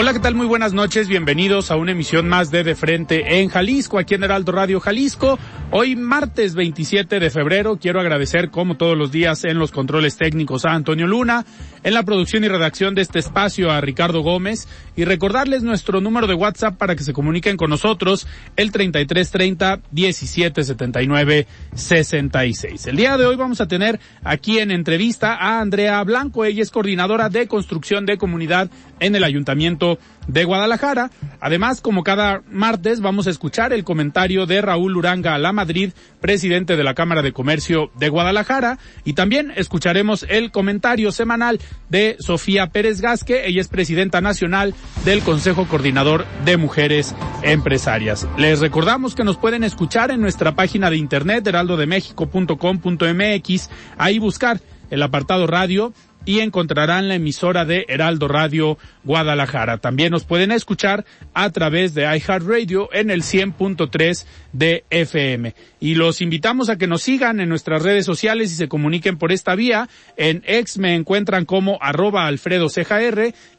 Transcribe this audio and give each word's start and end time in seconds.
Hola, 0.00 0.12
¿qué 0.12 0.20
tal? 0.20 0.36
Muy 0.36 0.46
buenas 0.46 0.74
noches. 0.74 1.08
Bienvenidos 1.08 1.72
a 1.72 1.76
una 1.76 1.90
emisión 1.90 2.28
más 2.28 2.52
de 2.52 2.62
De 2.62 2.76
Frente 2.76 3.40
en 3.40 3.48
Jalisco, 3.48 3.98
aquí 3.98 4.14
en 4.14 4.22
Heraldo 4.22 4.52
Radio 4.52 4.78
Jalisco. 4.78 5.40
Hoy 5.72 5.96
martes 5.96 6.54
27 6.54 7.18
de 7.18 7.30
febrero 7.30 7.78
quiero 7.82 7.98
agradecer 7.98 8.50
como 8.50 8.76
todos 8.76 8.96
los 8.96 9.10
días 9.10 9.42
en 9.42 9.58
los 9.58 9.72
controles 9.72 10.16
técnicos 10.16 10.64
a 10.66 10.70
Antonio 10.70 11.08
Luna, 11.08 11.44
en 11.82 11.94
la 11.94 12.02
producción 12.02 12.44
y 12.44 12.48
redacción 12.48 12.94
de 12.94 13.02
este 13.02 13.18
espacio 13.18 13.70
a 13.70 13.80
Ricardo 13.80 14.20
Gómez 14.20 14.68
y 14.96 15.04
recordarles 15.04 15.62
nuestro 15.62 16.00
número 16.00 16.26
de 16.26 16.34
WhatsApp 16.34 16.76
para 16.76 16.96
que 16.96 17.04
se 17.04 17.12
comuniquen 17.12 17.56
con 17.56 17.70
nosotros 17.70 18.26
el 18.56 18.72
3330 18.72 19.80
1779 19.90 21.46
66. 21.74 22.86
El 22.86 22.96
día 22.96 23.16
de 23.16 23.26
hoy 23.26 23.36
vamos 23.36 23.60
a 23.60 23.68
tener 23.68 24.00
aquí 24.24 24.58
en 24.58 24.70
entrevista 24.70 25.34
a 25.34 25.60
Andrea 25.60 26.02
Blanco, 26.04 26.44
ella 26.44 26.62
es 26.62 26.70
coordinadora 26.70 27.28
de 27.28 27.46
construcción 27.46 28.06
de 28.06 28.18
comunidad 28.18 28.70
en 29.00 29.14
el 29.14 29.24
Ayuntamiento 29.24 29.98
de 30.28 30.44
Guadalajara. 30.44 31.10
Además, 31.40 31.80
como 31.80 32.04
cada 32.04 32.42
martes, 32.50 33.00
vamos 33.00 33.26
a 33.26 33.30
escuchar 33.30 33.72
el 33.72 33.82
comentario 33.82 34.46
de 34.46 34.60
Raúl 34.60 34.96
Uranga 34.96 35.34
a 35.34 35.38
la 35.38 35.52
Madrid, 35.52 35.90
presidente 36.20 36.76
de 36.76 36.84
la 36.84 36.94
Cámara 36.94 37.22
de 37.22 37.32
Comercio 37.32 37.90
de 37.98 38.08
Guadalajara, 38.08 38.78
y 39.04 39.14
también 39.14 39.52
escucharemos 39.56 40.24
el 40.28 40.52
comentario 40.52 41.10
semanal 41.10 41.58
de 41.88 42.16
Sofía 42.20 42.68
Pérez 42.68 43.00
Gasque, 43.00 43.46
ella 43.46 43.60
es 43.60 43.66
presidenta 43.68 44.20
nacional 44.20 44.74
del 45.04 45.22
Consejo 45.22 45.66
Coordinador 45.66 46.24
de 46.44 46.56
Mujeres 46.56 47.14
Empresarias. 47.42 48.28
Les 48.36 48.60
recordamos 48.60 49.14
que 49.14 49.24
nos 49.24 49.38
pueden 49.38 49.64
escuchar 49.64 50.10
en 50.10 50.20
nuestra 50.20 50.54
página 50.54 50.90
de 50.90 50.98
internet 50.98 51.46
heraldodemexico.com.mx, 51.46 53.70
ahí 53.96 54.18
buscar 54.18 54.60
el 54.90 55.02
apartado 55.02 55.46
radio 55.46 55.94
y 56.28 56.40
encontrarán 56.40 57.08
la 57.08 57.14
emisora 57.14 57.64
de 57.64 57.86
Heraldo 57.88 58.28
Radio 58.28 58.76
Guadalajara. 59.02 59.78
También 59.78 60.10
nos 60.10 60.24
pueden 60.24 60.52
escuchar 60.52 61.06
a 61.32 61.48
través 61.52 61.94
de 61.94 62.02
iHeartRadio 62.02 62.90
en 62.92 63.08
el 63.08 63.22
100.3 63.22 64.26
de 64.52 64.84
FM. 64.90 65.54
Y 65.80 65.94
los 65.94 66.20
invitamos 66.20 66.68
a 66.68 66.76
que 66.76 66.86
nos 66.86 67.02
sigan 67.02 67.40
en 67.40 67.48
nuestras 67.48 67.82
redes 67.82 68.06
sociales 68.06 68.52
y 68.52 68.56
se 68.56 68.68
comuniquen 68.68 69.18
por 69.18 69.32
esta 69.32 69.54
vía. 69.54 69.88
En 70.16 70.42
X 70.46 70.78
me 70.78 70.94
encuentran 70.94 71.44
como 71.44 71.78
arroba 71.80 72.26
Alfredo 72.26 72.68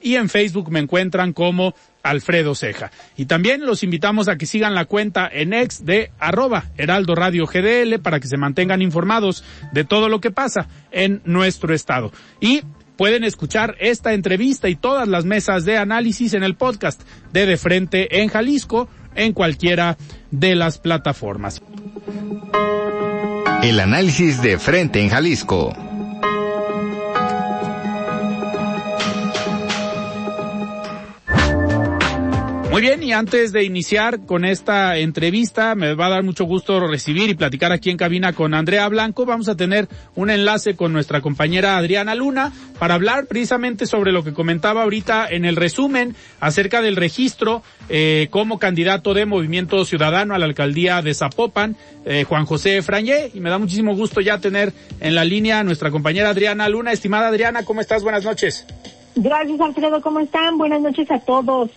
y 0.02 0.16
en 0.16 0.30
Facebook 0.30 0.72
me 0.72 0.80
encuentran 0.80 1.34
como 1.34 1.74
Alfredo 2.04 2.56
Ceja. 2.56 2.92
Y 3.18 3.26
también 3.26 3.66
los 3.66 3.84
invitamos 3.84 4.28
a 4.28 4.38
que 4.38 4.46
sigan 4.46 4.76
la 4.76 4.86
cuenta 4.86 5.30
en 5.32 5.54
ex 5.54 5.86
de 5.86 6.12
arroba 6.20 6.66
Heraldo 6.78 7.16
Radio 7.16 7.46
GDL 7.46 8.00
para 8.02 8.20
que 8.20 8.28
se 8.28 8.38
mantengan 8.38 8.82
informados 8.82 9.44
de 9.72 9.84
todo 9.84 10.10
lo 10.10 10.22
que 10.22 10.32
pasa 10.32 10.68
en 10.92 11.22
nuestro 11.26 11.74
estado. 11.74 12.12
Y 12.40 12.62
pueden 12.98 13.24
escuchar 13.24 13.76
esta 13.80 14.14
entrevista 14.14 14.70
y 14.70 14.76
todas 14.76 15.08
las 15.08 15.26
mesas 15.26 15.66
de 15.66 15.78
análisis 15.78 16.34
en 16.34 16.44
el 16.44 16.56
podcast 16.56 17.02
de 17.32 17.46
De 17.46 17.58
Frente 17.58 18.22
en 18.22 18.30
Jalisco 18.30 18.90
en 19.16 19.34
cualquiera 19.34 19.98
de 20.32 20.56
las 20.56 20.78
plataformas. 20.78 21.62
El 23.64 23.80
análisis 23.80 24.42
de 24.42 24.58
Frente 24.58 25.02
en 25.02 25.10
Jalisco 25.10 25.74
Muy 32.72 32.84
bien, 32.84 33.02
y 33.02 33.14
antes 33.14 33.52
de 33.52 33.64
iniciar 33.64 34.28
con 34.28 34.46
esta 34.46 34.98
entrevista, 34.98 35.74
me 35.74 35.96
va 35.96 36.06
a 36.06 36.10
dar 36.10 36.24
mucho 36.24 36.46
gusto 36.46 36.80
recibir 36.80 37.28
y 37.28 37.34
platicar 37.34 37.72
aquí 37.72 37.90
en 37.90 37.98
cabina 37.98 38.34
con 38.34 38.54
Andrea 38.54 38.88
Blanco. 38.88 39.26
Vamos 39.26 39.50
a 39.50 39.58
tener 39.58 39.88
un 40.14 40.30
enlace 40.30 40.76
con 40.76 40.94
nuestra 40.94 41.20
compañera 41.20 41.78
Adriana 41.78 42.14
Luna 42.14 42.54
para 42.78 42.94
hablar 42.94 43.26
precisamente 43.26 43.88
sobre 43.88 44.12
lo 44.12 44.24
que 44.24 44.34
comentaba 44.34 44.84
ahorita 44.84 45.28
en 45.28 45.46
el 45.46 45.56
resumen 45.56 46.16
acerca 46.40 46.84
del 46.84 46.96
registro 46.96 47.64
eh, 47.90 48.28
como 48.30 48.60
candidato 48.60 49.16
de 49.16 49.26
Movimiento 49.26 49.84
Ciudadano 49.84 50.36
a 50.36 50.38
la 50.38 50.46
alcaldía 50.46 51.02
de 51.02 51.16
Zapopan, 51.16 51.76
eh, 52.06 52.24
Juan 52.24 52.46
José 52.46 52.84
Frañé. 52.84 53.32
Y 53.34 53.40
me 53.40 53.50
da 53.50 53.58
muchísimo 53.58 53.96
gusto 53.96 54.22
ya 54.22 54.38
tener 54.38 54.74
en 55.00 55.16
la 55.16 55.26
línea 55.26 55.64
nuestra 55.64 55.90
compañera 55.90 56.30
Adriana 56.30 56.70
Luna. 56.70 56.92
Estimada 56.92 57.30
Adriana, 57.30 57.66
¿cómo 57.66 57.82
estás? 57.82 58.04
Buenas 58.04 58.24
noches. 58.24 58.68
Gracias, 59.16 59.60
Alfredo. 59.60 60.02
¿Cómo 60.02 60.20
están? 60.20 60.60
Buenas 60.60 60.82
noches 60.82 61.10
a 61.10 61.20
todos. 61.20 61.72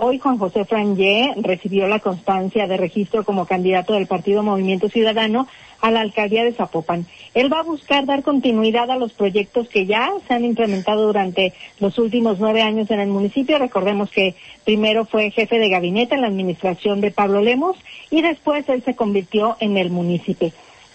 Hoy 0.00 0.20
Juan 0.20 0.38
José 0.38 0.64
Frangé 0.64 1.34
recibió 1.38 1.88
la 1.88 1.98
constancia 1.98 2.68
de 2.68 2.76
registro 2.76 3.24
como 3.24 3.46
candidato 3.46 3.94
del 3.94 4.06
Partido 4.06 4.44
Movimiento 4.44 4.88
Ciudadano 4.88 5.48
a 5.80 5.90
la 5.90 6.02
alcaldía 6.02 6.44
de 6.44 6.52
Zapopan. 6.52 7.04
Él 7.34 7.52
va 7.52 7.60
a 7.60 7.64
buscar 7.64 8.06
dar 8.06 8.22
continuidad 8.22 8.92
a 8.92 8.96
los 8.96 9.12
proyectos 9.12 9.68
que 9.68 9.86
ya 9.86 10.12
se 10.28 10.34
han 10.34 10.44
implementado 10.44 11.04
durante 11.04 11.52
los 11.80 11.98
últimos 11.98 12.38
nueve 12.38 12.62
años 12.62 12.88
en 12.92 13.00
el 13.00 13.08
municipio. 13.08 13.58
Recordemos 13.58 14.08
que 14.10 14.36
primero 14.64 15.04
fue 15.04 15.32
jefe 15.32 15.58
de 15.58 15.68
gabinete 15.68 16.14
en 16.14 16.20
la 16.20 16.28
administración 16.28 17.00
de 17.00 17.10
Pablo 17.10 17.40
Lemos 17.40 17.76
y 18.08 18.22
después 18.22 18.68
él 18.68 18.84
se 18.84 18.94
convirtió 18.94 19.56
en 19.58 19.76
el 19.78 19.90
municipio. 19.90 20.52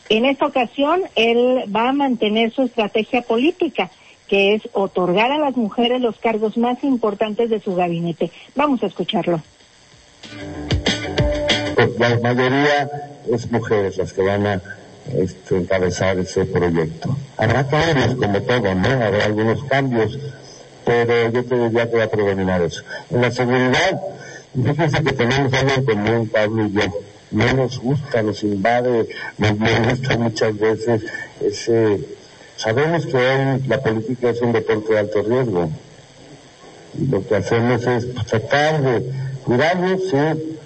En 0.08 0.24
esta 0.24 0.46
ocasión, 0.46 1.02
él 1.16 1.66
va 1.76 1.90
a 1.90 1.94
mantener 1.94 2.52
su 2.52 2.62
estrategia 2.62 3.22
política 3.22 3.92
que 4.34 4.56
es 4.56 4.68
otorgar 4.74 5.32
a 5.32 5.38
las 5.38 5.56
mujeres 5.56 6.02
los 6.02 6.18
cargos 6.18 6.58
más 6.58 6.84
importantes 6.84 7.52
de 7.52 7.60
su 7.60 7.76
gabinete. 7.76 8.32
Vamos 8.56 8.82
a 8.82 8.88
escucharlo. 8.88 9.40
Pues 11.76 12.00
la 12.00 12.18
mayoría 12.18 12.90
es 13.32 13.52
mujeres 13.52 13.98
las 13.98 14.12
que 14.12 14.24
van 14.24 14.48
a 14.48 14.62
este, 15.20 15.58
encabezar 15.58 16.18
ese 16.18 16.46
proyecto. 16.46 17.16
Habrá 17.38 17.68
cambios 17.68 18.16
como 18.16 18.42
todo, 18.42 18.74
¿no? 18.74 18.88
Habrá 18.88 19.26
algunos 19.26 19.64
cambios, 19.66 20.18
pero 20.84 21.30
yo 21.30 21.46
te 21.46 21.56
diría 21.56 21.92
que 21.92 21.98
va 21.98 22.06
a 22.06 22.10
predominar 22.10 22.64
eso. 22.64 22.82
En 23.12 23.22
la 23.22 23.30
seguridad, 23.30 24.02
fíjense 24.56 25.04
que 25.04 25.14
tenemos 25.14 25.54
algo 25.54 25.74
en 25.76 25.86
común, 25.86 26.30
Pablo 26.30 26.66
y 26.66 26.72
yo. 26.72 26.82
No 27.30 27.54
nos 27.54 27.78
gusta, 27.78 28.24
nos 28.24 28.42
invade, 28.42 29.10
nos 29.38 29.60
gusta 29.60 30.18
muchas 30.18 30.58
veces 30.58 31.04
ese 31.40 32.23
Sabemos 32.58 33.06
que 33.06 33.62
la 33.68 33.82
política 33.82 34.30
es 34.30 34.42
un 34.42 34.52
deporte 34.52 34.94
de 34.94 35.00
alto 35.00 35.22
riesgo. 35.24 35.72
Lo 37.10 37.28
que 37.28 37.36
hacemos 37.36 37.86
es 37.86 38.14
tratar 38.26 38.82
de 38.82 39.14
cuidarnos, 39.44 40.02
sí. 40.10 40.60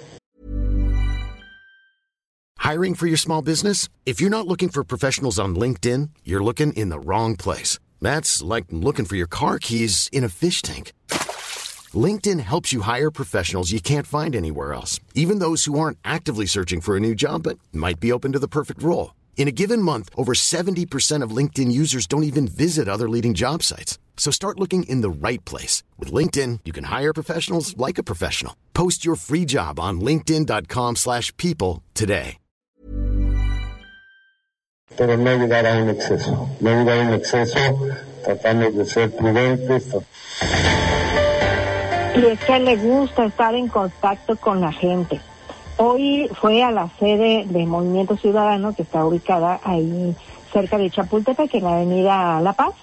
Hiring 2.58 2.94
for 2.94 3.06
your 3.06 3.16
small 3.16 3.40
business? 3.40 3.88
If 4.04 4.20
you're 4.20 4.28
not 4.28 4.46
looking 4.46 4.68
for 4.68 4.84
professionals 4.84 5.38
on 5.38 5.54
LinkedIn, 5.56 6.10
you're 6.22 6.44
looking 6.44 6.74
in 6.74 6.90
the 6.90 7.00
wrong 7.00 7.34
place. 7.34 7.78
That's 8.02 8.42
like 8.42 8.66
looking 8.70 9.06
for 9.06 9.16
your 9.16 9.26
car 9.26 9.58
keys 9.58 10.10
in 10.12 10.22
a 10.22 10.28
fish 10.28 10.60
tank. 10.60 10.92
LinkedIn 11.94 12.40
helps 12.40 12.72
you 12.72 12.82
hire 12.82 13.10
professionals 13.10 13.72
you 13.72 13.80
can't 13.80 14.06
find 14.06 14.36
anywhere 14.36 14.74
else, 14.74 15.00
even 15.14 15.38
those 15.38 15.64
who 15.64 15.78
aren't 15.78 15.96
actively 16.04 16.44
searching 16.44 16.82
for 16.82 16.96
a 16.96 17.00
new 17.00 17.14
job 17.14 17.44
but 17.44 17.58
might 17.72 17.98
be 18.00 18.12
open 18.12 18.32
to 18.32 18.38
the 18.38 18.48
perfect 18.48 18.82
role. 18.82 19.14
In 19.38 19.46
a 19.46 19.52
given 19.52 19.80
month, 19.80 20.10
over 20.16 20.34
70% 20.34 21.22
of 21.22 21.30
LinkedIn 21.30 21.70
users 21.70 22.08
don't 22.08 22.24
even 22.24 22.48
visit 22.48 22.88
other 22.88 23.08
leading 23.08 23.34
job 23.34 23.62
sites. 23.62 23.98
So 24.16 24.32
start 24.32 24.58
looking 24.58 24.82
in 24.82 25.00
the 25.00 25.08
right 25.08 25.42
place. 25.44 25.84
With 25.96 26.12
LinkedIn, 26.12 26.60
you 26.64 26.72
can 26.72 26.84
hire 26.84 27.14
professionals 27.14 27.76
like 27.76 27.98
a 27.98 28.02
professional. 28.02 28.54
Post 28.74 29.06
your 29.06 29.14
free 29.16 29.44
job 29.46 29.78
on 29.78 30.00
linkedin.com 30.00 30.96
slash 30.96 31.34
people 31.36 31.84
today. 31.94 32.36
Pero 34.96 35.16
no 35.16 35.36
llegar 35.36 35.64
a 35.64 35.76
un 35.82 35.90
exceso. 35.90 36.48
No 36.60 36.70
llegar 36.70 36.98
a 36.98 37.08
un 37.08 37.14
exceso, 37.14 37.78
tratamos 38.24 38.74
de 38.74 38.84
ser 38.86 39.14
prudentes. 39.14 39.94
Y 42.16 42.26
es 42.26 42.40
que 42.40 42.58
le 42.58 42.76
gusta 42.76 43.26
estar 43.26 43.54
en 43.54 43.68
contacto 43.68 44.34
con 44.34 44.60
la 44.60 44.72
gente. 44.72 45.20
Hoy 45.80 46.28
fue 46.40 46.64
a 46.64 46.72
la 46.72 46.88
sede 46.98 47.44
de 47.46 47.64
Movimiento 47.64 48.16
Ciudadano, 48.16 48.74
que 48.74 48.82
está 48.82 49.06
ubicada 49.06 49.60
ahí 49.62 50.12
cerca 50.52 50.76
de 50.76 50.90
Chapultepec, 50.90 51.54
en 51.54 51.62
la 51.62 51.76
avenida 51.76 52.40
La 52.40 52.52
Paz, 52.52 52.74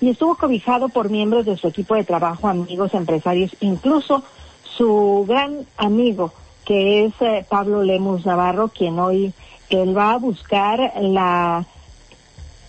y 0.00 0.10
estuvo 0.10 0.34
cobijado 0.34 0.88
por 0.88 1.10
miembros 1.10 1.46
de 1.46 1.56
su 1.56 1.68
equipo 1.68 1.94
de 1.94 2.02
trabajo, 2.02 2.48
amigos, 2.48 2.92
empresarios, 2.94 3.54
incluso 3.60 4.24
su 4.64 5.24
gran 5.28 5.64
amigo, 5.76 6.32
que 6.64 7.04
es 7.04 7.12
eh, 7.20 7.46
Pablo 7.48 7.84
Lemus 7.84 8.26
Navarro, 8.26 8.66
quien 8.66 8.98
hoy 8.98 9.32
él 9.68 9.96
va 9.96 10.14
a 10.14 10.18
buscar 10.18 10.92
la, 11.00 11.64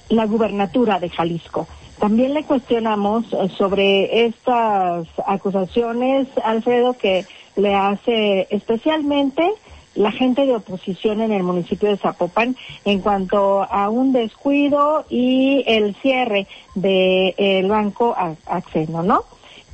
la 0.10 0.25
gubernatura 0.27 1.00
de 1.00 1.10
Jalisco. 1.10 1.66
También 2.00 2.36
le 2.36 2.44
cuestionamos 2.44 3.25
eh, 3.34 3.50
sobre 3.57 4.25
estas 4.25 5.07
acusaciones, 5.25 6.27
Alfredo, 6.44 6.94
que 6.94 7.25
le 7.56 7.74
hace 7.74 8.45
especialmente 8.51 9.51
la 9.96 10.12
gente 10.12 10.46
de 10.46 10.56
oposición 10.56 11.22
en 11.22 11.32
el 11.32 11.44
municipio 11.44 11.90
de 11.90 11.98
Zapopan 11.98 12.56
en 12.86 13.02
cuanto 13.02 13.64
a 13.64 13.90
un 13.90 14.14
descuido 14.14 15.06
y 15.10 15.64
el 15.68 15.96
cierre 15.96 16.48
del 16.76 17.68
banco 17.68 18.16
Acceno, 18.46 19.04
¿no? 19.04 19.24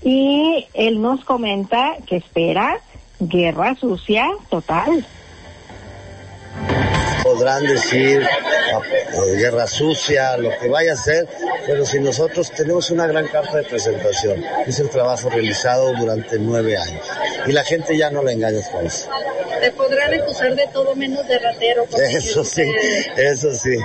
Y 0.03 0.65
él 0.73 1.01
nos 1.01 1.23
comenta 1.25 1.95
que 2.05 2.17
espera 2.17 2.79
guerra 3.19 3.75
sucia 3.75 4.29
total 4.49 5.05
podrán 7.27 7.63
decir 7.63 8.25
guerra 9.35 9.67
sucia, 9.67 10.37
lo 10.37 10.49
que 10.59 10.69
vaya 10.69 10.93
a 10.93 10.95
ser, 10.95 11.27
pero 11.65 11.85
si 11.85 11.99
nosotros 11.99 12.51
tenemos 12.51 12.89
una 12.89 13.05
gran 13.05 13.27
carta 13.27 13.57
de 13.57 13.63
presentación, 13.63 14.43
es 14.65 14.79
el 14.79 14.89
trabajo 14.89 15.29
realizado 15.29 15.93
durante 15.95 16.39
nueve 16.39 16.77
años 16.77 17.05
y 17.45 17.51
la 17.51 17.63
gente 17.63 17.97
ya 17.97 18.09
no 18.09 18.23
la 18.23 18.31
engaña 18.31 18.61
con 18.71 18.85
eso. 18.85 19.09
Te 19.59 19.71
podrán 19.71 20.13
acusar 20.13 20.55
de 20.55 20.67
todo 20.67 20.95
menos 20.95 21.27
de 21.27 21.39
ratero. 21.39 21.85
Eso 21.97 22.43
sí, 22.45 22.63
eso 23.17 23.53
sí, 23.53 23.75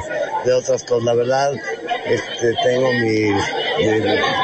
de 0.45 0.53
otras 0.53 0.85
cosas. 0.85 1.05
La 1.05 1.15
verdad, 1.15 1.53
este, 2.05 2.55
tengo 2.63 2.93
mis 2.93 3.33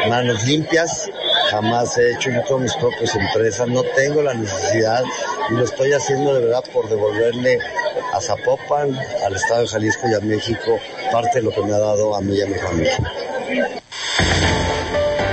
manos 0.09 0.45
limpias, 0.45 1.09
jamás 1.51 1.97
he 1.99 2.13
hecho 2.13 2.31
yo 2.31 2.43
con 2.45 2.63
mis 2.63 2.75
propias 2.75 3.15
empresas, 3.15 3.69
no 3.69 3.83
tengo 3.97 4.23
la 4.23 4.35
necesidad 4.35 5.03
y 5.51 5.55
lo 5.55 5.65
estoy 5.65 5.93
haciendo 5.93 6.35
de 6.35 6.47
verdad 6.47 6.63
por 6.73 6.89
devolverle 6.89 7.59
a 8.13 8.21
Zapopan, 8.21 8.97
al 9.25 9.35
Estado 9.35 9.63
de 9.63 9.69
Jalisco 9.69 10.09
y 10.09 10.15
a 10.15 10.21
México 10.21 10.79
parte 11.11 11.39
de 11.39 11.45
lo 11.45 11.51
que 11.51 11.63
me 11.63 11.73
ha 11.73 11.79
dado 11.79 12.15
a 12.15 12.21
mí 12.21 12.35
y 12.37 12.43
a 12.43 12.47
mi 12.47 12.55
familia. 12.55 13.13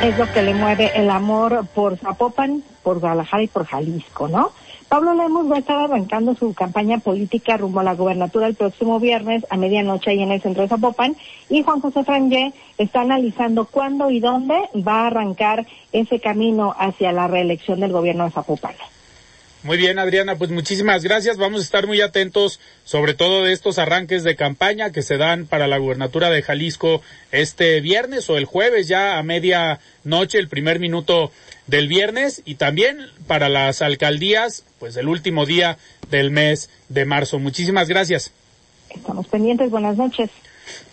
Es 0.03 0.17
lo 0.17 0.31
que 0.31 0.41
le 0.41 0.53
mueve 0.53 0.91
el 0.95 1.09
amor 1.09 1.65
por 1.73 1.97
Zapopan, 1.97 2.63
por 2.83 3.00
Guadalajara 3.00 3.44
y 3.44 3.47
por 3.47 3.65
Jalisco, 3.65 4.27
¿no? 4.27 4.51
Pablo 4.90 5.16
Lemos 5.16 5.52
va 5.52 5.58
a 5.58 5.60
estar 5.60 5.78
arrancando 5.78 6.36
su 6.36 6.54
campaña 6.54 7.00
política 7.00 7.58
rumbo 7.58 7.80
a 7.80 7.84
la 7.84 7.96
gobernatura 7.96 8.48
el 8.48 8.56
próximo 8.56 9.00
viernes 9.00 9.46
a 9.50 9.58
medianoche 9.58 10.12
ahí 10.12 10.22
en 10.22 10.32
el 10.32 10.42
centro 10.42 10.64
de 10.64 10.70
Zapopan 10.70 11.16
y 11.50 11.64
Juan 11.64 11.82
José 11.82 12.04
Frangé 12.04 12.54
está 12.78 13.02
analizando 13.02 13.66
cuándo 13.66 14.12
y 14.12 14.20
dónde 14.20 14.56
va 14.88 15.02
a 15.02 15.08
arrancar 15.08 15.66
ese 15.92 16.20
camino 16.20 16.76
hacia 16.78 17.12
la 17.12 17.28
reelección 17.28 17.80
del 17.80 17.92
gobierno 17.92 18.26
de 18.26 18.32
Zapopan. 18.32 18.76
Muy 19.66 19.78
bien, 19.78 19.98
Adriana, 19.98 20.36
pues 20.36 20.52
muchísimas 20.52 21.04
gracias. 21.04 21.38
Vamos 21.38 21.62
a 21.62 21.64
estar 21.64 21.88
muy 21.88 22.00
atentos 22.00 22.60
sobre 22.84 23.16
todo 23.16 23.44
de 23.44 23.52
estos 23.52 23.80
arranques 23.80 24.24
de 24.24 24.36
campaña 24.36 24.92
que 24.92 25.02
se 25.02 25.18
dan 25.18 25.48
para 25.48 25.66
la 25.66 25.80
gubernatura 25.80 26.30
de 26.30 26.44
Jalisco 26.44 27.02
este 27.32 27.82
viernes 27.82 28.30
o 28.30 28.38
el 28.38 28.46
jueves 28.46 28.88
ya 28.88 29.18
a 29.18 29.24
media 29.24 29.80
noche, 30.04 30.38
el 30.38 30.50
primer 30.50 30.80
minuto 30.80 31.32
del 31.67 31.88
viernes 31.88 32.41
y 32.45 32.56
también 32.56 33.00
para 33.27 33.50
las 33.50 33.81
alcaldías, 33.81 34.63
pues 34.79 34.95
el 34.97 35.07
último 35.07 35.45
día 35.45 35.77
del 36.09 36.31
mes 36.31 36.69
de 36.89 37.06
marzo. 37.06 37.39
Muchísimas 37.39 37.88
gracias. 37.88 38.31
Estamos 38.89 39.27
pendientes. 39.27 39.69
Buenas 39.71 39.97
noches. 39.97 40.29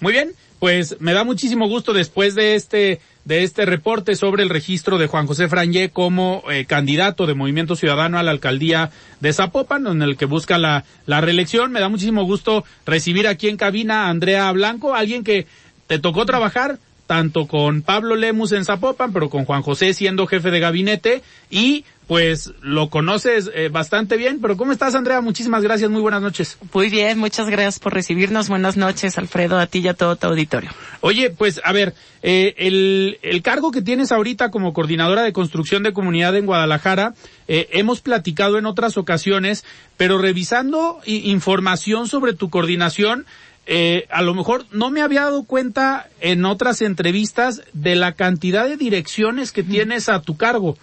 Muy 0.01 0.13
bien, 0.13 0.33
pues 0.59 0.97
me 1.01 1.13
da 1.13 1.25
muchísimo 1.25 1.69
gusto 1.69 1.93
después 1.93 2.35
de 2.35 2.55
este 2.55 3.01
de 3.25 3.45
este 3.45 3.67
reporte 3.67 4.17
sobre 4.17 4.43
el 4.43 4.49
registro 4.49 4.99
de 4.99 5.07
Juan 5.07 5.29
José 5.29 5.49
Frangé 5.49 5.91
como 5.91 6.43
eh, 6.51 6.65
candidato 6.65 7.27
de 7.27 7.35
Movimiento 7.35 7.77
Ciudadano 7.77 8.19
a 8.19 8.23
la 8.25 8.33
alcaldía 8.33 8.91
de 9.21 9.33
Zapopan, 9.33 9.87
en 9.87 10.03
el 10.03 10.17
que 10.17 10.27
busca 10.27 10.59
la, 10.59 10.85
la 11.07 11.21
reelección. 11.21 11.71
Me 11.71 11.79
da 11.79 11.89
muchísimo 11.89 12.25
gusto 12.25 12.65
recibir 12.85 13.29
aquí 13.29 13.49
en 13.49 13.57
cabina 13.57 14.07
a 14.07 14.09
Andrea 14.09 14.51
Blanco, 14.51 14.95
alguien 14.95 15.23
que 15.23 15.47
te 15.87 16.01
tocó 16.01 16.27
trabajar 16.27 16.79
tanto 17.13 17.47
con 17.47 17.83
Pablo 17.83 18.17
Lemus 18.17 18.53
en 18.53 18.65
Zapopan, 18.65 19.13
pero 19.13 19.29
con 19.29 19.45
Juan 19.45 19.61
José 19.61 19.93
siendo 19.93 20.27
jefe 20.27 20.51
de 20.51 20.61
gabinete 20.61 21.23
y 21.51 21.85
pues 22.07 22.55
lo 22.63 22.89
conoces 22.89 23.51
eh, 23.55 23.69
bastante 23.69 24.17
bien, 24.17 24.41
pero 24.41 24.57
¿cómo 24.57 24.73
estás 24.73 24.95
Andrea? 24.95 25.21
Muchísimas 25.21 25.63
gracias, 25.63 25.91
muy 25.91 26.01
buenas 26.01 26.23
noches. 26.23 26.57
Muy 26.73 26.89
bien, 26.89 27.19
muchas 27.19 27.51
gracias 27.51 27.81
por 27.81 27.93
recibirnos, 27.93 28.49
buenas 28.49 28.79
noches 28.79 29.19
Alfredo, 29.19 29.59
a 29.59 29.67
ti 29.67 29.81
y 29.81 29.89
a 29.89 29.95
todo 29.95 30.17
tu 30.17 30.27
auditorio. 30.27 30.71
Oye, 31.03 31.29
pues 31.29 31.61
a 31.65 31.73
ver, 31.73 31.95
eh, 32.23 32.55
el, 32.57 33.19
el 33.21 33.43
cargo 33.43 33.73
que 33.73 33.83
tienes 33.83 34.11
ahorita 34.11 34.51
como 34.51 34.73
coordinadora 34.73 35.23
de 35.23 35.35
construcción 35.35 35.83
de 35.83 35.93
comunidad 35.93 36.35
en 36.35 36.47
Guadalajara, 36.47 37.13
eh, 37.47 37.69
hemos 37.73 38.01
platicado 38.01 38.57
en 38.57 38.65
otras 38.65 38.97
ocasiones, 38.97 39.67
pero 39.99 40.17
revisando 40.17 41.01
información 41.05 42.09
sobre 42.09 42.33
tu 42.33 42.49
coordinación, 42.49 43.27
eh, 43.67 44.07
a 44.11 44.23
lo 44.23 44.35
mejor 44.35 44.67
no 44.73 44.91
me 44.91 45.03
había 45.03 45.23
dado 45.23 45.45
cuenta 45.45 46.09
en 46.21 46.45
otras 46.45 46.83
entrevistas 46.83 47.63
de 47.73 47.95
la 47.95 48.13
cantidad 48.13 48.67
de 48.69 48.77
direcciones 48.77 49.53
que 49.53 49.63
tienes 49.63 50.09
a 50.09 50.21
tu 50.21 50.37
cargo 50.37 50.77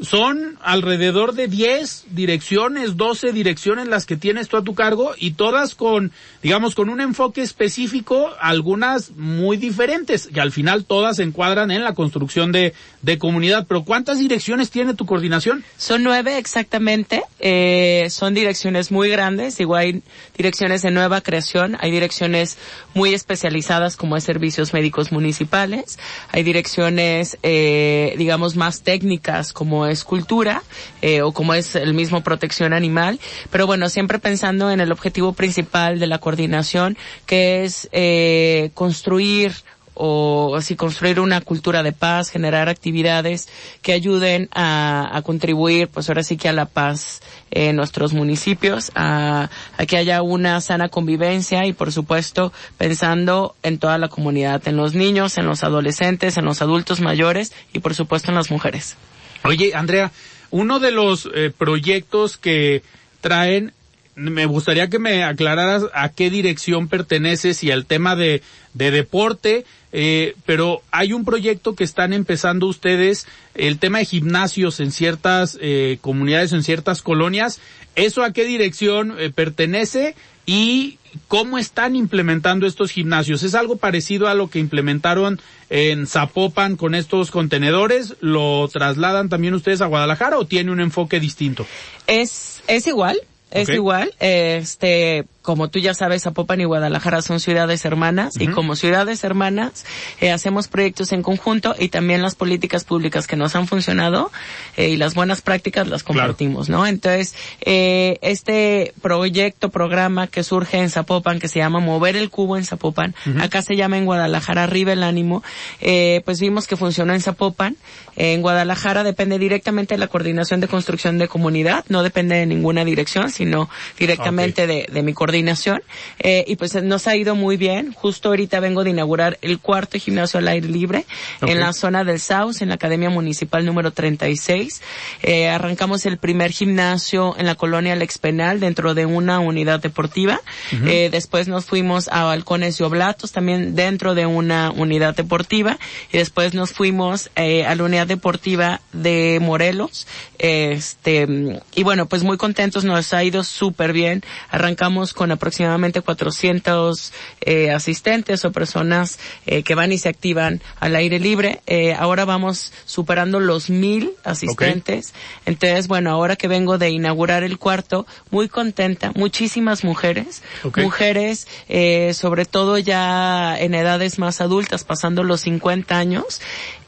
son 0.00 0.58
alrededor 0.62 1.34
de 1.34 1.46
10 1.46 2.06
direcciones, 2.10 2.96
12 2.96 3.32
direcciones 3.32 3.86
las 3.86 4.06
que 4.06 4.16
tienes 4.16 4.48
tú 4.48 4.56
a 4.56 4.64
tu 4.64 4.74
cargo 4.74 5.12
y 5.16 5.32
todas 5.32 5.74
con, 5.74 6.12
digamos, 6.42 6.74
con 6.74 6.88
un 6.88 7.00
enfoque 7.00 7.42
específico, 7.42 8.30
algunas 8.40 9.12
muy 9.12 9.56
diferentes 9.56 10.28
y 10.34 10.40
al 10.40 10.50
final 10.50 10.84
todas 10.84 11.16
se 11.16 11.22
encuadran 11.22 11.70
en 11.70 11.84
la 11.84 11.94
construcción 11.94 12.50
de, 12.50 12.74
de 13.02 13.18
comunidad. 13.18 13.66
Pero 13.68 13.84
¿cuántas 13.84 14.18
direcciones 14.18 14.70
tiene 14.70 14.94
tu 14.94 15.06
coordinación? 15.06 15.64
Son 15.76 16.02
nueve 16.02 16.38
exactamente, 16.38 17.22
eh, 17.38 18.08
son 18.10 18.34
direcciones 18.34 18.90
muy 18.90 19.08
grandes, 19.08 19.60
igual 19.60 19.80
hay 19.80 20.02
direcciones 20.36 20.82
de 20.82 20.90
nueva 20.90 21.20
creación, 21.20 21.76
hay 21.80 21.90
direcciones 21.90 22.58
muy 22.94 23.14
especializadas 23.14 23.96
como 23.96 24.16
es 24.16 24.24
servicios 24.24 24.72
médicos 24.72 25.12
municipales, 25.12 25.98
hay 26.30 26.42
direcciones, 26.42 27.38
eh, 27.42 28.14
digamos, 28.18 28.56
más 28.56 28.82
técnicas 28.82 29.52
como 29.52 29.83
es 29.86 30.04
cultura 30.04 30.62
eh, 31.02 31.22
o 31.22 31.32
como 31.32 31.54
es 31.54 31.74
el 31.74 31.94
mismo 31.94 32.22
protección 32.22 32.72
animal, 32.72 33.18
pero 33.50 33.66
bueno, 33.66 33.88
siempre 33.88 34.18
pensando 34.18 34.70
en 34.70 34.80
el 34.80 34.92
objetivo 34.92 35.32
principal 35.32 35.98
de 35.98 36.06
la 36.06 36.18
coordinación, 36.18 36.96
que 37.26 37.64
es 37.64 37.88
eh, 37.92 38.70
construir 38.74 39.52
o 39.94 40.56
así 40.56 40.76
construir 40.76 41.20
una 41.20 41.40
cultura 41.40 41.82
de 41.82 41.92
paz, 41.92 42.28
generar 42.28 42.68
actividades 42.68 43.48
que 43.80 43.92
ayuden 43.92 44.48
a, 44.52 45.08
a, 45.16 45.22
contribuir, 45.22 45.88
pues 45.88 46.08
ahora 46.08 46.24
sí 46.24 46.36
que 46.36 46.48
a 46.48 46.52
la 46.52 46.66
paz 46.66 47.20
en 47.50 47.76
nuestros 47.76 48.12
municipios, 48.12 48.90
a, 48.94 49.50
a, 49.78 49.86
que 49.86 49.96
haya 49.96 50.22
una 50.22 50.60
sana 50.60 50.88
convivencia 50.88 51.64
y 51.66 51.72
por 51.72 51.92
supuesto 51.92 52.52
pensando 52.76 53.54
en 53.62 53.78
toda 53.78 53.98
la 53.98 54.08
comunidad, 54.08 54.66
en 54.66 54.76
los 54.76 54.94
niños, 54.94 55.38
en 55.38 55.46
los 55.46 55.62
adolescentes, 55.62 56.36
en 56.36 56.44
los 56.44 56.60
adultos 56.60 57.00
mayores 57.00 57.52
y 57.72 57.78
por 57.78 57.94
supuesto 57.94 58.30
en 58.30 58.36
las 58.36 58.50
mujeres. 58.50 58.96
Oye, 59.44 59.72
Andrea, 59.74 60.10
uno 60.50 60.80
de 60.80 60.90
los 60.90 61.28
eh, 61.34 61.52
proyectos 61.56 62.38
que 62.38 62.82
traen, 63.20 63.72
me 64.14 64.46
gustaría 64.46 64.88
que 64.88 64.98
me 64.98 65.22
aclararas 65.22 65.84
a 65.92 66.08
qué 66.08 66.30
dirección 66.30 66.88
perteneces 66.88 67.62
y 67.62 67.70
al 67.70 67.84
tema 67.84 68.16
de, 68.16 68.42
de 68.72 68.90
deporte, 68.90 69.66
eh, 69.92 70.34
pero 70.46 70.82
hay 70.90 71.12
un 71.12 71.24
proyecto 71.24 71.74
que 71.74 71.84
están 71.84 72.12
empezando 72.12 72.66
ustedes, 72.66 73.26
el 73.54 73.78
tema 73.78 73.98
de 73.98 74.06
gimnasios 74.06 74.80
en 74.80 74.92
ciertas 74.92 75.58
eh, 75.60 75.98
comunidades, 76.00 76.52
en 76.52 76.64
ciertas 76.64 77.02
colonias. 77.02 77.60
¿Eso 77.94 78.24
a 78.24 78.32
qué 78.32 78.44
dirección 78.44 79.14
eh, 79.18 79.30
pertenece? 79.30 80.16
Y 80.46 80.98
cómo 81.28 81.58
están 81.58 81.96
implementando 81.96 82.66
estos 82.66 82.90
gimnasios. 82.90 83.42
¿Es 83.42 83.54
algo 83.54 83.76
parecido 83.76 84.28
a 84.28 84.34
lo 84.34 84.50
que 84.50 84.58
implementaron 84.58 85.40
en 85.70 86.06
Zapopan 86.06 86.76
con 86.76 86.94
estos 86.94 87.30
contenedores? 87.30 88.16
¿Lo 88.20 88.68
trasladan 88.72 89.28
también 89.28 89.54
ustedes 89.54 89.80
a 89.80 89.86
Guadalajara 89.86 90.38
o 90.38 90.46
tiene 90.46 90.70
un 90.70 90.80
enfoque 90.80 91.20
distinto? 91.20 91.66
Es, 92.06 92.62
es 92.66 92.86
igual, 92.86 93.18
es 93.50 93.68
igual. 93.68 94.12
Este, 94.18 95.24
como 95.44 95.68
tú 95.68 95.78
ya 95.78 95.92
sabes, 95.92 96.22
Zapopan 96.22 96.62
y 96.62 96.64
Guadalajara 96.64 97.20
son 97.20 97.38
ciudades 97.38 97.84
hermanas 97.84 98.32
y 98.40 98.46
como 98.46 98.76
ciudades 98.76 99.22
hermanas 99.24 99.84
eh, 100.22 100.30
hacemos 100.30 100.68
proyectos 100.68 101.12
en 101.12 101.22
conjunto 101.22 101.74
y 101.78 101.88
también 101.88 102.22
las 102.22 102.34
políticas 102.34 102.84
públicas 102.84 103.26
que 103.26 103.36
nos 103.36 103.54
han 103.54 103.66
funcionado 103.66 104.32
eh, 104.78 104.88
y 104.88 104.96
las 104.96 105.14
buenas 105.14 105.42
prácticas 105.42 105.86
las 105.86 106.02
compartimos, 106.02 106.70
¿no? 106.70 106.86
Entonces, 106.86 107.34
eh, 107.60 108.18
este 108.22 108.94
proyecto, 109.02 109.68
programa 109.68 110.28
que 110.28 110.42
surge 110.42 110.78
en 110.78 110.88
Zapopan 110.88 111.38
que 111.40 111.48
se 111.48 111.58
llama 111.58 111.78
Mover 111.78 112.16
el 112.16 112.30
Cubo 112.30 112.56
en 112.56 112.64
Zapopan, 112.64 113.14
acá 113.38 113.60
se 113.60 113.76
llama 113.76 113.98
en 113.98 114.06
Guadalajara 114.06 114.62
Arriba 114.62 114.94
el 114.94 115.02
Ánimo, 115.02 115.42
eh, 115.82 116.22
pues 116.24 116.40
vimos 116.40 116.66
que 116.66 116.76
funcionó 116.76 117.12
en 117.12 117.20
Zapopan. 117.20 117.76
En 118.16 118.40
Guadalajara 118.42 119.02
depende 119.02 119.38
directamente 119.38 119.94
de 119.94 119.98
la 119.98 120.06
coordinación 120.06 120.60
de 120.60 120.68
construcción 120.68 121.18
de 121.18 121.28
comunidad, 121.28 121.84
no 121.88 122.02
depende 122.02 122.36
de 122.36 122.46
ninguna 122.46 122.84
dirección, 122.84 123.28
sino 123.28 123.68
directamente 123.98 124.66
de, 124.68 124.86
de 124.90 125.02
mi 125.02 125.12
coordinación 125.12 125.33
coordinación, 125.34 125.82
eh, 126.20 126.44
y 126.46 126.54
pues 126.54 126.80
nos 126.82 127.08
ha 127.08 127.16
ido 127.16 127.34
muy 127.34 127.56
bien. 127.56 127.92
Justo 127.92 128.28
ahorita 128.28 128.60
vengo 128.60 128.84
de 128.84 128.90
inaugurar 128.90 129.36
el 129.42 129.58
cuarto 129.58 129.98
gimnasio 129.98 130.38
al 130.38 130.46
aire 130.46 130.68
libre 130.68 131.06
en 131.42 131.58
la 131.58 131.72
zona 131.72 132.04
del 132.04 132.20
Saus, 132.20 132.62
en 132.62 132.68
la 132.68 132.76
Academia 132.76 133.10
Municipal 133.10 133.66
número 133.66 133.90
36. 133.90 134.80
Eh, 135.22 135.48
arrancamos 135.48 136.06
el 136.06 136.18
primer 136.18 136.52
gimnasio 136.52 137.34
en 137.36 137.46
la 137.46 137.56
colonia 137.56 137.96
Lex 137.96 138.18
Penal 138.18 138.60
dentro 138.60 138.94
de 138.94 139.06
una 139.06 139.40
unidad 139.40 139.80
deportiva. 139.80 140.40
eh, 140.86 141.08
después 141.10 141.48
nos 141.48 141.64
fuimos 141.64 142.08
a 142.08 142.22
Balcones 142.24 142.78
y 142.78 142.84
Oblatos 142.84 143.32
también 143.32 143.74
dentro 143.74 144.14
de 144.14 144.26
una 144.26 144.70
unidad 144.70 145.16
deportiva 145.16 145.78
y 146.12 146.18
después 146.18 146.54
nos 146.54 146.70
fuimos 146.70 147.30
eh, 147.34 147.64
a 147.66 147.74
la 147.74 147.82
unidad 147.82 148.06
deportiva 148.06 148.80
de 148.92 149.40
Morelos. 149.42 150.06
Este, 150.38 151.26
y 151.74 151.82
bueno, 151.82 152.06
pues 152.06 152.22
muy 152.22 152.36
contentos, 152.36 152.84
nos 152.84 153.12
ha 153.12 153.24
ido 153.24 153.42
súper 153.42 153.92
bien. 153.92 154.22
Arrancamos 154.50 155.14
con 155.14 155.23
aproximadamente 155.32 156.00
400 156.00 157.12
eh, 157.40 157.70
asistentes 157.70 158.44
o 158.44 158.52
personas 158.52 159.18
eh, 159.46 159.62
que 159.62 159.74
van 159.74 159.92
y 159.92 159.98
se 159.98 160.08
activan 160.08 160.60
al 160.80 160.96
aire 160.96 161.18
libre. 161.18 161.60
Eh, 161.66 161.94
ahora 161.94 162.24
vamos 162.24 162.72
superando 162.84 163.40
los 163.40 163.70
mil 163.70 164.12
asistentes. 164.24 165.14
Entonces, 165.46 165.88
bueno, 165.88 166.10
ahora 166.10 166.36
que 166.36 166.48
vengo 166.48 166.78
de 166.78 166.90
inaugurar 166.90 167.42
el 167.42 167.58
cuarto, 167.58 168.06
muy 168.30 168.48
contenta, 168.48 169.12
muchísimas 169.14 169.84
mujeres, 169.84 170.42
Ok. 170.62 170.78
mujeres, 170.78 171.46
eh, 171.68 172.12
sobre 172.14 172.44
todo 172.44 172.78
ya 172.78 173.56
en 173.58 173.74
edades 173.74 174.18
más 174.18 174.40
adultas, 174.40 174.84
pasando 174.84 175.22
los 175.22 175.42
50 175.42 175.96
años, 175.98 176.40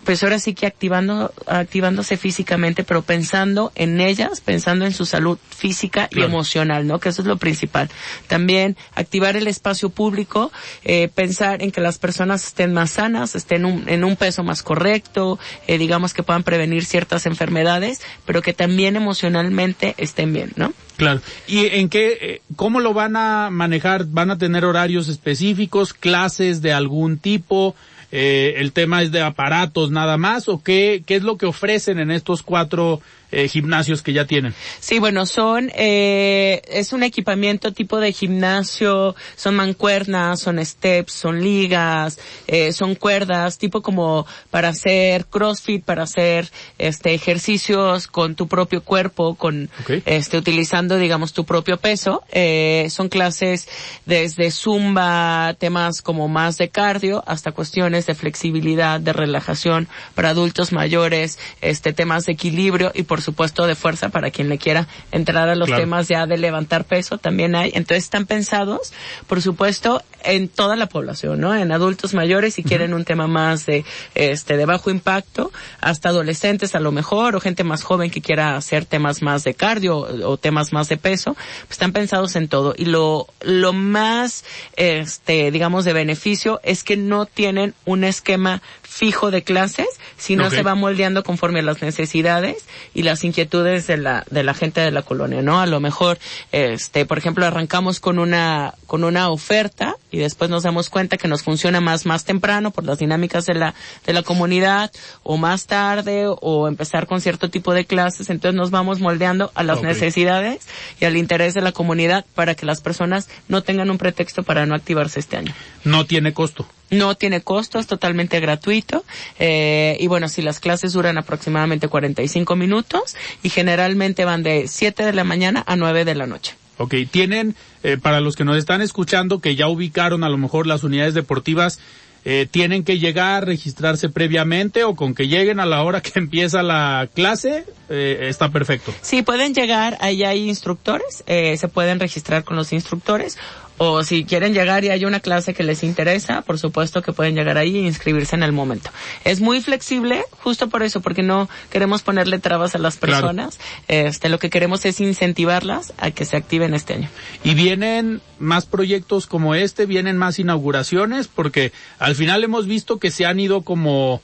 pues 0.07 0.23
ahora 0.23 0.39
sí 0.39 0.55
que 0.55 0.67
activando, 0.67 1.35
activándose 1.47 2.17
físicamente, 2.17 2.85
pero 2.85 3.03
pensando 3.03 3.73
en 3.75 4.01
ellas, 4.01 4.41
pensando 4.41 4.87
en 4.87 4.93
su 4.95 5.05
salud 5.05 5.37
física 5.51 6.09
y 6.11 6.23
emocional, 6.23 6.87
¿no? 6.87 6.99
Que 7.01 7.11
eso 7.11 7.21
es 7.23 7.29
lo 7.29 7.37
principal. 7.37 7.91
También 8.29 8.77
activar 8.95 9.37
el 9.37 9.49
espacio 9.49 9.91
público, 9.91 10.53
eh, 10.85 11.09
pensar 11.15 11.61
en 11.63 11.73
que 11.73 11.81
las 11.83 11.99
personas 11.99 12.47
estén 12.47 12.73
más 12.73 12.93
sanas, 12.93 13.35
estén 13.35 13.65
un- 13.67 13.89
en 13.89 14.05
un 14.05 14.17
peso 14.17 14.43
más 14.45 14.63
correcto, 14.63 15.39
eh, 15.67 15.77
digamos 15.77 16.15
que 16.15 16.23
puedan 16.23 16.45
prevenir 16.45 16.85
ciertas 16.85 17.27
enfermedades, 17.27 18.01
pero 18.25 18.41
que 18.43 18.55
también 18.55 18.97
emocionalmente 18.97 19.95
estén 19.99 20.33
bien, 20.33 20.53
¿no? 20.57 20.73
Claro. 20.97 21.21
¿Y 21.47 21.67
en 21.67 21.89
qué, 21.91 22.17
eh, 22.21 22.43
cómo 22.55 22.81
lo 22.81 22.95
van 22.95 23.17
a 23.17 23.51
manejar? 23.51 24.07
¿Van 24.07 24.31
a 24.31 24.39
tener 24.39 24.65
horarios 24.65 25.09
específicos, 25.09 25.93
clases 25.93 26.63
de 26.63 26.73
algún 26.73 27.19
tipo? 27.19 27.75
Eh, 28.13 28.55
¿El 28.59 28.73
tema 28.73 29.03
es 29.03 29.13
de 29.13 29.23
aparatos 29.23 29.91
nada 29.91 30.17
más? 30.17 30.49
¿O 30.49 30.63
qué, 30.63 31.03
qué 31.07 31.17
es 31.17 31.23
lo 31.23 31.37
que 31.37 31.47
ofrecen 31.47 31.99
en 31.99 32.11
estos 32.11 32.43
cuatro 32.43 33.01
eh, 33.31 33.49
gimnasios 33.49 34.03
que 34.03 34.13
ya 34.13 34.27
tienen? 34.27 34.55
Sí, 34.81 34.99
bueno, 34.99 35.27
son, 35.27 35.71
eh, 35.75 36.63
es 36.69 36.93
un 36.93 37.03
equipamiento 37.03 37.73
tipo 37.73 37.99
de 37.99 38.13
gimnasio, 38.13 39.15
son 39.37 39.57
mancuernas, 39.57 40.41
son 40.41 40.65
steps, 40.65 41.13
son 41.13 41.43
ligas, 41.43 42.19
eh, 42.47 42.73
son 42.73 42.95
cuerdas, 42.95 43.59
tipo 43.59 43.83
como 43.83 44.27
para 44.51 44.69
hacer 44.69 45.27
crossfit, 45.27 45.85
para 45.85 46.05
hacer, 46.05 46.51
este, 46.79 47.15
ejercicios 47.15 48.07
con 48.07 48.35
tu 48.35 48.49
propio 48.49 48.83
cuerpo, 48.83 49.35
con, 49.35 49.71
este, 50.05 50.39
utilizando, 50.39 50.97
digamos, 50.99 51.33
tu 51.33 51.45
propio 51.45 51.77
peso. 51.77 52.23
Eh, 52.31 52.89
son 52.91 53.09
clases 53.09 53.69
desde 54.05 54.51
zumba, 54.51 55.55
temas 55.59 56.03
como 56.03 56.29
más 56.29 56.59
de 56.59 56.69
cardio, 56.69 57.23
hasta 57.27 57.53
cuestiones 57.53 58.07
de 58.07 58.15
flexibilidad, 58.15 59.01
de 59.01 59.13
relajación 59.13 59.89
para 60.15 60.31
adultos 60.31 60.73
mayores, 60.73 61.39
este, 61.61 61.93
temas 61.93 62.27
de 62.27 62.33
equilibrio 62.33 62.93
y 62.95 63.03
por 63.03 63.23
supuesto 63.27 63.67
de 63.67 63.75
fuerza 63.75 64.09
para 64.09 64.31
quien 64.31 64.49
le 64.49 64.57
quiera 64.57 64.87
entrar 65.13 65.49
a 65.51 65.55
los 65.55 65.67
Claro. 65.69 65.83
temas 65.83 66.09
ya 66.09 66.27
de 66.27 66.39
levantar 66.39 66.85
peso 66.85 67.19
también 67.19 67.55
hay. 67.55 67.71
Entonces 67.75 68.05
están 68.05 68.25
pensados, 68.25 68.93
por 69.27 69.43
supuesto, 69.43 70.03
en 70.25 70.49
toda 70.49 70.77
la 70.77 70.87
población, 70.87 71.41
¿no? 71.41 71.55
En 71.55 71.71
adultos 71.73 72.15
mayores 72.15 72.55
si 72.55 72.63
quieren 72.63 72.95
un 72.95 73.05
tema 73.05 73.27
más 73.27 73.67
de, 73.67 73.85
este, 74.15 74.57
de 74.57 74.65
bajo 74.65 74.91
impacto, 74.91 75.53
hasta 75.81 76.09
adolescentes 76.09 76.75
a 76.75 76.81
lo 76.81 76.91
mejor, 76.93 77.37
o 77.37 77.41
gente 77.41 77.63
más 77.65 77.83
joven 77.83 78.11
que 78.11 78.21
quiera 78.23 78.57
hacer 78.57 78.87
temas 78.87 79.21
más 79.23 79.45
de 79.45 79.55
cardio 79.55 79.99
o 79.99 80.37
temas 80.37 80.73
más 80.73 80.89
de 80.89 80.97
peso, 80.97 81.35
pues 81.35 81.73
están 81.73 81.93
pensados 81.93 82.35
en 82.37 82.49
todo. 82.49 82.75
Y 82.77 82.87
lo, 82.87 83.27
lo 83.43 83.73
más, 83.73 84.45
este, 84.77 85.51
digamos, 85.51 85.85
de 85.85 85.93
beneficio 85.93 86.61
es 86.63 86.83
que 86.85 86.97
no 86.97 87.27
tienen 87.27 87.75
un 87.85 88.05
esquema 88.05 88.63
fijo 88.97 89.31
de 89.31 89.43
clases, 89.43 89.87
sino 90.17 90.47
Ok. 90.47 90.55
se 90.55 90.63
va 90.63 90.75
moldeando 90.75 91.23
conforme 91.23 91.61
a 91.61 91.63
las 91.63 91.83
necesidades 91.83 92.65
y 92.95 93.03
las 93.03 93.25
inquietudes 93.25 93.87
de 93.87 93.99
la, 93.99 94.25
de 94.31 94.43
la 94.43 94.55
gente 94.55 94.81
de 94.81 94.91
la 94.91 95.03
colonia, 95.03 95.43
¿no? 95.43 95.61
A 95.61 95.67
lo 95.67 95.81
mejor, 95.81 96.19
este, 96.51 97.05
por 97.05 97.19
ejemplo, 97.19 97.45
arrancamos 97.45 98.01
con 98.01 98.19
una, 98.19 98.73
con 98.87 99.05
una 99.05 99.29
oferta 99.29 99.97
y 100.11 100.17
después 100.17 100.49
nos 100.49 100.63
damos 100.63 100.89
cuenta 100.89 101.19
que 101.19 101.29
nos 101.29 101.43
funciona 101.43 101.83
más, 101.83 102.07
más 102.07 102.25
temprano 102.25 102.71
por 102.71 102.85
las 102.85 102.99
dinámicas 102.99 103.45
de 103.45 103.53
la, 103.53 103.75
de 104.07 104.15
la 104.15 104.23
comunidad 104.23 104.91
o 105.23 105.37
más 105.37 105.67
tarde 105.67 106.25
o 106.27 106.67
empezar 106.67 107.07
con 107.07 107.21
cierto 107.21 107.51
tipo 107.51 107.75
de 107.75 107.85
clases. 107.85 108.31
Entonces 108.31 108.57
nos 108.57 108.71
vamos 108.71 109.01
moldeando 109.01 109.53
a 109.55 109.63
las 109.63 109.83
necesidades 109.83 110.67
y 110.99 111.05
al 111.05 111.19
interés 111.19 111.53
de 111.53 111.61
la 111.61 111.73
comunidad 111.73 112.25
para 112.35 112.55
que 112.55 112.65
las 112.65 112.81
personas 112.81 113.29
no 113.49 113.63
tengan 113.63 113.91
un 113.91 113.99
pretexto 113.99 114.43
para 114.43 114.65
no 114.65 114.75
activarse 114.75 115.21
este 115.21 115.37
año. 115.37 115.55
No 115.85 116.07
tiene 116.07 116.33
costo. 116.33 116.67
No 116.91 117.17
tiene 117.17 117.41
costo, 117.41 117.79
es 117.79 117.87
totalmente 117.87 118.41
gratuito. 118.41 119.05
Eh, 119.39 119.97
y 120.01 120.07
bueno, 120.07 120.29
si 120.29 120.43
las 120.43 120.61
clases 120.61 120.93
duran 120.93 121.19
aproximadamente 121.19 121.89
45 121.89 122.57
minutos 122.57 123.17
y 123.43 123.51
generalmente 123.51 124.25
van 124.25 124.43
de 124.43 124.69
7 124.69 125.05
de 125.05 125.13
la 125.13 125.25
mañana 125.25 125.65
a 125.67 125.77
9 125.77 126.05
de 126.05 126.15
la 126.15 126.27
noche. 126.27 126.55
Ok, 126.79 126.95
tienen, 127.11 127.57
eh, 127.83 127.97
para 127.97 128.21
los 128.21 128.37
que 128.37 128.45
nos 128.45 128.57
están 128.57 128.83
escuchando, 128.83 129.41
que 129.41 129.57
ya 129.57 129.69
ubicaron 129.69 130.25
a 130.25 130.29
lo 130.29 130.37
mejor 130.37 130.67
las 130.67 130.85
unidades 130.85 131.15
deportivas, 131.15 131.81
eh, 132.29 132.49
tienen 132.51 132.83
que 132.83 132.99
llegar, 132.99 133.47
registrarse 133.47 134.09
previamente 134.09 134.83
o 134.83 134.97
con 134.97 135.15
que 135.15 135.29
lleguen 135.29 135.61
a 135.61 135.65
la 135.65 135.85
hora 135.85 136.01
que 136.01 136.11
empieza 136.19 136.61
la 136.65 137.09
clase, 137.15 137.65
eh, 137.89 138.27
está 138.29 138.51
perfecto. 138.51 138.93
Sí, 139.01 139.23
pueden 139.23 139.55
llegar, 139.55 139.97
ahí 140.01 140.25
hay 140.25 140.49
instructores, 140.49 141.23
eh, 141.29 141.57
se 141.57 141.69
pueden 141.69 142.01
registrar 142.01 142.43
con 142.43 142.57
los 142.57 142.73
instructores. 142.73 143.39
O 143.79 144.03
si 144.05 144.25
quieren 144.25 144.55
llegar 144.55 144.85
y 144.85 144.89
hay 144.89 145.05
una 145.05 145.21
clase 145.21 145.53
que 145.53 145.63
les 145.63 145.83
interesa, 145.83 146.41
por 146.43 146.59
supuesto 146.59 147.03
que 147.03 147.13
pueden 147.13 147.35
llegar 147.35 147.59
ahí 147.59 147.77
e 147.77 147.81
inscribirse 147.81 148.35
en 148.35 148.43
el 148.43 148.53
momento. 148.53 148.91
Es 149.25 149.41
muy 149.41 149.61
flexible, 149.61 150.25
justo 150.43 150.69
por 150.69 150.83
eso, 150.83 151.01
porque 151.03 151.23
no 151.23 151.49
queremos 151.71 152.03
ponerle 152.03 152.39
trabas 152.39 152.75
a 152.75 152.79
las 152.79 152.97
Claro. 152.97 153.13
personas. 153.29 153.59
Este, 153.89 154.31
lo 154.31 154.39
que 154.39 154.49
queremos 154.49 154.85
es 154.87 155.01
incentivarlas 155.01 155.93
a 155.99 156.11
que 156.11 156.25
se 156.25 156.37
activen 156.37 156.73
este 156.73 156.95
año. 156.95 157.09
Y 157.45 157.55
vienen 157.55 158.23
más 158.39 158.65
proyectos 158.65 159.27
como 159.27 159.55
este, 159.55 159.85
vienen 159.85 160.17
más 160.17 160.39
inauguraciones, 160.39 161.29
porque 161.29 161.73
al 161.99 162.15
final 162.15 162.45
hemos 162.45 162.67
visto 162.67 162.99
que 162.99 163.11
se 163.11 163.27
han 163.27 163.39
ido 163.41 163.61
como, 163.63 164.23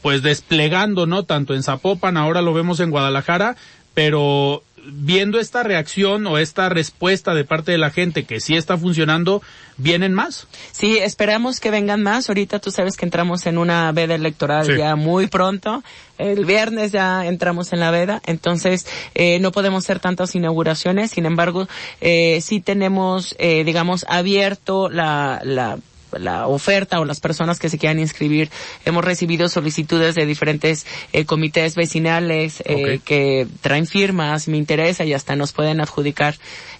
pues 0.00 0.22
desplegando, 0.22 1.04
¿no? 1.06 1.24
Tanto 1.24 1.54
en 1.54 1.62
Zapopan, 1.62 2.16
ahora 2.16 2.40
lo 2.40 2.54
vemos 2.54 2.80
en 2.80 2.90
Guadalajara, 2.90 3.56
pero 3.92 4.62
viendo 4.86 5.38
esta 5.40 5.62
reacción 5.62 6.26
o 6.26 6.38
esta 6.38 6.68
respuesta 6.68 7.34
de 7.34 7.44
parte 7.44 7.72
de 7.72 7.78
la 7.78 7.90
gente 7.90 8.24
que 8.24 8.40
sí 8.40 8.54
está 8.56 8.76
funcionando, 8.76 9.42
¿vienen 9.76 10.12
más? 10.14 10.46
Sí, 10.72 10.98
esperamos 10.98 11.60
que 11.60 11.70
vengan 11.70 12.02
más. 12.02 12.28
Ahorita 12.28 12.58
tú 12.58 12.70
sabes 12.70 12.96
que 12.96 13.04
entramos 13.04 13.46
en 13.46 13.58
una 13.58 13.90
veda 13.92 14.14
electoral 14.14 14.66
Sí. 14.66 14.72
ya 14.76 14.96
muy 14.96 15.26
pronto. 15.26 15.82
El 16.18 16.44
viernes 16.44 16.92
ya 16.92 17.26
entramos 17.26 17.72
en 17.72 17.80
la 17.80 17.90
veda, 17.90 18.22
entonces 18.26 18.86
eh, 19.14 19.38
no 19.40 19.50
podemos 19.52 19.84
hacer 19.84 19.98
tantas 20.00 20.34
inauguraciones. 20.34 21.10
Sin 21.10 21.26
embargo, 21.26 21.66
eh, 22.00 22.40
sí 22.40 22.60
tenemos, 22.60 23.34
eh, 23.38 23.64
digamos, 23.64 24.04
abierto 24.08 24.88
la, 24.90 25.40
la 25.44 25.78
la 26.18 26.46
oferta 26.46 27.00
o 27.00 27.04
las 27.04 27.20
personas 27.20 27.58
que 27.58 27.68
se 27.68 27.78
quieran 27.78 27.98
inscribir. 27.98 28.50
Hemos 28.84 29.04
recibido 29.04 29.48
solicitudes 29.48 30.14
de 30.14 30.26
diferentes 30.26 30.86
eh, 31.12 31.24
comités 31.24 31.74
vecinales 31.74 32.62
eh, 32.66 33.00
que 33.04 33.46
traen 33.60 33.86
firmas, 33.86 34.48
me 34.48 34.56
interesa 34.56 35.04
y 35.04 35.12
hasta 35.12 35.36
nos 35.36 35.52
pueden 35.52 35.80
adjudicar 35.80 36.34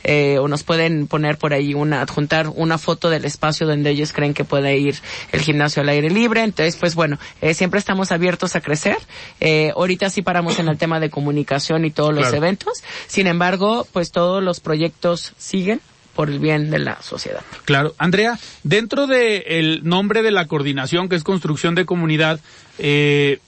eh, 0.06 0.38
o 0.38 0.48
nos 0.48 0.62
pueden 0.62 1.06
poner 1.06 1.38
por 1.38 1.54
ahí 1.54 1.72
una, 1.72 2.02
adjuntar 2.02 2.48
una 2.48 2.76
foto 2.76 3.08
del 3.08 3.24
espacio 3.24 3.66
donde 3.66 3.88
ellos 3.88 4.12
creen 4.12 4.34
que 4.34 4.44
puede 4.44 4.76
ir 4.76 4.96
el 5.32 5.40
gimnasio 5.40 5.82
al 5.82 5.88
aire 5.88 6.10
libre. 6.10 6.42
Entonces, 6.42 6.76
pues 6.76 6.94
bueno, 6.94 7.18
eh, 7.40 7.54
siempre 7.54 7.78
estamos 7.78 8.12
abiertos 8.12 8.54
a 8.54 8.60
crecer. 8.60 8.98
Eh, 9.40 9.72
ahorita 9.74 10.10
sí 10.10 10.20
paramos 10.20 10.58
en 10.58 10.68
el 10.68 10.76
tema 10.76 11.00
de 11.00 11.08
comunicación 11.08 11.86
y 11.86 11.90
todos 11.90 12.14
los 12.14 12.32
eventos. 12.34 12.84
Sin 13.06 13.26
embargo, 13.26 13.86
pues 13.92 14.12
todos 14.12 14.42
los 14.42 14.60
proyectos 14.60 15.32
siguen 15.38 15.80
por 16.14 16.30
el 16.30 16.38
bien 16.38 16.70
de 16.70 16.78
la 16.78 17.02
sociedad. 17.02 17.42
Claro. 17.64 17.94
Andrea, 17.98 18.38
dentro 18.62 19.06
de 19.06 19.44
el 19.58 19.80
nombre 19.84 20.22
de 20.22 20.30
la 20.30 20.46
coordinación, 20.46 21.08
que 21.08 21.16
es 21.16 21.24
construcción 21.24 21.74
de 21.74 21.84
comunidad, 21.84 22.40
eh, 22.78 23.40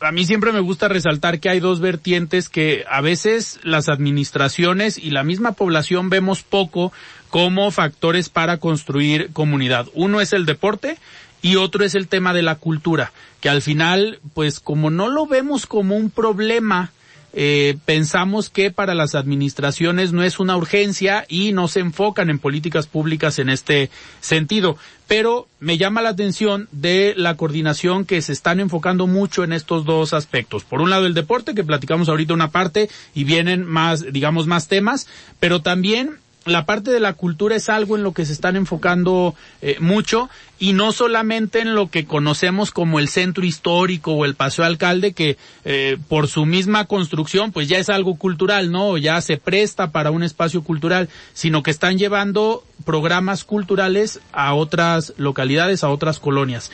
a 0.00 0.12
mí 0.12 0.24
siempre 0.26 0.52
me 0.52 0.60
gusta 0.60 0.88
resaltar 0.88 1.40
que 1.40 1.48
hay 1.48 1.60
dos 1.60 1.80
vertientes 1.80 2.48
que 2.48 2.84
a 2.90 3.00
veces 3.00 3.58
las 3.62 3.88
administraciones 3.88 4.98
y 4.98 5.10
la 5.10 5.24
misma 5.24 5.52
población 5.52 6.10
vemos 6.10 6.42
poco 6.42 6.92
como 7.30 7.70
factores 7.70 8.28
para 8.28 8.58
construir 8.58 9.30
comunidad. 9.32 9.86
Uno 9.94 10.20
es 10.20 10.32
el 10.32 10.46
deporte 10.46 10.98
y 11.42 11.56
otro 11.56 11.84
es 11.84 11.94
el 11.94 12.08
tema 12.08 12.34
de 12.34 12.42
la 12.42 12.56
cultura, 12.56 13.12
que 13.40 13.48
al 13.48 13.62
final, 13.62 14.20
pues 14.34 14.60
como 14.60 14.90
no 14.90 15.08
lo 15.08 15.26
vemos 15.26 15.66
como 15.66 15.96
un 15.96 16.10
problema, 16.10 16.92
eh, 17.38 17.76
pensamos 17.84 18.48
que 18.48 18.70
para 18.70 18.94
las 18.94 19.14
administraciones 19.14 20.14
no 20.14 20.22
es 20.22 20.40
una 20.40 20.56
urgencia 20.56 21.26
y 21.28 21.52
no 21.52 21.68
se 21.68 21.80
enfocan 21.80 22.30
en 22.30 22.38
políticas 22.38 22.86
públicas 22.86 23.38
en 23.38 23.50
este 23.50 23.90
sentido. 24.20 24.78
Pero 25.06 25.46
me 25.60 25.76
llama 25.76 26.00
la 26.00 26.08
atención 26.08 26.66
de 26.72 27.12
la 27.14 27.36
coordinación 27.36 28.06
que 28.06 28.22
se 28.22 28.32
están 28.32 28.58
enfocando 28.58 29.06
mucho 29.06 29.44
en 29.44 29.52
estos 29.52 29.84
dos 29.84 30.14
aspectos. 30.14 30.64
Por 30.64 30.80
un 30.80 30.88
lado 30.88 31.04
el 31.04 31.12
deporte, 31.12 31.54
que 31.54 31.62
platicamos 31.62 32.08
ahorita 32.08 32.32
una 32.32 32.50
parte 32.50 32.88
y 33.14 33.24
vienen 33.24 33.66
más, 33.66 34.10
digamos, 34.14 34.46
más 34.46 34.66
temas, 34.66 35.06
pero 35.38 35.60
también 35.60 36.16
la 36.46 36.64
parte 36.64 36.90
de 36.90 37.00
la 37.00 37.12
cultura 37.12 37.56
es 37.56 37.68
algo 37.68 37.96
en 37.96 38.02
lo 38.02 38.12
que 38.12 38.24
se 38.24 38.32
están 38.32 38.56
enfocando 38.56 39.34
eh, 39.60 39.76
mucho 39.80 40.30
y 40.58 40.72
no 40.72 40.92
solamente 40.92 41.60
en 41.60 41.74
lo 41.74 41.90
que 41.90 42.06
conocemos 42.06 42.70
como 42.70 42.98
el 42.98 43.08
centro 43.08 43.44
histórico 43.44 44.12
o 44.12 44.24
el 44.24 44.36
paseo 44.36 44.64
alcalde 44.64 45.12
que 45.12 45.36
eh, 45.64 45.98
por 46.08 46.28
su 46.28 46.46
misma 46.46 46.86
construcción 46.86 47.52
pues 47.52 47.68
ya 47.68 47.78
es 47.78 47.90
algo 47.90 48.16
cultural, 48.16 48.70
¿no? 48.70 48.96
Ya 48.96 49.20
se 49.20 49.36
presta 49.36 49.90
para 49.90 50.10
un 50.10 50.22
espacio 50.22 50.62
cultural, 50.62 51.08
sino 51.34 51.62
que 51.62 51.72
están 51.72 51.98
llevando 51.98 52.64
programas 52.84 53.44
culturales 53.44 54.20
a 54.32 54.54
otras 54.54 55.12
localidades, 55.16 55.82
a 55.82 55.90
otras 55.90 56.20
colonias. 56.20 56.70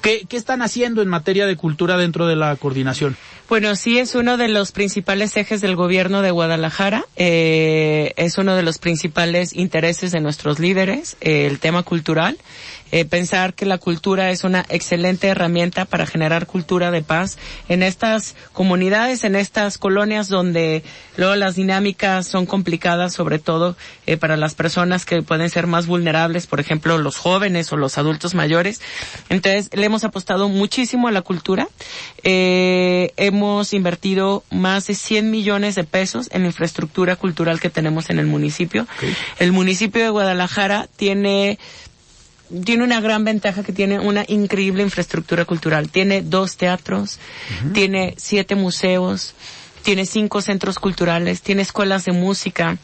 ¿Qué, 0.00 0.26
¿Qué 0.28 0.36
están 0.36 0.62
haciendo 0.62 1.02
en 1.02 1.08
materia 1.08 1.46
de 1.46 1.56
cultura 1.56 1.96
dentro 1.96 2.26
de 2.26 2.36
la 2.36 2.54
coordinación? 2.56 3.16
Bueno, 3.48 3.74
sí 3.76 3.98
es 3.98 4.14
uno 4.14 4.36
de 4.36 4.48
los 4.48 4.72
principales 4.72 5.34
ejes 5.38 5.62
del 5.62 5.74
gobierno 5.74 6.20
de 6.20 6.30
Guadalajara. 6.30 7.06
Eh, 7.16 8.12
es 8.16 8.36
uno 8.36 8.54
de 8.54 8.62
los 8.62 8.76
principales 8.76 9.54
intereses 9.56 10.12
de 10.12 10.20
nuestros 10.20 10.58
líderes, 10.58 11.16
eh, 11.22 11.46
el 11.46 11.58
tema 11.58 11.82
cultural. 11.82 12.36
Eh, 12.90 13.04
pensar 13.04 13.52
que 13.52 13.66
la 13.66 13.76
cultura 13.76 14.30
es 14.30 14.44
una 14.44 14.64
excelente 14.70 15.28
herramienta 15.28 15.84
para 15.84 16.06
generar 16.06 16.46
cultura 16.46 16.90
de 16.90 17.02
paz 17.02 17.36
en 17.68 17.82
estas 17.82 18.34
comunidades, 18.54 19.24
en 19.24 19.36
estas 19.36 19.76
colonias 19.76 20.28
donde 20.28 20.82
luego 21.16 21.34
las 21.36 21.54
dinámicas 21.54 22.26
son 22.26 22.46
complicadas, 22.46 23.12
sobre 23.12 23.38
todo 23.38 23.76
eh, 24.06 24.16
para 24.16 24.38
las 24.38 24.54
personas 24.54 25.04
que 25.04 25.20
pueden 25.20 25.50
ser 25.50 25.66
más 25.66 25.86
vulnerables, 25.86 26.46
por 26.46 26.60
ejemplo, 26.60 26.96
los 26.96 27.18
jóvenes 27.18 27.70
o 27.72 27.76
los 27.76 27.98
adultos 27.98 28.34
mayores. 28.34 28.80
Entonces, 29.28 29.68
hemos 29.88 30.04
apostado 30.04 30.48
muchísimo 30.48 31.08
a 31.08 31.12
la 31.12 31.22
cultura. 31.22 31.68
Eh, 32.22 33.12
hemos 33.16 33.72
invertido 33.72 34.44
más 34.50 34.86
de 34.86 34.94
100 34.94 35.30
millones 35.30 35.74
de 35.74 35.84
pesos 35.84 36.28
en 36.32 36.42
la 36.42 36.48
infraestructura 36.48 37.16
cultural 37.16 37.60
que 37.60 37.70
tenemos 37.70 38.10
en 38.10 38.18
el 38.18 38.26
municipio. 38.26 38.86
El 39.38 39.52
municipio 39.52 40.02
de 40.02 40.10
Guadalajara 40.10 40.88
tiene 40.96 41.58
tiene 42.64 42.82
una 42.82 43.00
gran 43.00 43.24
ventaja 43.24 43.62
que 43.62 43.74
tiene 43.74 43.98
una 43.98 44.24
increíble 44.26 44.82
infraestructura 44.82 45.44
cultural. 45.44 45.90
Tiene 45.90 46.22
dos 46.22 46.56
teatros, 46.56 47.18
tiene 47.74 48.14
siete 48.16 48.54
museos, 48.54 49.34
tiene 49.82 50.06
cinco 50.06 50.40
centros 50.40 50.78
culturales, 50.78 51.42
tiene 51.42 51.62
escuelas 51.62 52.06
de 52.06 52.12
música, 52.12 52.78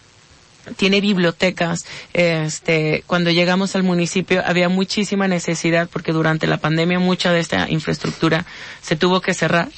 tiene 0.76 1.00
bibliotecas. 1.00 1.84
Este, 2.12 3.04
cuando 3.06 3.30
llegamos 3.30 3.76
al 3.76 3.82
municipio 3.82 4.42
había 4.44 4.68
muchísima 4.68 5.28
necesidad 5.28 5.88
porque 5.92 6.12
durante 6.12 6.46
la 6.46 6.58
pandemia 6.58 6.98
mucha 6.98 7.32
de 7.32 7.40
esta 7.40 7.70
infraestructura 7.70 8.44
se 8.82 8.96
tuvo 8.96 9.20
que 9.20 9.34
cerrar. 9.34 9.68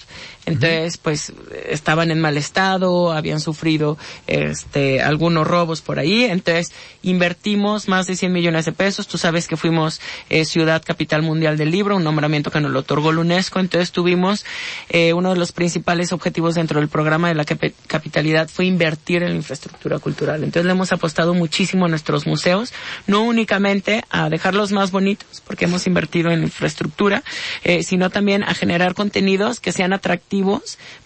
Entonces, 0.46 0.96
pues, 0.96 1.32
estaban 1.68 2.12
en 2.12 2.20
mal 2.20 2.36
estado, 2.36 3.10
habían 3.12 3.40
sufrido, 3.40 3.98
este, 4.28 5.02
algunos 5.02 5.44
robos 5.44 5.82
por 5.82 5.98
ahí. 5.98 6.22
Entonces, 6.24 6.72
invertimos 7.02 7.88
más 7.88 8.06
de 8.06 8.14
100 8.14 8.32
millones 8.32 8.64
de 8.64 8.70
pesos. 8.70 9.08
Tú 9.08 9.18
sabes 9.18 9.48
que 9.48 9.56
fuimos 9.56 10.00
eh, 10.30 10.44
Ciudad 10.44 10.82
Capital 10.84 11.22
Mundial 11.22 11.58
del 11.58 11.72
Libro, 11.72 11.96
un 11.96 12.04
nombramiento 12.04 12.52
que 12.52 12.60
nos 12.60 12.70
lo 12.70 12.80
otorgó 12.80 13.12
la 13.12 13.22
UNESCO. 13.22 13.58
Entonces, 13.58 13.90
tuvimos, 13.90 14.44
eh, 14.88 15.12
uno 15.14 15.30
de 15.30 15.36
los 15.36 15.50
principales 15.50 16.12
objetivos 16.12 16.54
dentro 16.54 16.78
del 16.78 16.88
programa 16.88 17.26
de 17.26 17.34
la 17.34 17.44
capitalidad 17.44 18.48
fue 18.48 18.66
invertir 18.66 19.24
en 19.24 19.30
la 19.30 19.36
infraestructura 19.36 19.98
cultural. 19.98 20.44
Entonces, 20.44 20.64
le 20.64 20.70
hemos 20.70 20.92
apostado 20.92 21.34
muchísimo 21.34 21.86
a 21.86 21.88
nuestros 21.88 22.24
museos, 22.24 22.72
no 23.08 23.22
únicamente 23.22 24.04
a 24.10 24.30
dejarlos 24.30 24.70
más 24.70 24.92
bonitos, 24.92 25.42
porque 25.44 25.64
hemos 25.64 25.88
invertido 25.88 26.30
en 26.30 26.44
infraestructura, 26.44 27.24
eh, 27.64 27.82
sino 27.82 28.10
también 28.10 28.44
a 28.44 28.54
generar 28.54 28.94
contenidos 28.94 29.58
que 29.58 29.72
sean 29.72 29.92
atractivos 29.92 30.35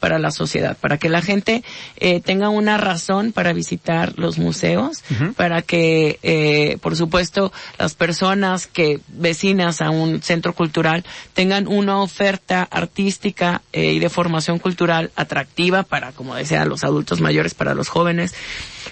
para 0.00 0.18
la 0.18 0.30
sociedad, 0.30 0.76
para 0.78 0.98
que 0.98 1.08
la 1.08 1.22
gente 1.22 1.62
eh, 1.96 2.20
tenga 2.20 2.48
una 2.48 2.78
razón 2.78 3.32
para 3.32 3.52
visitar 3.52 4.14
los 4.16 4.38
museos, 4.38 5.02
para 5.36 5.62
que, 5.62 6.18
eh, 6.22 6.78
por 6.80 6.96
supuesto, 6.96 7.52
las 7.78 7.94
personas 7.94 8.66
que 8.66 9.00
vecinas 9.08 9.80
a 9.80 9.90
un 9.90 10.22
centro 10.22 10.54
cultural 10.54 11.04
tengan 11.34 11.68
una 11.68 12.00
oferta 12.02 12.66
artística 12.70 13.62
eh, 13.72 13.92
y 13.92 13.98
de 13.98 14.08
formación 14.08 14.58
cultural 14.58 15.10
atractiva 15.16 15.82
para, 15.82 16.12
como 16.12 16.34
decía, 16.34 16.64
los 16.64 16.84
adultos 16.84 17.20
mayores, 17.20 17.54
para 17.54 17.74
los 17.74 17.88
jóvenes. 17.88 18.34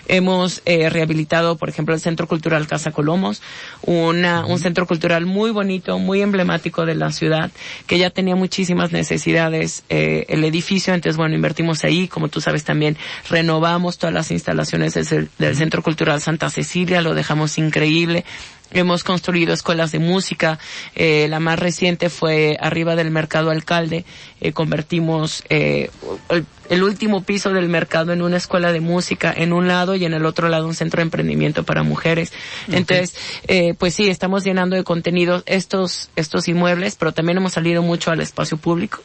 Hemos 0.07 0.63
eh, 0.65 0.89
rehabilitado, 0.91 1.57
por 1.57 1.69
ejemplo, 1.69 1.95
el 1.95 2.01
Centro 2.01 2.27
Cultural 2.27 2.67
Casa 2.67 2.91
Colomos, 2.91 3.43
una, 3.83 4.47
un 4.47 4.59
centro 4.59 4.87
cultural 4.87 5.27
muy 5.27 5.51
bonito, 5.51 5.99
muy 5.99 6.23
emblemático 6.23 6.87
de 6.87 6.95
la 6.95 7.13
ciudad, 7.13 7.51
que 7.87 7.99
ya 7.99 8.11
tenía 8.11 8.37
muchísimas 8.37 8.93
necesidades 8.93 9.85
eh, 9.89 10.27
el 10.29 10.45
edificio, 10.45 10.95
entonces 10.95 11.17
bueno, 11.17 11.35
invertimos 11.35 11.85
ahí, 11.85 12.09
como 12.09 12.29
tú 12.29 12.41
sabes 12.41 12.65
también, 12.65 12.97
renovamos 13.29 13.99
todas 13.99 14.15
las 14.15 14.31
instalaciones 14.31 14.95
del, 14.95 15.29
del 15.39 15.57
Centro 15.57 15.83
Cultural 15.83 16.21
Santa 16.21 16.51
Cecilia, 16.51 17.01
lo 17.01 17.15
dejamos 17.15 17.59
increíble, 17.59 18.25
Hemos 18.71 19.03
construido 19.03 19.55
escuelas 19.55 19.93
de 19.93 19.99
música. 19.99 20.59
Eh, 20.95 21.27
la 21.29 21.41
más 21.41 21.59
reciente 21.59 22.11
fue 22.11 22.57
arriba 22.61 22.97
del 22.97 23.11
Mercado 23.11 23.51
Alcalde. 23.51 24.05
Eh, 24.41 24.53
convertimos 24.53 25.43
eh, 25.49 25.91
el, 26.29 26.45
el, 26.69 26.83
último 26.83 27.23
piso 27.23 27.51
del 27.51 27.69
mercado 27.69 28.13
en 28.13 28.23
una 28.23 28.37
escuela 28.37 28.73
de 28.73 28.81
música 28.81 29.33
en 29.35 29.53
un 29.53 29.69
lado 29.69 29.95
y 29.95 30.05
en 30.05 30.13
el 30.13 30.27
otro 30.27 30.49
lado 30.49 30.67
un 30.67 30.75
centro 30.75 30.99
de 30.99 31.05
emprendimiento 31.05 31.65
para 31.65 31.83
mujeres. 31.83 32.33
Okay. 32.67 32.79
Entonces, 32.79 33.15
eh, 33.47 33.75
pues 33.79 33.95
sí, 33.95 34.09
estamos 34.09 34.45
llenando 34.45 34.77
de 34.77 34.85
contenido 34.85 35.43
estos 35.47 36.11
estos 36.17 36.49
inmuebles, 36.49 36.97
pero 36.97 37.13
también 37.13 37.39
hemos 37.39 37.55
salido 37.55 37.83
mucho 37.83 38.11
al 38.11 38.21
espacio 38.21 38.59
público. 38.59 39.01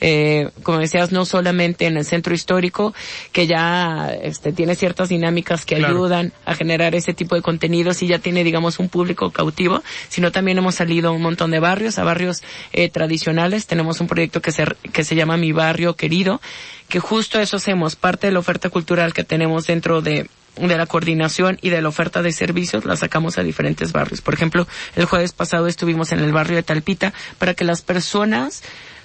Eh, 0.00 0.50
como 0.62 0.78
decías, 0.78 1.12
no 1.12 1.24
solamente 1.24 1.86
en 1.86 1.96
el 1.96 2.04
centro 2.04 2.34
histórico, 2.34 2.94
que 3.32 3.46
ya 3.46 4.12
este, 4.22 4.52
tiene 4.52 4.74
ciertas 4.74 5.08
dinámicas 5.08 5.64
que 5.64 5.76
claro. 5.76 5.94
ayudan 5.94 6.32
a 6.44 6.54
generar 6.54 6.94
ese 6.94 7.14
tipo 7.14 7.36
de 7.36 7.42
contenidos 7.42 8.02
y 8.02 8.08
ya 8.08 8.18
tiene, 8.18 8.42
digamos, 8.42 8.78
un 8.78 8.88
público 8.88 9.04
público 9.04 9.30
cautivo, 9.30 9.82
sino 10.08 10.32
también 10.32 10.56
hemos 10.56 10.76
salido 10.76 11.10
a 11.10 11.12
un 11.12 11.20
montón 11.20 11.50
de 11.50 11.60
barrios, 11.60 11.98
a 11.98 12.04
barrios 12.04 12.42
eh, 12.72 12.88
tradicionales. 12.88 13.66
Tenemos 13.66 14.00
un 14.00 14.06
proyecto 14.06 14.40
que 14.40 14.50
se, 14.50 14.64
que 14.94 15.04
se 15.04 15.14
llama 15.14 15.36
Mi 15.36 15.52
Barrio 15.52 15.94
Querido, 15.94 16.40
que 16.88 17.00
justo 17.00 17.40
eso 17.40 17.56
hacemos, 17.56 17.96
parte 17.96 18.26
de 18.26 18.32
la 18.32 18.38
oferta 18.38 18.70
cultural 18.70 19.12
que 19.12 19.24
tenemos 19.24 19.66
dentro 19.66 20.00
de, 20.00 20.28
de 20.56 20.76
la 20.76 20.86
coordinación 20.86 21.58
y 21.60 21.70
de 21.70 21.82
la 21.82 21.88
oferta 21.88 22.22
de 22.22 22.32
servicios 22.32 22.84
la 22.84 22.96
sacamos 22.96 23.38
a 23.38 23.42
diferentes 23.42 23.92
barrios. 23.92 24.20
Por 24.20 24.34
ejemplo, 24.34 24.66
el 24.96 25.06
jueves 25.06 25.32
pasado 25.32 25.66
estuvimos 25.66 26.12
en 26.12 26.20
el 26.20 26.32
barrio 26.32 26.56
de 26.56 26.62
Talpita 26.62 27.12
para 27.38 27.54
que 27.54 27.64
las 27.64 27.82
personas 27.82 28.62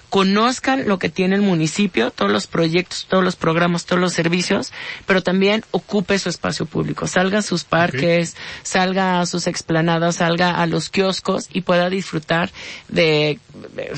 conozcan 0.10 0.88
lo 0.88 0.98
que 0.98 1.10
tiene 1.10 1.36
el 1.36 1.42
municipio, 1.42 2.12
todos 2.12 2.32
los 2.32 2.48
proyectos, 2.48 3.06
todos 3.08 3.24
los 3.24 3.36
programas, 3.36 3.86
todos 3.86 4.02
los 4.02 4.14
servicios, 4.14 4.72
pero 5.06 5.22
también 5.22 5.64
ocupe 5.72 6.18
su 6.18 6.30
espacio 6.30 6.66
público, 6.66 7.08
salga 7.08 7.40
a 7.40 7.44
sus 7.44 7.64
parques, 7.64 8.32
okay. 8.32 8.44
salga 8.64 9.22
a 9.22 9.26
sus 9.26 9.48
explanadas, 9.48 10.16
salga 10.18 10.60
a 10.60 10.66
los 10.66 10.90
kioscos 10.90 11.48
y 11.54 11.62
pueda 11.62 11.90
disfrutar 11.90 12.52
de, 12.88 13.40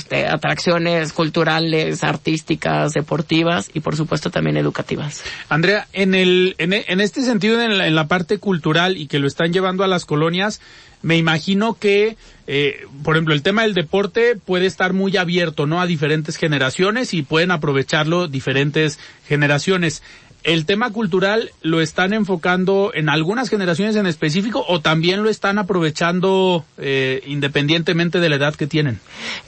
de, 0.10 0.28
atracciones 0.28 1.13
culturales, 1.13 2.04
artísticas, 2.04 2.93
deportivas 2.93 3.69
y 3.74 3.80
por 3.80 3.95
supuesto 3.95 4.30
también 4.30 4.58
educativas. 4.58 5.24
Andrea, 5.50 5.88
en 5.93 6.15
el, 6.15 6.56
en, 6.58 6.74
en 6.74 7.02
este 7.02 7.21
sentido, 7.21 7.62
en 7.62 7.78
la, 7.78 7.88
en 7.88 7.95
la 7.95 8.08
parte 8.08 8.38
cultural 8.38 8.97
y 8.97 9.08
que 9.08 9.19
lo 9.19 9.28
están 9.28 9.54
llevando 9.54 9.84
a 9.84 9.88
las 9.88 10.06
colonias, 10.06 10.62
me 11.02 11.17
imagino 11.17 11.74
que, 11.74 12.15
eh, 12.47 12.86
por 13.04 13.15
ejemplo, 13.15 13.34
el 13.34 13.41
tema 13.41 13.63
del 13.63 13.74
deporte 13.74 14.36
puede 14.36 14.67
estar 14.67 14.93
muy 14.93 15.17
abierto, 15.17 15.65
¿no? 15.65 15.82
A 15.82 15.88
diferentes 15.88 16.38
generaciones 16.38 17.13
y 17.13 17.24
pueden 17.24 17.52
aprovecharlo 17.52 18.28
diferentes 18.28 19.00
generaciones. 19.28 20.04
¿El 20.43 20.65
tema 20.65 20.89
cultural 20.91 21.51
lo 21.62 21.82
están 21.82 22.13
enfocando 22.13 22.91
en 22.95 23.10
algunas 23.10 23.49
generaciones 23.49 23.95
en 23.95 24.08
específico 24.08 24.65
o 24.67 24.82
también 24.82 25.21
lo 25.21 25.30
están 25.30 25.60
aprovechando 25.60 26.65
eh, 26.80 27.21
independientemente 27.27 28.19
de 28.19 28.30
la 28.30 28.38
edad 28.38 28.56
que 28.56 28.65
tienen? 28.65 28.99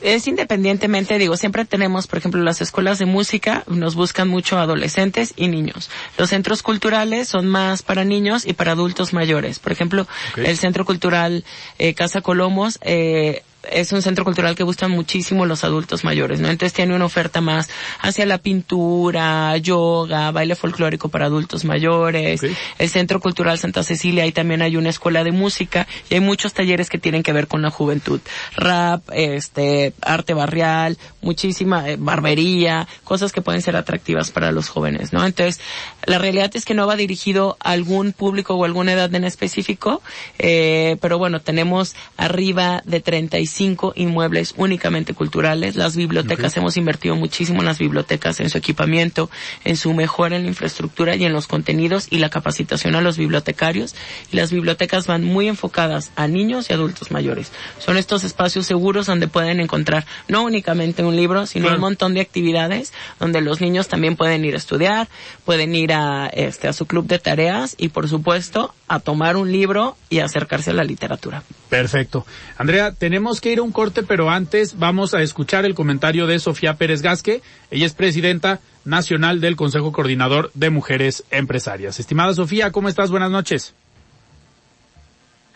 Es 0.01 0.27
independientemente, 0.27 1.17
digo, 1.17 1.35
siempre 1.35 1.65
tenemos, 1.65 2.05
por 2.05 2.19
ejemplo, 2.19 2.43
las 2.43 2.61
escuelas 2.61 2.99
de 2.99 3.05
música, 3.05 3.63
nos 3.67 3.95
buscan 3.95 4.27
mucho 4.27 4.59
adolescentes 4.59 5.33
y 5.35 5.47
niños. 5.47 5.89
Los 6.17 6.29
centros 6.29 6.61
culturales 6.61 7.27
son 7.27 7.47
más 7.47 7.81
para 7.81 8.05
niños 8.05 8.45
y 8.45 8.53
para 8.53 8.73
adultos 8.73 9.13
mayores. 9.13 9.57
Por 9.59 9.71
ejemplo, 9.71 10.07
okay. 10.31 10.45
el 10.45 10.57
Centro 10.57 10.85
Cultural 10.85 11.43
eh, 11.79 11.95
Casa 11.95 12.21
Colomos, 12.21 12.77
eh, 12.81 13.41
es 13.69 13.91
un 13.91 14.01
centro 14.01 14.25
cultural 14.25 14.55
que 14.55 14.63
gustan 14.63 14.91
muchísimo 14.91 15.45
los 15.45 15.63
adultos 15.63 16.03
mayores, 16.03 16.39
¿no? 16.39 16.49
Entonces 16.49 16.73
tiene 16.73 16.95
una 16.95 17.05
oferta 17.05 17.41
más 17.41 17.69
hacia 17.99 18.25
la 18.25 18.37
pintura, 18.37 19.55
yoga, 19.57 20.31
baile 20.31 20.55
folclórico 20.55 21.09
para 21.09 21.25
adultos 21.25 21.65
mayores. 21.65 22.41
El 22.77 22.89
Centro 22.89 23.19
Cultural 23.19 23.57
Santa 23.57 23.83
Cecilia, 23.83 24.23
ahí 24.23 24.31
también 24.31 24.61
hay 24.61 24.77
una 24.77 24.89
escuela 24.89 25.23
de 25.23 25.31
música 25.31 25.87
y 26.09 26.15
hay 26.15 26.19
muchos 26.19 26.53
talleres 26.53 26.89
que 26.89 26.97
tienen 26.97 27.23
que 27.23 27.33
ver 27.33 27.47
con 27.47 27.61
la 27.61 27.69
juventud. 27.69 28.19
Rap, 28.55 29.01
este, 29.11 29.93
arte 30.01 30.33
barrial, 30.33 30.97
muchísima 31.23 31.89
eh, 31.89 31.97
barbería, 31.99 32.87
cosas 33.03 33.31
que 33.31 33.41
pueden 33.41 33.61
ser 33.61 33.75
atractivas 33.75 34.31
para 34.31 34.51
los 34.51 34.69
jóvenes, 34.69 35.13
¿no? 35.13 35.25
Entonces, 35.25 35.59
la 36.05 36.19
realidad 36.19 36.51
es 36.53 36.65
que 36.65 36.73
no 36.73 36.85
va 36.85 36.95
dirigido 36.95 37.57
a 37.59 37.71
algún 37.71 38.13
público 38.13 38.55
o 38.55 38.65
alguna 38.65 38.93
edad 38.93 39.13
en 39.15 39.23
específico, 39.23 40.01
eh, 40.39 40.97
pero 41.01 41.17
bueno, 41.17 41.41
tenemos 41.41 41.95
arriba 42.17 42.81
de 42.85 42.99
35 42.99 43.93
inmuebles 43.95 44.53
únicamente 44.57 45.13
culturales. 45.13 45.75
Las 45.75 45.95
bibliotecas, 45.95 46.55
hemos 46.57 46.77
invertido 46.77 47.15
muchísimo 47.15 47.59
en 47.59 47.65
las 47.65 47.79
bibliotecas, 47.79 48.39
en 48.39 48.49
su 48.49 48.57
equipamiento, 48.57 49.29
en 49.63 49.77
su 49.77 49.93
mejora 49.93 50.35
en 50.35 50.43
la 50.43 50.49
infraestructura 50.49 51.15
y 51.15 51.25
en 51.25 51.33
los 51.33 51.47
contenidos 51.47 52.07
y 52.09 52.17
la 52.17 52.29
capacitación 52.29 52.95
a 52.95 53.01
los 53.01 53.17
bibliotecarios. 53.17 53.95
Y 54.31 54.35
las 54.35 54.51
bibliotecas 54.51 55.07
van 55.07 55.23
muy 55.23 55.47
enfocadas 55.47 56.11
a 56.15 56.27
niños 56.27 56.69
y 56.69 56.73
adultos 56.73 57.11
mayores. 57.11 57.51
Son 57.79 57.97
estos 57.97 58.23
espacios 58.23 58.65
seguros 58.65 59.05
donde 59.05 59.27
pueden 59.27 59.59
encontrar 59.59 60.05
no 60.27 60.43
únicamente 60.43 61.03
un 61.03 61.12
libro, 61.15 61.45
sino 61.45 61.73
un 61.73 61.79
montón 61.79 62.13
de 62.13 62.21
actividades 62.21 62.93
donde 63.19 63.41
los 63.41 63.61
niños 63.61 63.87
también 63.87 64.15
pueden 64.15 64.45
ir 64.45 64.53
a 64.53 64.57
estudiar, 64.57 65.07
pueden 65.45 65.75
ir 65.75 65.93
a, 65.93 66.27
este, 66.27 66.67
a 66.67 66.73
su 66.73 66.85
club 66.85 67.07
de 67.07 67.19
tareas 67.19 67.75
y 67.77 67.89
por 67.89 68.07
supuesto 68.07 68.73
a 68.87 68.99
tomar 68.99 69.37
un 69.37 69.51
libro 69.51 69.97
y 70.09 70.19
acercarse 70.19 70.71
a 70.71 70.73
la 70.73 70.83
literatura. 70.83 71.43
Perfecto. 71.69 72.25
Andrea, 72.57 72.91
tenemos 72.91 73.41
que 73.41 73.51
ir 73.51 73.59
a 73.59 73.63
un 73.63 73.71
corte, 73.71 74.03
pero 74.03 74.29
antes 74.29 74.77
vamos 74.77 75.13
a 75.13 75.21
escuchar 75.21 75.65
el 75.65 75.75
comentario 75.75 76.27
de 76.27 76.39
Sofía 76.39 76.75
Pérez 76.75 77.01
Gasque. 77.01 77.41
Ella 77.71 77.85
es 77.85 77.93
presidenta 77.93 78.59
nacional 78.85 79.41
del 79.41 79.55
Consejo 79.55 79.91
Coordinador 79.91 80.51
de 80.53 80.69
Mujeres 80.69 81.23
Empresarias. 81.31 81.99
Estimada 81.99 82.33
Sofía, 82.33 82.71
¿cómo 82.71 82.89
estás? 82.89 83.09
Buenas 83.09 83.31
noches. 83.31 83.73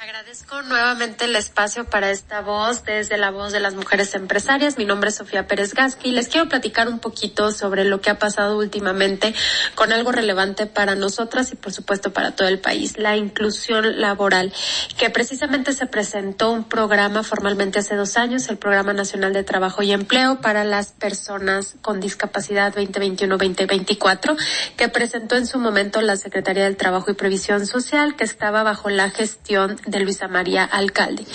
Agradezco 0.08 0.62
nuevamente 0.62 1.26
el 1.26 1.36
espacio 1.36 1.84
para 1.84 2.10
esta 2.12 2.40
voz 2.40 2.86
desde 2.86 3.18
la 3.18 3.30
voz 3.30 3.52
de 3.52 3.60
las 3.60 3.76
mujeres 3.76 4.16
empresarias. 4.16 4.78
Mi 4.78 4.86
nombre 4.86 5.10
es 5.10 5.16
Sofía 5.16 5.48
Pérez 5.48 5.74
Gasqui 5.74 6.14
les 6.14 6.30
quiero 6.30 6.48
platicar 6.48 6.88
un 6.88 7.00
poquito 7.00 7.52
sobre 7.52 7.84
lo 7.84 8.00
que 8.00 8.10
ha 8.10 8.18
pasado 8.18 8.58
últimamente 8.58 9.36
con 9.76 9.92
algo 9.92 10.14
relevante 10.14 10.66
para 10.66 10.96
nosotras 10.96 11.52
y 11.52 11.58
por 11.58 11.74
supuesto 11.74 12.14
para 12.14 12.32
todo 12.32 12.48
el 12.48 12.60
país, 12.60 12.98
la 12.98 13.18
inclusión 13.18 14.00
laboral, 14.00 14.54
que 14.98 15.10
precisamente 15.10 15.74
se 15.74 15.88
presentó 15.88 16.52
un 16.52 16.64
programa 16.64 17.22
formalmente 17.22 17.80
hace 17.80 17.96
dos 17.96 18.16
años, 18.16 18.48
el 18.48 18.58
Programa 18.58 18.94
Nacional 18.94 19.34
de 19.34 19.44
Trabajo 19.44 19.84
y 19.84 19.92
Empleo 19.92 20.40
para 20.40 20.64
las 20.64 20.94
personas 20.94 21.76
con 21.82 22.00
discapacidad 22.00 22.74
2021-2024, 22.74 24.38
que 24.78 24.88
presentó 24.88 25.36
en 25.36 25.48
su 25.48 25.60
momento 25.60 26.00
la 26.00 26.16
Secretaría 26.16 26.64
del 26.64 26.78
Trabajo 26.78 27.12
y 27.12 27.16
Previsión 27.16 27.68
Social, 27.68 28.16
que 28.16 28.24
estaba 28.24 28.64
bajo 28.64 28.90
la 28.90 29.10
gestión 29.10 29.76
de 29.86 29.97
Luisa 30.00 30.28
María 30.28 30.64
Alcalde. 30.64 31.26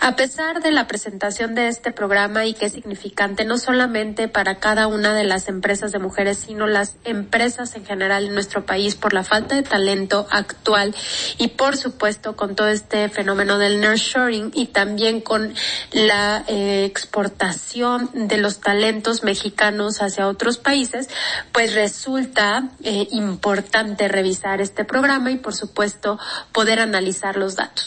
A 0.00 0.16
pesar 0.16 0.62
de 0.62 0.72
la 0.72 0.86
presentación 0.86 1.54
de 1.54 1.68
este 1.68 1.92
programa 1.92 2.44
y 2.44 2.54
que 2.54 2.66
es 2.66 2.72
significante 2.72 3.44
no 3.44 3.58
solamente 3.58 4.28
para 4.28 4.58
cada 4.58 4.86
una 4.86 5.14
de 5.14 5.24
las 5.24 5.48
empresas 5.48 5.92
de 5.92 5.98
mujeres, 5.98 6.38
sino 6.38 6.66
las 6.66 6.96
empresas 7.04 7.74
en 7.76 7.84
general 7.84 8.26
en 8.26 8.34
nuestro 8.34 8.66
país 8.66 8.94
por 8.94 9.12
la 9.12 9.24
falta 9.24 9.54
de 9.54 9.62
talento 9.62 10.26
actual 10.30 10.94
y 11.38 11.48
por 11.48 11.76
supuesto 11.76 12.36
con 12.36 12.56
todo 12.56 12.68
este 12.68 13.08
fenómeno 13.08 13.58
del 13.58 13.80
nurturing 13.80 14.50
y 14.54 14.66
también 14.66 15.20
con 15.20 15.54
la 15.92 16.44
eh, 16.46 16.84
exportación 16.84 18.10
de 18.12 18.38
los 18.38 18.60
talentos 18.60 19.22
mexicanos 19.22 20.00
hacia 20.02 20.28
otros 20.28 20.58
países, 20.58 21.08
pues 21.52 21.74
resulta 21.74 22.70
eh, 22.82 23.08
importante 23.12 24.08
revisar 24.08 24.60
este 24.60 24.84
programa 24.84 25.30
y 25.30 25.36
por 25.36 25.54
supuesto 25.54 26.18
poder 26.52 26.80
analizar 26.80 27.36
los 27.36 27.56
datos. 27.56 27.81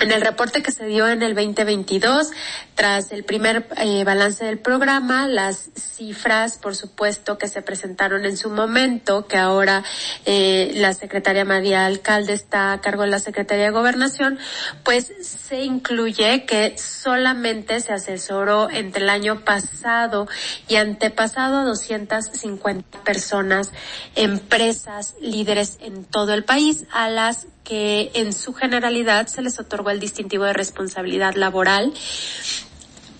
En 0.00 0.12
el 0.12 0.22
reporte 0.22 0.62
que 0.62 0.72
se 0.72 0.86
dio 0.86 1.06
en 1.10 1.22
el 1.22 1.34
2022, 1.34 2.30
tras 2.74 3.12
el 3.12 3.22
primer 3.22 3.66
eh, 3.76 4.02
balance 4.02 4.46
del 4.46 4.58
programa, 4.58 5.28
las 5.28 5.68
cifras, 5.74 6.56
por 6.56 6.74
supuesto, 6.74 7.36
que 7.36 7.48
se 7.48 7.60
presentaron 7.60 8.24
en 8.24 8.38
su 8.38 8.48
momento, 8.48 9.26
que 9.26 9.36
ahora 9.36 9.84
eh, 10.24 10.72
la 10.76 10.94
secretaria 10.94 11.44
María 11.44 11.84
Alcalde 11.84 12.32
está 12.32 12.72
a 12.72 12.80
cargo 12.80 13.02
de 13.02 13.10
la 13.10 13.18
Secretaría 13.18 13.66
de 13.66 13.72
Gobernación, 13.72 14.38
pues 14.84 15.12
se 15.20 15.64
incluye 15.64 16.46
que 16.46 16.78
solamente 16.78 17.78
se 17.80 17.92
asesoró 17.92 18.70
entre 18.70 19.02
el 19.02 19.10
año 19.10 19.44
pasado 19.44 20.28
y 20.66 20.76
antepasado 20.76 21.58
a 21.58 21.64
250 21.64 23.00
personas, 23.00 23.70
empresas, 24.14 25.14
líderes 25.20 25.76
en 25.82 26.04
todo 26.04 26.32
el 26.32 26.44
país, 26.44 26.86
a 26.90 27.10
las 27.10 27.46
que 27.70 28.10
en 28.14 28.32
su 28.32 28.52
generalidad 28.52 29.28
se 29.28 29.42
les 29.42 29.60
otorgó 29.60 29.90
el 29.90 30.00
distintivo 30.00 30.42
de 30.42 30.52
responsabilidad 30.52 31.36
laboral 31.36 31.92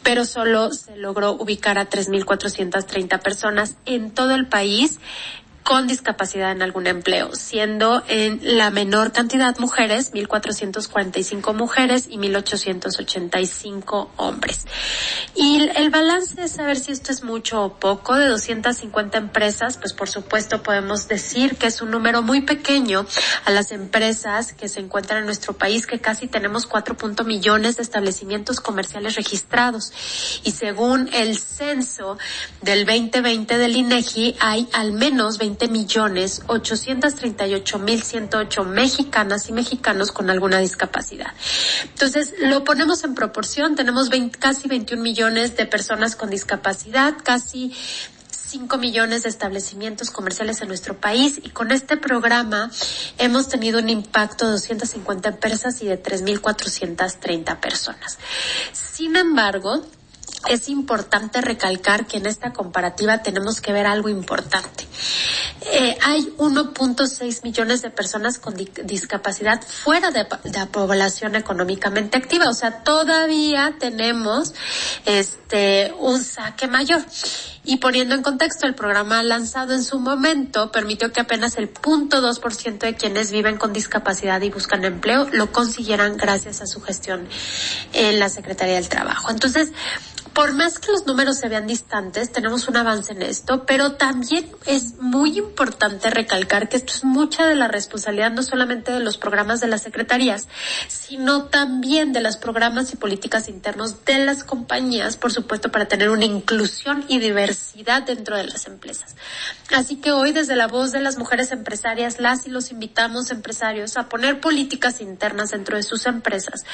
pero 0.03 0.25
solo 0.25 0.73
se 0.73 0.97
logró 0.97 1.35
ubicar 1.35 1.79
a 1.79 1.89
3.430 1.89 3.23
personas 3.23 3.77
en 3.87 4.11
todo 4.11 4.35
el 4.35 4.49
país 4.49 4.99
con 5.63 5.87
discapacidad 5.87 6.53
en 6.53 6.63
algún 6.63 6.87
empleo, 6.87 7.35
siendo 7.35 8.03
en 8.09 8.41
la 8.43 8.71
menor 8.71 9.13
cantidad 9.13 9.57
mujeres, 9.59 10.13
1.445 10.13 11.55
mujeres 11.55 12.07
y 12.11 12.17
1.885 12.19 14.09
hombres. 14.17 14.67
Y 15.35 15.69
el 15.77 15.91
balance 15.91 16.43
es 16.43 16.53
saber 16.53 16.79
si 16.79 16.93
esto 16.93 17.13
es 17.13 17.23
mucho 17.23 17.65
o 17.65 17.75
poco. 17.75 18.17
De 18.17 18.27
250 18.27 19.19
empresas, 19.19 19.77
pues 19.79 19.93
por 19.93 20.09
supuesto 20.09 20.63
podemos 20.63 21.09
decir 21.09 21.57
que 21.57 21.67
es 21.67 21.81
un 21.83 21.91
número 21.91 22.23
muy 22.23 22.43
pequeño 22.43 23.07
a 23.45 23.51
las 23.51 23.71
empresas 23.73 24.53
que 24.53 24.69
se 24.69 24.81
encuentran 24.81 25.21
en 25.21 25.27
nuestro 25.27 25.53
país, 25.53 25.87
que 25.87 26.01
casi 26.01 26.27
tenemos 26.27 26.67
4 26.67 26.97
millones 27.25 27.77
de 27.77 27.83
establecimientos 27.83 28.61
comerciales 28.61 29.17
registrados. 29.17 29.93
Y 30.45 30.53
según 30.53 31.09
el 31.13 31.39
censo 31.39 32.19
del 32.63 32.87
2020 32.87 33.59
del 33.59 33.77
INEGI, 33.77 34.37
hay 34.41 34.69
al 34.73 34.93
menos 34.93 35.39
20 35.39 35.60
millones 35.69 36.43
838 36.47 37.79
mil 37.79 38.03
108 38.03 38.65
mexicanas 38.65 39.49
y 39.49 39.53
mexicanos 39.53 40.13
con 40.13 40.31
alguna 40.31 40.59
discapacidad. 40.59 41.33
Entonces, 41.85 42.35
lo 42.41 42.65
ponemos 42.65 43.05
en 43.05 43.15
proporción, 43.15 43.75
tenemos 43.77 44.11
casi 44.39 44.69
21 44.69 45.03
millones 45.03 45.57
de 45.57 45.67
personas 45.67 46.17
con 46.17 46.31
discapacidad, 46.31 47.15
casi 47.23 47.75
5 48.51 48.79
millones 48.79 49.23
de 49.23 49.29
establecimientos 49.29 50.11
comerciales 50.11 50.61
en 50.61 50.69
nuestro 50.69 50.97
país 50.97 51.41
y 51.41 51.51
con 51.51 51.71
este 51.71 51.97
programa 51.97 52.69
hemos 53.19 53.49
tenido 53.49 53.79
un 53.79 53.89
impacto 53.89 54.47
de 54.47 54.53
250 54.53 55.29
empresas 55.29 55.81
y 55.83 55.87
de 55.87 56.03
3.430 56.03 57.61
personas. 57.61 58.19
Sin 58.73 59.15
embargo, 59.15 59.87
es 60.49 60.69
importante 60.69 61.41
recalcar 61.41 62.07
que 62.07 62.19
en 62.19 62.27
esta 62.27 62.53
comparativa 62.53 63.23
tenemos 63.23 63.61
que 63.61 63.73
ver 63.73 63.87
algo 63.87 64.09
importante. 64.09 64.87
Eh, 65.73 65.97
hay 66.03 66.33
1.6 66.39 67.43
millones 67.43 67.83
de 67.83 67.91
personas 67.91 68.39
con 68.39 68.55
discapacidad 68.57 69.63
fuera 69.63 70.11
de, 70.11 70.27
la 70.55 70.67
población 70.67 71.37
económicamente 71.37 72.17
activa, 72.17 72.49
o 72.49 72.55
sea, 72.55 72.83
todavía 72.83 73.77
tenemos 73.79 74.55
este 75.05 75.93
un 75.99 76.23
saque 76.23 76.67
mayor. 76.67 77.03
Y 77.63 77.77
poniendo 77.77 78.15
en 78.15 78.23
contexto, 78.23 78.67
el 78.67 78.75
programa 78.75 79.23
lanzado 79.23 79.75
en 79.75 79.85
su 79.85 80.01
momento 80.01 80.73
permitió 80.73 81.13
que 81.13 81.21
apenas 81.21 81.57
el 81.57 81.73
0.2% 81.73 82.79
de 82.79 82.95
quienes 82.95 83.31
viven 83.31 83.59
con 83.59 83.75
discapacidad 83.75 84.41
y 84.41 84.51
buscan 84.51 84.85
empleo 84.85 85.29
lo 85.31 85.53
consiguieran 85.53 86.17
gracias 86.17 86.63
a 86.63 86.67
su 86.67 86.81
gestión 86.81 87.29
en 87.93 88.19
la 88.19 88.31
Secretaría 88.31 88.77
del 88.77 88.89
Trabajo. 88.89 89.31
Entonces, 89.31 89.73
por 90.41 90.55
más 90.55 90.79
que 90.79 90.91
los 90.91 91.07
números 91.07 91.37
se 91.37 91.51
vean 91.51 91.67
distantes, 91.67 92.33
tenemos 92.33 92.67
un 92.67 92.79
avance 92.79 93.13
en 93.13 93.21
esto, 93.21 93.67
pero 93.67 93.97
también 93.97 94.51
es 94.65 94.95
muy 94.95 95.37
importante 95.37 96.09
recalcar 96.09 96.71
que 96.71 96.79
esto 96.79 96.95
es 96.95 97.05
mucha 97.05 97.47
de 97.47 97.57
la 97.57 97.69
responsabilidad 97.69 98.33
no 98.33 98.43
solamente 98.43 98.91
de 98.91 99.01
los 99.01 99.19
programas 99.19 99.61
de 99.61 99.67
las 99.67 99.83
secretarías, 99.83 100.49
sino 100.89 101.45
también 101.45 102.15
de 102.15 102.23
los 102.23 102.39
programas 102.39 102.91
y 102.95 102.97
políticas 102.97 103.51
internos 103.51 104.07
de 104.07 104.25
las 104.25 104.43
compañías, 104.43 105.19
por 105.19 105.31
supuesto, 105.31 105.71
para 105.71 105.89
tener 105.89 106.09
una 106.09 106.25
inclusión 106.25 107.05
y 107.07 107.19
diversidad 107.19 108.05
dentro 108.05 108.35
de 108.39 108.45
las 108.45 108.67
empresas. 108.67 109.17
Así 109.75 109.97
que 109.97 110.13
hoy, 110.13 110.33
desde 110.33 110.57
la 110.57 110.69
voz 110.69 110.91
de 110.91 111.03
las 111.03 111.19
mujeres 111.19 111.53
empresarias, 111.53 112.19
las 112.19 112.47
y 112.47 112.51
los 112.51 112.71
invitamos 112.71 113.31
empresarios 113.31 113.99
a 113.99 114.09
poner 114.09 114.41
políticas 114.41 115.03
internas 115.03 115.51
dentro 115.51 115.77
de 115.77 115.83
sus 115.83 116.07
empresas 116.07 116.65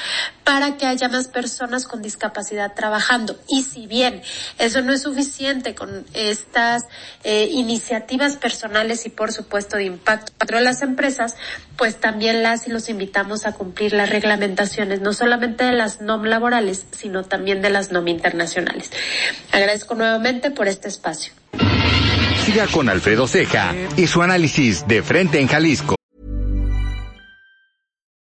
para 0.45 0.77
que 0.77 0.85
haya 0.85 1.09
más 1.09 1.27
personas 1.27 1.85
con 1.85 2.01
discapacidad 2.01 2.73
trabajando 2.73 3.37
Y 3.57 3.63
si 3.63 3.87
bien 3.87 4.21
eso 4.59 4.83
no 4.83 4.93
es 4.93 5.01
suficiente 5.01 5.73
con 5.73 6.05
estas 6.13 6.83
eh, 7.23 7.49
iniciativas 7.51 8.35
personales 8.35 9.07
y 9.07 9.09
por 9.09 9.31
supuesto 9.31 9.77
de 9.77 9.85
impacto 9.85 10.31
para 10.37 10.61
las 10.61 10.83
empresas, 10.83 11.35
pues 11.75 11.99
también 11.99 12.43
las 12.43 12.67
y 12.67 12.71
los 12.71 12.87
invitamos 12.87 13.47
a 13.47 13.53
cumplir 13.53 13.93
las 13.93 14.11
reglamentaciones, 14.11 15.01
no 15.01 15.11
solamente 15.11 15.63
de 15.63 15.71
las 15.71 16.01
NOM 16.01 16.25
laborales, 16.25 16.85
sino 16.91 17.23
también 17.23 17.63
de 17.63 17.71
las 17.71 17.91
NOM 17.91 18.07
internacionales. 18.07 18.91
Agradezco 19.51 19.95
nuevamente 19.95 20.51
por 20.51 20.67
este 20.67 20.87
espacio. 20.87 21.33
Siga 22.45 22.67
con 22.67 22.89
Alfredo 22.89 23.27
Ceja 23.27 23.73
y 23.97 24.05
su 24.05 24.21
análisis 24.21 24.87
de 24.87 25.01
frente 25.01 25.39
en 25.39 25.47
Jalisco. 25.47 25.96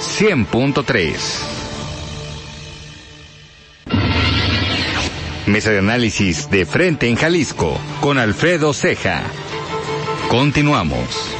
100.3. 0.00 1.14
Mesa 5.46 5.70
de 5.70 5.78
análisis 5.78 6.48
de 6.50 6.64
frente 6.64 7.06
en 7.08 7.16
Jalisco 7.16 7.78
con 8.00 8.16
Alfredo 8.16 8.72
Ceja. 8.72 9.22
Continuamos. 10.30 11.36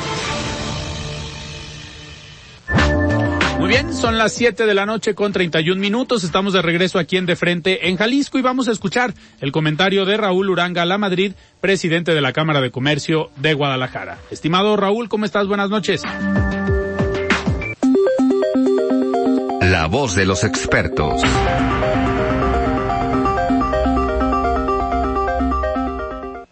Muy 3.58 3.68
bien, 3.68 3.94
son 3.94 4.18
las 4.18 4.34
7 4.34 4.66
de 4.66 4.74
la 4.74 4.84
noche 4.84 5.14
con 5.14 5.32
31 5.32 5.80
minutos. 5.80 6.22
Estamos 6.22 6.52
de 6.52 6.60
regreso 6.60 6.98
aquí 6.98 7.16
en 7.16 7.24
De 7.24 7.36
Frente 7.36 7.88
en 7.88 7.96
Jalisco 7.96 8.38
y 8.38 8.42
vamos 8.42 8.68
a 8.68 8.72
escuchar 8.72 9.14
el 9.40 9.52
comentario 9.52 10.04
de 10.04 10.18
Raúl 10.18 10.50
Uranga 10.50 10.84
La 10.84 10.98
Madrid, 10.98 11.32
presidente 11.62 12.12
de 12.12 12.20
la 12.20 12.34
Cámara 12.34 12.60
de 12.60 12.70
Comercio 12.70 13.30
de 13.36 13.54
Guadalajara. 13.54 14.18
Estimado 14.30 14.76
Raúl, 14.76 15.08
¿cómo 15.08 15.24
estás? 15.24 15.46
Buenas 15.46 15.70
noches. 15.70 16.02
La 19.70 19.86
voz 19.86 20.16
de 20.16 20.26
los 20.26 20.42
expertos. 20.42 21.22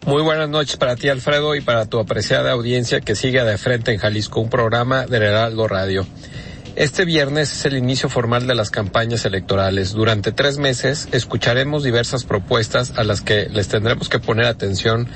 Muy 0.05 0.21
buenas 0.21 0.47
noches 0.47 0.77
para 0.77 0.95
ti, 0.95 1.09
Alfredo, 1.09 1.53
y 1.53 1.59
para 1.59 1.85
tu 1.85 1.99
apreciada 1.99 2.53
audiencia 2.53 3.01
que 3.01 3.15
sigue 3.15 3.43
de 3.43 3.57
frente 3.57 3.91
en 3.91 3.97
Jalisco, 3.97 4.39
un 4.39 4.49
programa 4.49 5.05
del 5.05 5.23
Heraldo 5.23 5.67
Radio. 5.67 6.07
Este 6.75 7.03
viernes 7.03 7.51
es 7.51 7.65
el 7.65 7.75
inicio 7.75 8.09
formal 8.09 8.47
de 8.47 8.55
las 8.55 8.69
campañas 8.69 9.25
electorales. 9.25 9.91
Durante 9.91 10.31
tres 10.31 10.59
meses 10.59 11.09
escucharemos 11.11 11.83
diversas 11.83 12.23
propuestas 12.23 12.93
a 12.95 13.03
las 13.03 13.21
que 13.21 13.49
les 13.49 13.67
tendremos 13.67 14.07
que 14.07 14.19
poner 14.19 14.45
atención 14.45 15.07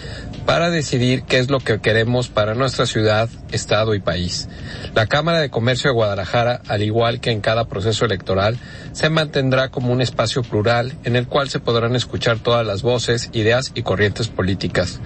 para 0.45 0.69
decidir 0.69 1.23
qué 1.23 1.39
es 1.39 1.49
lo 1.49 1.59
que 1.59 1.79
queremos 1.79 2.27
para 2.27 2.53
nuestra 2.53 2.85
ciudad, 2.85 3.29
estado 3.51 3.95
y 3.95 3.99
país. 3.99 4.49
La 4.93 5.07
Cámara 5.07 5.39
de 5.39 5.49
Comercio 5.49 5.89
de 5.89 5.95
Guadalajara, 5.95 6.61
al 6.67 6.83
igual 6.83 7.21
que 7.21 7.31
en 7.31 7.39
cada 7.39 7.65
proceso 7.65 8.03
electoral, 8.03 8.57
se 8.91 9.09
mantendrá 9.09 9.69
como 9.69 9.93
un 9.93 10.01
espacio 10.01 10.41
plural 10.41 10.93
en 11.05 11.15
el 11.15 11.27
cual 11.27 11.49
se 11.49 11.59
podrán 11.59 11.95
escuchar 11.95 12.39
todas 12.39 12.67
las 12.67 12.81
voces, 12.81 13.29
ideas 13.31 13.71
y 13.73 13.83
corrientes 13.83 14.27
políticas. 14.27 14.99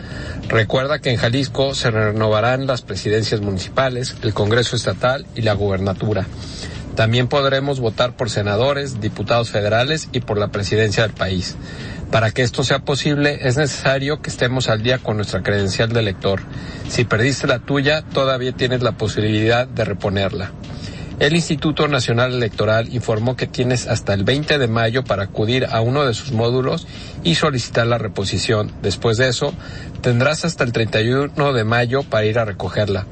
Recuerda 0.47 0.99
que 0.99 1.11
en 1.11 1.17
Jalisco 1.17 1.75
se 1.75 1.91
renovarán 1.91 2.65
las 2.65 2.81
presidencias 2.81 3.41
municipales, 3.41 4.15
el 4.23 4.33
Congreso 4.33 4.75
Estatal 4.75 5.27
y 5.35 5.41
la 5.41 5.53
gubernatura. 5.53 6.25
También 6.95 7.27
podremos 7.27 7.79
votar 7.79 8.15
por 8.15 8.31
senadores, 8.31 8.99
diputados 8.99 9.51
federales 9.51 10.09
y 10.13 10.19
por 10.19 10.39
la 10.39 10.47
presidencia 10.47 11.03
del 11.03 11.13
país. 11.13 11.55
Para 12.11 12.31
que 12.31 12.41
esto 12.41 12.63
sea 12.63 12.79
posible 12.79 13.47
es 13.47 13.55
necesario 13.55 14.21
que 14.21 14.31
estemos 14.31 14.67
al 14.67 14.81
día 14.81 14.97
con 14.97 15.17
nuestra 15.17 15.43
credencial 15.43 15.93
de 15.93 15.99
elector. 15.99 16.41
Si 16.89 17.03
perdiste 17.03 17.45
la 17.45 17.59
tuya, 17.59 18.01
todavía 18.01 18.51
tienes 18.51 18.81
la 18.81 18.93
posibilidad 18.93 19.67
de 19.67 19.85
reponerla. 19.85 20.51
El 21.19 21.35
Instituto 21.35 21.87
Nacional 21.87 22.31
Electoral 22.33 22.93
informó 22.93 23.35
que 23.35 23.47
tienes 23.47 23.87
hasta 23.87 24.13
el 24.13 24.23
20 24.23 24.59
de 24.59 24.67
mayo 24.67 25.03
para 25.03 25.23
acudir 25.23 25.65
a 25.65 25.81
uno 25.81 26.05
de 26.05 26.13
sus 26.13 26.31
módulos 26.31 26.85
y 27.27 27.35
solicitar 27.35 27.85
la 27.85 27.97
reposición. 27.97 28.71
Después 28.81 29.17
de 29.17 29.27
eso, 29.27 29.53
tendrás 29.99 30.45
hasta 30.45 30.63
el 30.63 30.71
31 30.71 31.51
de 31.51 31.63
mayo 31.65 32.03
para 32.03 32.25
ir 32.25 32.39
a 32.39 32.45
recogerla. 32.45 33.05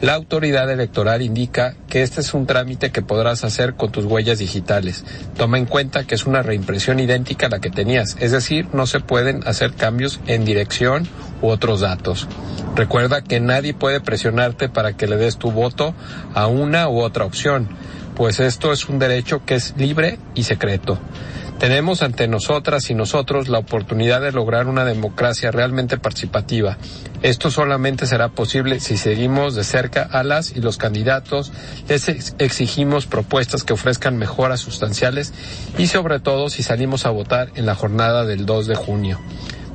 La 0.00 0.14
autoridad 0.14 0.70
electoral 0.70 1.20
indica 1.20 1.74
que 1.86 2.02
este 2.02 2.22
es 2.22 2.32
un 2.32 2.46
trámite 2.46 2.92
que 2.92 3.02
podrás 3.02 3.44
hacer 3.44 3.74
con 3.74 3.92
tus 3.92 4.06
huellas 4.06 4.38
digitales. 4.38 5.04
Toma 5.36 5.58
en 5.58 5.66
cuenta 5.66 6.04
que 6.04 6.14
es 6.14 6.24
una 6.24 6.40
reimpresión 6.40 6.98
idéntica 6.98 7.48
a 7.48 7.50
la 7.50 7.58
que 7.58 7.68
tenías, 7.68 8.16
es 8.20 8.32
decir, 8.32 8.68
no 8.72 8.86
se 8.86 9.00
pueden 9.00 9.46
hacer 9.46 9.74
cambios 9.74 10.18
en 10.26 10.46
dirección 10.46 11.06
u 11.42 11.48
otros 11.48 11.80
datos. 11.80 12.26
Recuerda 12.74 13.20
que 13.20 13.38
nadie 13.38 13.74
puede 13.74 14.00
presionarte 14.00 14.70
para 14.70 14.94
que 14.94 15.08
le 15.08 15.18
des 15.18 15.36
tu 15.36 15.50
voto 15.50 15.94
a 16.32 16.46
una 16.46 16.88
u 16.88 17.00
otra 17.00 17.26
opción, 17.26 17.68
pues 18.16 18.40
esto 18.40 18.72
es 18.72 18.88
un 18.88 18.98
derecho 18.98 19.44
que 19.44 19.56
es 19.56 19.74
libre 19.76 20.18
y 20.34 20.44
secreto. 20.44 20.98
Tenemos 21.58 22.02
ante 22.02 22.28
nosotras 22.28 22.88
y 22.88 22.94
nosotros 22.94 23.48
la 23.48 23.58
oportunidad 23.58 24.20
de 24.20 24.30
lograr 24.30 24.68
una 24.68 24.84
democracia 24.84 25.50
realmente 25.50 25.98
participativa. 25.98 26.78
Esto 27.20 27.50
solamente 27.50 28.06
será 28.06 28.28
posible 28.28 28.78
si 28.78 28.96
seguimos 28.96 29.56
de 29.56 29.64
cerca 29.64 30.04
a 30.04 30.22
las 30.22 30.54
y 30.54 30.60
los 30.60 30.76
candidatos, 30.76 31.52
les 31.88 32.08
exigimos 32.38 33.06
propuestas 33.06 33.64
que 33.64 33.72
ofrezcan 33.72 34.16
mejoras 34.16 34.60
sustanciales 34.60 35.34
y 35.76 35.88
sobre 35.88 36.20
todo 36.20 36.48
si 36.48 36.62
salimos 36.62 37.06
a 37.06 37.10
votar 37.10 37.50
en 37.56 37.66
la 37.66 37.74
jornada 37.74 38.24
del 38.24 38.46
2 38.46 38.68
de 38.68 38.76
junio. 38.76 39.18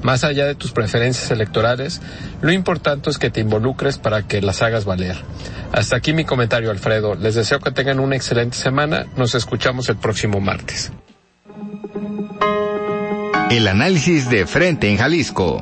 Más 0.03 0.23
allá 0.23 0.45
de 0.45 0.55
tus 0.55 0.71
preferencias 0.71 1.31
electorales, 1.31 2.01
lo 2.41 2.53
importante 2.53 3.09
es 3.09 3.17
que 3.17 3.29
te 3.29 3.41
involucres 3.41 3.97
para 3.97 4.25
que 4.25 4.41
las 4.41 4.61
hagas 4.61 4.85
valer. 4.85 5.17
Hasta 5.73 5.97
aquí 5.97 6.13
mi 6.13 6.23
comentario, 6.23 6.71
Alfredo. 6.71 7.15
Les 7.15 7.35
deseo 7.35 7.59
que 7.59 7.71
tengan 7.71 7.99
una 7.99 8.15
excelente 8.15 8.57
semana. 8.57 9.05
Nos 9.17 9.35
escuchamos 9.35 9.89
el 9.89 9.97
próximo 9.97 10.39
martes. 10.39 10.91
El 13.53 13.67
análisis 13.67 14.31
de 14.31 14.47
frente 14.47 14.89
en 14.89 14.97
Jalisco. 14.97 15.61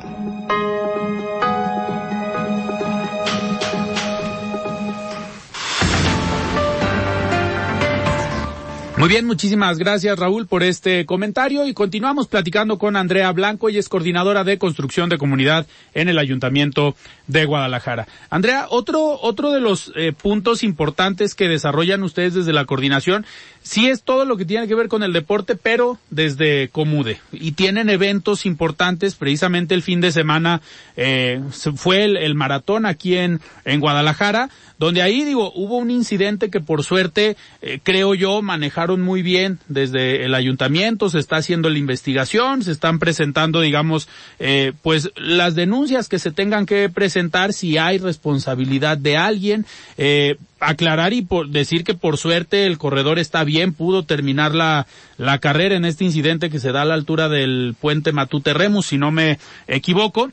Muy 9.02 9.08
bien, 9.08 9.26
muchísimas 9.26 9.78
gracias 9.78 10.16
Raúl 10.16 10.46
por 10.46 10.62
este 10.62 11.06
comentario 11.06 11.66
y 11.66 11.74
continuamos 11.74 12.28
platicando 12.28 12.78
con 12.78 12.94
Andrea 12.94 13.32
Blanco, 13.32 13.68
y 13.68 13.76
es 13.76 13.88
coordinadora 13.88 14.44
de 14.44 14.58
construcción 14.58 15.08
de 15.08 15.18
comunidad 15.18 15.66
en 15.92 16.08
el 16.08 16.18
Ayuntamiento 16.18 16.94
de 17.26 17.44
Guadalajara. 17.44 18.06
Andrea, 18.30 18.66
otro, 18.70 19.18
otro 19.20 19.50
de 19.50 19.60
los 19.60 19.92
eh, 19.96 20.12
puntos 20.12 20.62
importantes 20.62 21.34
que 21.34 21.48
desarrollan 21.48 22.04
ustedes 22.04 22.34
desde 22.34 22.52
la 22.52 22.64
coordinación, 22.64 23.26
sí 23.62 23.88
es 23.88 24.02
todo 24.02 24.24
lo 24.24 24.36
que 24.36 24.44
tiene 24.44 24.68
que 24.68 24.74
ver 24.74 24.88
con 24.88 25.02
el 25.02 25.12
deporte, 25.12 25.56
pero 25.56 25.98
desde 26.10 26.68
Comude. 26.68 27.20
Y 27.32 27.52
tienen 27.52 27.88
eventos 27.88 28.46
importantes, 28.46 29.14
precisamente 29.14 29.74
el 29.74 29.82
fin 29.82 30.00
de 30.00 30.12
semana 30.12 30.60
eh, 30.96 31.40
fue 31.76 32.04
el, 32.04 32.34
maratón 32.34 32.86
aquí 32.86 33.16
en, 33.16 33.40
en 33.64 33.80
Guadalajara, 33.80 34.50
donde 34.82 35.00
ahí 35.00 35.22
digo, 35.22 35.52
hubo 35.54 35.76
un 35.76 35.92
incidente 35.92 36.50
que 36.50 36.58
por 36.58 36.82
suerte, 36.82 37.36
eh, 37.60 37.78
creo 37.84 38.16
yo, 38.16 38.42
manejaron 38.42 39.00
muy 39.00 39.22
bien 39.22 39.60
desde 39.68 40.24
el 40.24 40.34
ayuntamiento, 40.34 41.08
se 41.08 41.20
está 41.20 41.36
haciendo 41.36 41.70
la 41.70 41.78
investigación, 41.78 42.64
se 42.64 42.72
están 42.72 42.98
presentando, 42.98 43.60
digamos, 43.60 44.08
eh, 44.40 44.72
pues 44.82 45.12
las 45.14 45.54
denuncias 45.54 46.08
que 46.08 46.18
se 46.18 46.32
tengan 46.32 46.66
que 46.66 46.88
presentar 46.88 47.52
si 47.52 47.78
hay 47.78 47.98
responsabilidad 47.98 48.98
de 48.98 49.16
alguien, 49.16 49.66
eh, 49.98 50.36
aclarar 50.62 51.12
y 51.12 51.22
por 51.22 51.48
decir 51.48 51.84
que 51.84 51.94
por 51.94 52.16
suerte 52.16 52.66
el 52.66 52.78
corredor 52.78 53.18
está 53.18 53.44
bien, 53.44 53.74
pudo 53.74 54.04
terminar 54.04 54.54
la, 54.54 54.86
la 55.18 55.38
carrera 55.38 55.74
en 55.74 55.84
este 55.84 56.04
incidente 56.04 56.50
que 56.50 56.60
se 56.60 56.72
da 56.72 56.82
a 56.82 56.86
la 56.86 56.94
altura 56.94 57.28
del 57.28 57.74
puente 57.78 58.12
Matute 58.12 58.54
Remus, 58.54 58.86
si 58.86 58.98
no 58.98 59.10
me 59.10 59.38
equivoco. 59.66 60.30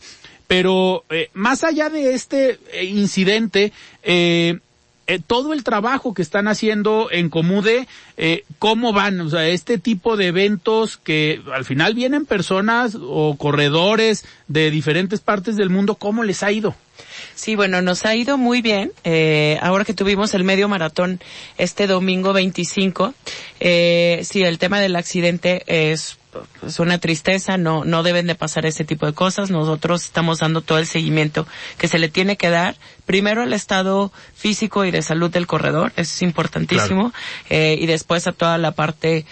Pero 0.47 1.03
eh, 1.09 1.29
más 1.33 1.63
allá 1.63 1.89
de 1.89 2.13
este 2.13 2.59
eh, 2.71 2.85
incidente, 2.85 3.71
eh, 4.01 4.57
eh, 5.09 5.19
todo 5.25 5.53
el 5.53 5.63
trabajo 5.63 6.13
que 6.13 6.21
están 6.21 6.47
haciendo 6.47 7.09
en 7.11 7.29
Comude, 7.29 7.87
eh, 8.15 8.43
cómo 8.59 8.93
van, 8.93 9.19
o 9.21 9.29
sea, 9.31 9.47
este 9.47 9.79
tipo 9.79 10.17
de 10.17 10.27
eventos 10.27 10.97
que 10.97 11.41
al 11.51 11.65
final 11.65 11.95
vienen 11.95 12.27
personas 12.27 12.95
o 13.01 13.35
corredores 13.35 14.23
de 14.47 14.69
diferentes 14.69 15.19
partes 15.19 15.55
del 15.55 15.71
mundo, 15.71 15.95
¿cómo 15.95 16.23
les 16.23 16.43
ha 16.43 16.51
ido? 16.51 16.75
Sí, 17.33 17.55
bueno, 17.55 17.81
nos 17.81 18.05
ha 18.05 18.15
ido 18.15 18.37
muy 18.37 18.61
bien. 18.61 18.91
Eh, 19.03 19.57
ahora 19.63 19.83
que 19.83 19.95
tuvimos 19.95 20.35
el 20.35 20.43
medio 20.43 20.69
maratón 20.69 21.19
este 21.57 21.87
domingo 21.87 22.31
25, 22.31 23.15
eh, 23.59 24.21
sí, 24.23 24.43
el 24.43 24.59
tema 24.59 24.79
del 24.79 24.95
accidente 24.95 25.63
es 25.65 26.18
es 26.65 26.79
una 26.79 26.99
tristeza, 26.99 27.57
no, 27.57 27.85
no 27.85 28.03
deben 28.03 28.27
de 28.27 28.35
pasar 28.35 28.65
ese 28.65 28.83
tipo 28.83 29.05
de 29.05 29.13
cosas. 29.13 29.49
Nosotros 29.49 30.03
estamos 30.03 30.39
dando 30.39 30.61
todo 30.61 30.77
el 30.77 30.85
seguimiento 30.85 31.47
que 31.77 31.87
se 31.87 31.99
le 31.99 32.09
tiene 32.09 32.37
que 32.37 32.49
dar. 32.49 32.75
Primero 33.05 33.41
al 33.41 33.53
estado 33.53 34.11
físico 34.35 34.85
y 34.85 34.91
de 34.91 35.01
salud 35.01 35.31
del 35.31 35.47
corredor, 35.47 35.91
eso 35.95 36.13
es 36.13 36.21
importantísimo. 36.21 37.11
Eh, 37.49 37.77
y 37.79 37.87
después 37.87 38.27
a 38.27 38.31
toda 38.31 38.57
la 38.57 38.71
parte 38.71 39.25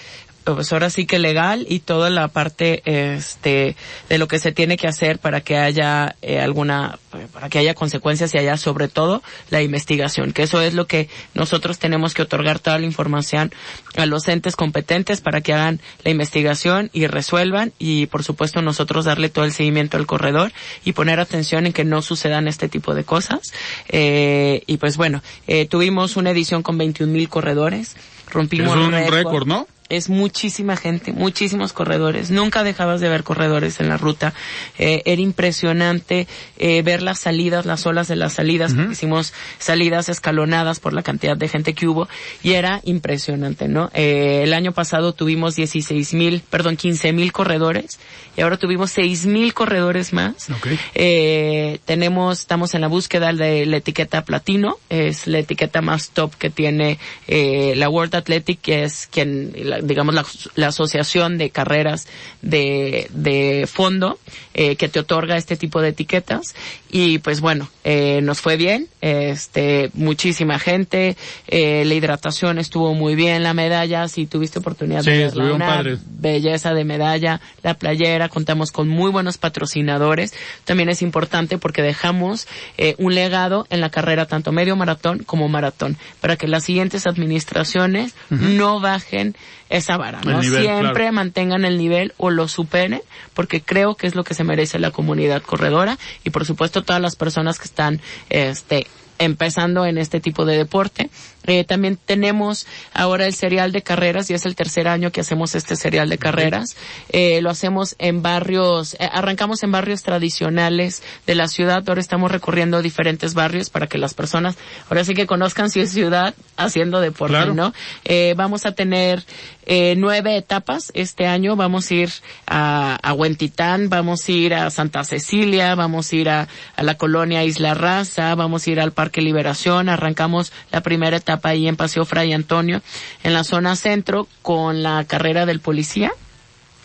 pues 0.55 0.71
ahora 0.71 0.89
sí 0.89 1.05
que 1.05 1.19
legal 1.19 1.65
y 1.69 1.79
toda 1.79 2.09
la 2.09 2.27
parte 2.27 2.81
este 2.85 3.75
de 4.09 4.17
lo 4.17 4.27
que 4.27 4.39
se 4.39 4.51
tiene 4.51 4.77
que 4.77 4.87
hacer 4.87 5.19
para 5.19 5.41
que 5.41 5.57
haya 5.57 6.15
eh, 6.21 6.39
alguna 6.39 6.99
para 7.33 7.49
que 7.49 7.59
haya 7.59 7.73
consecuencias 7.73 8.33
y 8.33 8.37
haya 8.37 8.57
sobre 8.57 8.87
todo 8.87 9.23
la 9.49 9.61
investigación 9.61 10.33
que 10.33 10.43
eso 10.43 10.61
es 10.61 10.73
lo 10.73 10.87
que 10.87 11.09
nosotros 11.33 11.79
tenemos 11.79 12.13
que 12.13 12.21
otorgar 12.21 12.59
toda 12.59 12.79
la 12.79 12.85
información 12.85 13.51
a 13.95 14.05
los 14.05 14.27
entes 14.27 14.55
competentes 14.55 15.21
para 15.21 15.41
que 15.41 15.53
hagan 15.53 15.81
la 16.03 16.11
investigación 16.11 16.89
y 16.93 17.07
resuelvan 17.07 17.73
y 17.79 18.05
por 18.07 18.23
supuesto 18.23 18.61
nosotros 18.61 19.05
darle 19.05 19.29
todo 19.29 19.45
el 19.45 19.51
seguimiento 19.51 19.97
al 19.97 20.05
corredor 20.05 20.51
y 20.85 20.93
poner 20.93 21.19
atención 21.19 21.65
en 21.65 21.73
que 21.73 21.83
no 21.83 22.01
sucedan 22.01 22.47
este 22.47 22.69
tipo 22.69 22.93
de 22.93 23.03
cosas 23.03 23.41
eh, 23.89 24.63
y 24.67 24.77
pues 24.77 24.97
bueno 24.97 25.21
eh, 25.47 25.65
tuvimos 25.65 26.15
una 26.17 26.31
edición 26.31 26.63
con 26.63 26.77
21 26.77 27.11
mil 27.11 27.29
corredores 27.29 27.95
rompimos 28.29 28.77
es 28.77 28.83
un 28.83 29.11
récord, 29.11 29.47
¿no? 29.47 29.67
Es 29.89 30.09
muchísima 30.09 30.75
gente, 30.77 31.13
muchísimos 31.13 31.73
corredores. 31.73 32.31
Nunca 32.31 32.63
dejabas 32.63 33.01
de 33.01 33.09
ver 33.09 33.23
corredores 33.23 33.79
en 33.79 33.89
la 33.89 33.97
ruta. 33.97 34.33
Eh, 34.77 35.01
era 35.05 35.21
impresionante 35.21 36.27
eh, 36.57 36.81
ver 36.81 37.01
las 37.01 37.19
salidas, 37.19 37.65
las 37.65 37.85
olas 37.85 38.07
de 38.07 38.15
las 38.15 38.33
salidas, 38.33 38.73
porque 38.73 38.93
hicimos 38.93 39.33
salidas 39.59 40.09
escalonadas 40.09 40.79
por 40.79 40.93
la 40.93 41.03
cantidad 41.03 41.37
de 41.37 41.47
gente 41.47 41.73
que 41.73 41.87
hubo 41.87 42.07
y 42.43 42.53
era 42.53 42.81
impresionante, 42.83 43.67
¿no? 43.67 43.89
Eh, 43.93 44.41
el 44.43 44.53
año 44.53 44.71
pasado 44.71 45.13
tuvimos 45.13 45.55
16 45.55 46.13
mil, 46.13 46.41
perdón, 46.49 46.75
15 46.77 47.13
mil 47.13 47.31
corredores 47.31 47.99
y 48.35 48.41
ahora 48.41 48.57
tuvimos 48.57 48.91
6 48.91 49.25
mil 49.25 49.53
corredores 49.53 50.13
más. 50.13 50.49
Eh, 50.95 51.79
tenemos, 51.85 52.39
estamos 52.41 52.73
en 52.73 52.81
la 52.81 52.87
búsqueda 52.87 53.31
de 53.33 53.65
la 53.65 53.77
etiqueta 53.77 54.23
platino, 54.25 54.77
es 54.89 55.27
la 55.27 55.39
etiqueta 55.39 55.81
más 55.81 56.09
top 56.09 56.33
que 56.35 56.49
tiene 56.49 56.99
eh, 57.27 57.73
la 57.75 57.89
World 57.89 58.15
Athletic, 58.15 58.59
que 58.61 58.83
es 58.83 59.07
quien, 59.11 59.53
la- 59.63 59.76
digamos, 59.83 60.13
la, 60.15 60.25
la 60.55 60.67
asociación 60.67 61.37
de 61.37 61.49
carreras 61.49 62.07
de, 62.41 63.07
de 63.11 63.67
fondo 63.71 64.19
eh, 64.53 64.75
que 64.75 64.87
te 64.89 64.99
otorga 64.99 65.37
este 65.37 65.55
tipo 65.55 65.81
de 65.81 65.89
etiquetas. 65.89 66.55
Y 66.89 67.19
pues 67.19 67.41
bueno, 67.41 67.69
eh, 67.83 68.21
nos 68.21 68.39
fue 68.41 68.55
bien, 68.55 68.87
este, 69.01 69.89
muchísima 69.93 70.57
gente, 70.59 71.17
eh, 71.47 71.83
la 71.85 71.93
hidratación 71.93 72.57
estuvo 72.59 72.93
muy 72.93 73.15
bien, 73.15 73.43
la 73.43 73.53
medalla, 73.53 74.07
si 74.07 74.25
tuviste 74.25 74.59
oportunidad 74.59 75.03
Sí, 75.03 75.11
de 75.11 75.17
verla, 75.17 75.53
una 75.53 75.67
padres. 75.67 75.99
belleza 76.05 76.73
de 76.73 76.85
medalla, 76.85 77.41
la 77.61 77.73
playera, 77.73 78.29
contamos 78.29 78.71
con 78.71 78.87
muy 78.87 79.11
buenos 79.11 79.37
patrocinadores. 79.37 80.33
También 80.63 80.89
es 80.89 81.01
importante 81.01 81.57
porque 81.57 81.81
dejamos 81.81 82.47
eh, 82.77 82.95
un 82.97 83.15
legado 83.15 83.67
en 83.69 83.81
la 83.81 83.89
carrera 83.89 84.25
tanto 84.27 84.51
medio 84.53 84.75
maratón 84.77 85.19
como 85.19 85.49
maratón, 85.49 85.97
para 86.21 86.37
que 86.37 86.47
las 86.47 86.63
siguientes 86.63 87.05
administraciones 87.05 88.13
Ujú. 88.31 88.43
no 88.43 88.79
bajen 88.79 89.35
esa 89.69 89.97
vara, 89.97 90.21
¿no? 90.23 90.41
nivel, 90.41 90.63
Siempre 90.63 90.93
claro. 90.93 91.13
mantengan 91.13 91.65
el 91.65 91.77
nivel 91.77 92.13
o 92.17 92.29
lo 92.29 92.47
superen, 92.47 93.01
porque 93.33 93.61
creo 93.61 93.95
que 93.95 94.07
es 94.07 94.15
lo 94.15 94.23
que 94.23 94.33
se 94.33 94.43
merece 94.43 94.79
la 94.79 94.91
comunidad 94.91 95.41
corredora 95.41 95.97
y 96.23 96.29
por 96.29 96.45
supuesto 96.45 96.83
todas 96.83 97.01
las 97.01 97.15
personas 97.15 97.59
que 97.59 97.65
están, 97.65 98.01
este, 98.29 98.87
empezando 99.19 99.85
en 99.85 99.97
este 99.97 100.19
tipo 100.19 100.45
de 100.45 100.57
deporte. 100.57 101.09
Eh, 101.47 101.63
también 101.63 101.97
tenemos 101.97 102.67
ahora 102.93 103.25
el 103.25 103.33
serial 103.33 103.71
de 103.71 103.81
carreras 103.81 104.29
y 104.29 104.33
es 104.33 104.45
el 104.45 104.55
tercer 104.55 104.87
año 104.87 105.11
que 105.11 105.21
hacemos 105.21 105.55
este 105.55 105.75
serial 105.75 106.09
de 106.09 106.17
carreras. 106.17 106.75
Eh, 107.09 107.41
lo 107.41 107.49
hacemos 107.49 107.95
en 107.99 108.21
barrios, 108.21 108.95
eh, 108.99 109.09
arrancamos 109.11 109.63
en 109.63 109.71
barrios 109.71 110.03
tradicionales 110.03 111.01
de 111.25 111.35
la 111.35 111.47
ciudad, 111.47 111.83
ahora 111.87 112.01
estamos 112.01 112.31
recorriendo 112.31 112.81
diferentes 112.81 113.33
barrios 113.33 113.69
para 113.69 113.87
que 113.87 113.97
las 113.97 114.13
personas 114.13 114.57
ahora 114.89 115.03
sí 115.03 115.13
que 115.13 115.25
conozcan 115.25 115.69
si 115.69 115.79
es 115.79 115.91
ciudad 115.91 116.35
haciendo 116.57 116.99
deporte, 116.99 117.35
Claro. 117.35 117.53
¿no? 117.53 117.73
Eh, 118.05 118.33
vamos 118.37 118.65
a 118.65 118.73
tener 118.73 119.23
eh, 119.65 119.95
nueve 119.97 120.37
etapas 120.37 120.91
este 120.93 121.27
año. 121.27 121.55
Vamos 121.55 121.91
a 121.91 121.93
ir 121.93 122.09
a, 122.45 122.95
a 123.01 123.13
Huentitán, 123.13 123.89
vamos 123.89 124.27
a 124.27 124.31
ir 124.31 124.53
a 124.53 124.69
Santa 124.69 125.03
Cecilia, 125.03 125.75
vamos 125.75 126.11
a 126.11 126.15
ir 126.15 126.29
a, 126.29 126.47
a 126.75 126.83
la 126.83 126.95
colonia 126.95 127.43
Isla 127.43 127.73
Raza, 127.73 128.33
vamos 128.35 128.65
a 128.65 128.69
ir 128.71 128.79
al 128.79 128.91
Parque 128.93 129.21
Liberación. 129.21 129.89
Arrancamos 129.89 130.51
la 130.71 130.81
primera 130.81 131.17
etapa 131.17 131.36
ahí 131.43 131.67
en 131.67 131.75
Paseo 131.75 132.05
Fray 132.05 132.33
Antonio, 132.33 132.81
en 133.23 133.33
la 133.33 133.43
zona 133.43 133.75
centro, 133.75 134.27
con 134.41 134.83
la 134.83 135.05
carrera 135.05 135.45
del 135.45 135.59
policía. 135.59 136.11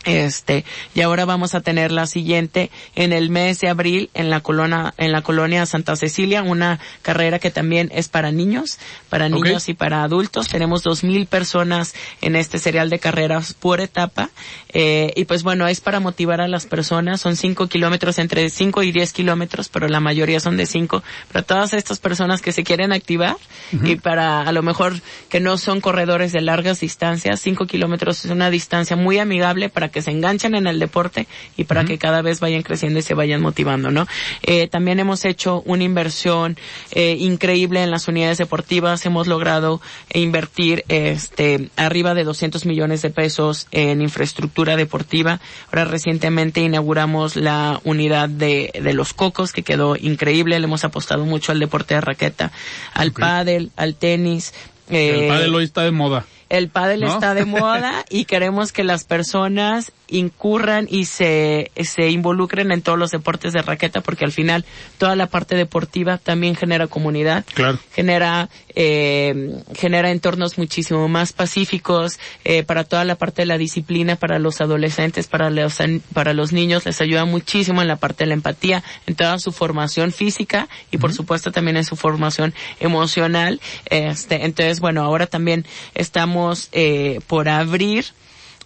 Este, 0.05 0.65
y 0.95 1.01
ahora 1.01 1.25
vamos 1.25 1.55
a 1.55 1.61
tener 1.61 1.93
la 1.93 2.07
siguiente 2.07 2.71
en 2.97 3.13
el 3.13 3.31
mes 3.31 3.61
de 3.61 3.69
abril 3.69 4.11
en 4.15 4.31
la 4.31 4.41
colonia, 4.41 4.95
en 4.97 5.13
la 5.13 5.23
colonia 5.23 5.65
Santa 5.65 5.95
Cecilia, 5.95 6.43
una 6.43 6.81
carrera 7.03 7.39
que 7.39 7.51
también 7.51 7.91
es 7.95 8.09
para 8.09 8.33
niños, 8.33 8.79
para 9.09 9.29
niños 9.29 9.69
y 9.69 9.75
para 9.75 10.03
adultos. 10.03 10.49
Tenemos 10.49 10.83
dos 10.83 11.05
mil 11.05 11.27
personas 11.27 11.95
en 12.21 12.35
este 12.35 12.59
serial 12.59 12.91
de 12.91 12.99
carreras 12.99 13.55
por 13.55 13.81
etapa. 13.81 14.31
Eh, 14.73 15.13
y 15.15 15.25
pues 15.27 15.43
bueno, 15.43 15.69
es 15.69 15.81
para 15.81 16.01
motivar 16.01 16.41
a 16.41 16.49
las 16.49 16.67
personas. 16.67 17.21
Son 17.21 17.37
cinco 17.37 17.69
kilómetros, 17.69 18.19
entre 18.19 18.51
cinco 18.51 18.83
y 18.83 18.91
diez 18.91 19.13
kilómetros, 19.13 19.69
pero 19.69 19.87
la 19.89 20.01
mayoría 20.01 20.41
son 20.41 20.57
de 20.57 20.67
cinco. 20.67 21.03
Para 21.31 21.45
todas 21.45 21.75
estas 21.75 22.01
personas 22.01 22.43
que 22.43 22.53
se 22.53 22.65
quieren 22.65 22.93
activar 22.93 23.37
y 23.85 23.97
para 23.97 24.43
a 24.43 24.53
lo 24.53 24.63
mejor 24.63 25.01
que 25.29 25.41
no 25.41 25.59
son 25.59 25.81
corredores 25.81 26.33
de 26.33 26.41
largas 26.41 26.81
distancias, 26.81 27.41
cinco 27.41 27.67
kilómetros 27.67 28.25
es 28.25 28.31
una 28.31 28.51
distancia 28.51 28.97
muy 28.97 29.19
amigable 29.19 29.69
para 29.69 29.92
que 29.93 30.03
se 30.03 30.11
enganchen 30.11 30.55
en 30.55 30.67
el 30.67 30.79
deporte 30.79 31.29
y 31.57 31.65
para 31.65 31.85
que 31.85 31.99
cada 31.99 32.23
vez 32.23 32.41
vayan 32.41 32.63
creciendo 32.63 32.99
y 32.99 33.03
se 33.03 33.15
vayan 33.15 33.41
motivando, 33.41 33.91
¿no? 33.91 34.07
Eh, 34.43 34.67
también 34.67 34.99
hemos 34.99 35.25
hecho 35.25 35.63
una 35.67 35.85
inversión 35.85 36.57
eh, 36.91 37.17
increíble 37.19 37.83
en 37.83 37.91
las 37.91 38.09
unidades 38.09 38.39
deportivas, 38.39 39.07
hemos 39.07 39.27
logrado 39.27 39.81
invertir 40.13 40.85
este 40.89 41.71
arriba 41.77 42.15
de 42.15 42.25
200 42.25 42.67
millones 42.67 43.03
de 43.03 43.11
pesos 43.11 43.69
en 43.71 44.03
infraestructura 44.03 44.77
deportiva. 44.77 45.41
Ahora 45.69 45.85
recientemente 45.85 46.61
inauguramos 46.61 47.37
la 47.37 47.81
unidad 47.85 48.29
de, 48.29 48.73
de 48.83 48.93
los 48.93 49.13
cocos 49.13 49.53
que 49.53 49.63
quedó 49.63 49.97
increíble, 49.97 50.59
le 50.59 50.65
hemos 50.65 50.85
apostado 50.85 51.25
mucho 51.25 51.53
al 51.53 51.61
deporte 51.61 51.95
de 51.95 52.01
raqueta, 52.01 52.53
al 52.95 53.13
pádel, 53.13 53.71
al 53.77 53.95
tenis. 53.95 54.55
El 54.89 55.25
eh, 55.25 55.29
pádel 55.29 55.55
hoy 55.55 55.65
está 55.65 55.83
de 55.83 55.91
moda. 55.91 56.27
El 56.53 56.69
pádel 56.69 57.01
¿No? 57.01 57.15
está 57.15 57.35
de 57.35 57.45
moda 57.47 58.05
y 58.11 58.27
queremos 58.27 58.73
que 58.73 58.85
las 58.85 59.05
personas 59.05 59.91
incurran 60.13 60.87
y 60.91 61.07
se, 61.07 61.71
se 61.83 62.11
involucren 62.11 62.71
en 62.73 62.83
todos 62.83 62.99
los 62.99 63.11
deportes 63.11 63.53
de 63.53 63.63
raqueta 63.63 64.01
porque 64.03 64.25
al 64.25 64.33
final 64.33 64.65
toda 64.99 65.17
la 65.17 65.27
parte 65.27 65.57
deportiva 65.57 66.19
también 66.19 66.55
genera 66.55 66.87
comunidad 66.87 67.45
Claro. 67.55 67.79
genera 67.95 68.49
eh, 68.75 69.63
genera 69.75 70.11
entornos 70.11 70.59
muchísimo 70.59 71.09
más 71.09 71.33
pacíficos 71.33 72.19
eh, 72.45 72.63
para 72.63 72.85
toda 72.85 73.05
la 73.05 73.17
parte 73.17 73.43
de 73.43 73.47
la 73.47 73.59
disciplina 73.59 74.17
para 74.17 74.39
los 74.39 74.61
adolescentes 74.61 75.27
para 75.29 75.51
los 75.51 75.79
para 76.13 76.33
los 76.35 76.53
niños 76.53 76.85
les 76.87 77.01
ayuda 77.01 77.25
muchísimo 77.25 77.83
en 77.83 77.89
la 77.89 77.97
parte 77.97 78.25
de 78.25 78.29
la 78.29 78.35
empatía 78.35 78.83
en 79.07 79.15
toda 79.15 79.39
su 79.39 79.53
formación 79.53 80.13
física 80.13 80.69
y 80.91 80.99
por 80.99 81.13
supuesto 81.13 81.53
también 81.53 81.77
en 81.77 81.85
su 81.85 81.97
formación 81.97 82.55
emocional 82.81 83.61
este 83.87 84.45
entonces 84.45 84.81
bueno 84.81 85.03
ahora 85.03 85.27
también 85.27 85.65
estamos 85.95 86.69
eh, 86.73 87.21
por 87.27 87.49
abrir 87.49 88.05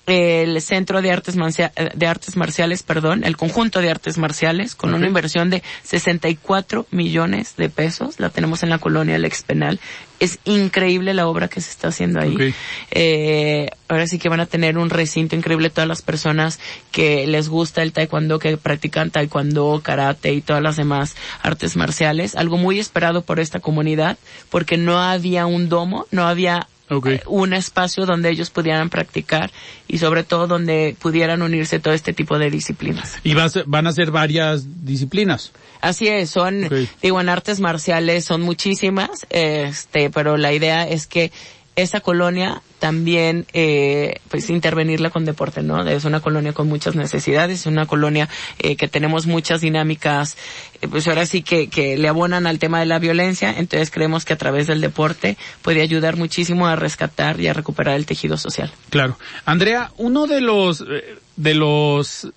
el 0.06 0.60
Centro 0.62 1.02
de 1.02 1.10
Artes, 1.10 1.34
de 1.34 2.06
Artes 2.06 2.36
Marciales, 2.36 2.82
perdón, 2.84 3.24
el 3.24 3.36
conjunto 3.36 3.80
de 3.80 3.90
artes 3.90 4.18
marciales, 4.18 4.76
con 4.76 4.94
una 4.94 5.06
inversión 5.06 5.50
de 5.50 5.62
64 5.82 6.86
millones 6.92 7.56
de 7.56 7.68
pesos. 7.68 8.20
La 8.20 8.30
tenemos 8.30 8.62
en 8.62 8.70
la 8.70 8.78
colonia 8.78 9.18
Lex 9.18 9.42
Penal. 9.42 9.80
Es 10.20 10.38
increíble 10.44 11.12
la 11.12 11.26
obra 11.26 11.48
que 11.48 11.60
se 11.60 11.70
está 11.70 11.88
haciendo 11.88 12.20
ahí. 12.20 12.54
Eh, 12.92 13.68
ahora 13.88 14.06
sí 14.06 14.18
que 14.18 14.28
van 14.28 14.40
a 14.40 14.46
tener 14.46 14.78
un 14.78 14.90
recinto 14.90 15.34
increíble 15.34 15.70
todas 15.70 15.88
las 15.88 16.02
personas 16.02 16.60
que 16.92 17.26
les 17.26 17.48
gusta 17.48 17.82
el 17.82 17.92
taekwondo, 17.92 18.38
que 18.38 18.56
practican 18.56 19.10
taekwondo, 19.10 19.80
karate 19.82 20.32
y 20.32 20.40
todas 20.40 20.62
las 20.62 20.76
demás 20.76 21.16
artes 21.42 21.76
marciales. 21.76 22.36
Algo 22.36 22.56
muy 22.56 22.78
esperado 22.78 23.22
por 23.22 23.40
esta 23.40 23.58
comunidad, 23.58 24.18
porque 24.50 24.76
no 24.76 25.00
había 25.00 25.46
un 25.46 25.68
domo, 25.68 26.06
no 26.12 26.26
había 26.26 26.68
eh, 26.88 27.20
un 27.26 27.52
espacio 27.52 28.06
donde 28.06 28.30
ellos 28.30 28.50
pudieran 28.50 28.90
practicar 28.90 29.50
y 29.88 29.98
sobre 29.98 30.24
todo 30.24 30.46
donde 30.46 30.96
pudieran 31.00 31.42
unirse 31.42 31.80
todo 31.80 31.94
este 31.94 32.12
tipo 32.12 32.38
de 32.38 32.50
disciplinas. 32.50 33.18
Y 33.24 33.34
van 33.34 33.86
a 33.86 33.92
ser 33.92 34.10
varias 34.10 34.84
disciplinas. 34.84 35.52
Así 35.80 36.08
es, 36.08 36.30
son, 36.30 36.68
digo, 37.02 37.20
en 37.20 37.28
artes 37.28 37.60
marciales 37.60 38.24
son 38.24 38.42
muchísimas, 38.42 39.26
este, 39.30 40.10
pero 40.10 40.36
la 40.36 40.52
idea 40.52 40.88
es 40.88 41.06
que 41.06 41.32
esa 41.76 42.00
colonia 42.00 42.62
también 42.78 43.46
eh, 43.52 44.20
pues 44.28 44.48
intervenirla 44.48 45.10
con 45.10 45.26
deporte, 45.26 45.62
¿no? 45.62 45.86
Es 45.86 46.04
una 46.04 46.20
colonia 46.20 46.54
con 46.54 46.68
muchas 46.68 46.96
necesidades, 46.96 47.60
es 47.60 47.66
una 47.66 47.86
colonia 47.86 48.28
eh, 48.58 48.76
que 48.76 48.88
tenemos 48.88 49.26
muchas 49.26 49.60
dinámicas, 49.60 50.36
eh, 50.80 50.88
pues 50.88 51.06
ahora 51.06 51.26
sí 51.26 51.42
que, 51.42 51.68
que 51.68 51.98
le 51.98 52.08
abonan 52.08 52.46
al 52.46 52.58
tema 52.58 52.80
de 52.80 52.86
la 52.86 52.98
violencia, 52.98 53.54
entonces 53.56 53.90
creemos 53.90 54.24
que 54.24 54.32
a 54.32 54.38
través 54.38 54.66
del 54.66 54.80
deporte 54.80 55.36
puede 55.60 55.82
ayudar 55.82 56.16
muchísimo 56.16 56.66
a 56.66 56.76
rescatar 56.76 57.40
y 57.40 57.48
a 57.48 57.52
recuperar 57.52 57.96
el 57.96 58.06
tejido 58.06 58.38
social. 58.38 58.72
Claro. 58.88 59.18
Andrea, 59.44 59.92
uno 59.98 60.26
de 60.26 60.40
los, 60.40 60.80
eh, 60.80 61.18
de 61.36 61.54
los 61.54 62.28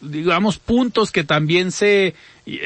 digamos 0.00 0.58
puntos 0.58 1.12
que 1.12 1.24
también 1.24 1.70
se, 1.70 2.14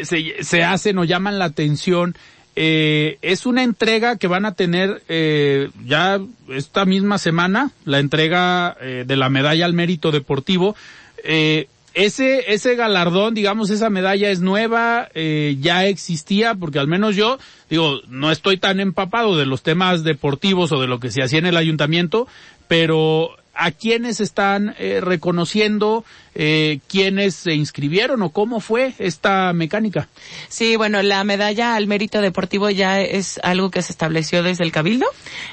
se, 0.03 0.43
se 0.43 0.64
hacen 0.64 0.99
o 0.99 1.05
llaman 1.05 1.39
la 1.39 1.47
atención 1.47 2.14
eh, 2.55 3.18
es 3.22 3.46
una 3.46 3.62
entrega 3.62 4.16
que 4.16 4.26
van 4.26 4.44
a 4.44 4.55
tener 4.55 5.03
eh, 5.09 5.70
ya 5.84 6.20
esta 6.48 6.84
misma 6.84 7.18
semana, 7.18 7.70
la 7.84 7.98
entrega 7.98 8.76
eh, 8.80 9.05
de 9.07 9.16
la 9.16 9.30
medalla 9.30 9.64
al 9.64 9.72
mérito 9.72 10.11
deportivo. 10.11 10.76
Eh, 11.24 11.68
ese, 11.94 12.53
ese 12.53 12.74
galardón, 12.74 13.34
digamos, 13.34 13.70
esa 13.70 13.90
medalla 13.90 14.30
es 14.30 14.40
nueva, 14.40 15.09
eh, 15.14 15.57
ya 15.61 15.86
existía, 15.86 16.55
porque 16.55 16.78
al 16.78 16.88
menos 16.88 17.16
yo, 17.16 17.38
digo, 17.68 18.00
no 18.09 18.30
estoy 18.30 18.57
tan 18.57 18.80
empapado 18.80 19.36
de 19.36 19.46
los 19.46 19.62
temas 19.62 20.03
deportivos 20.03 20.72
o 20.72 20.80
de 20.80 20.86
lo 20.86 21.00
que 21.00 21.11
se 21.11 21.22
hacía 21.22 21.38
en 21.38 21.46
el 21.46 21.57
ayuntamiento, 21.57 22.26
pero 22.66 23.36
a 23.55 23.70
quiénes 23.72 24.20
están 24.20 24.74
eh, 24.78 25.00
reconociendo, 25.03 26.05
eh, 26.35 26.80
quiénes 26.89 27.35
se 27.35 27.55
inscribieron 27.55 28.22
o 28.22 28.30
cómo 28.30 28.61
fue 28.61 28.95
esta 28.99 29.53
mecánica. 29.53 30.09
Sí, 30.49 30.76
bueno, 30.76 31.03
la 31.03 31.24
medalla 31.24 31.74
al 31.74 31.87
mérito 31.87 32.20
deportivo 32.20 32.70
ya 32.70 33.01
es 33.01 33.41
algo 33.43 33.70
que 33.70 33.83
se 33.83 33.93
estableció 33.93 34.43
desde 34.43 34.64
el 34.64 34.72
Cabildo. 34.72 35.07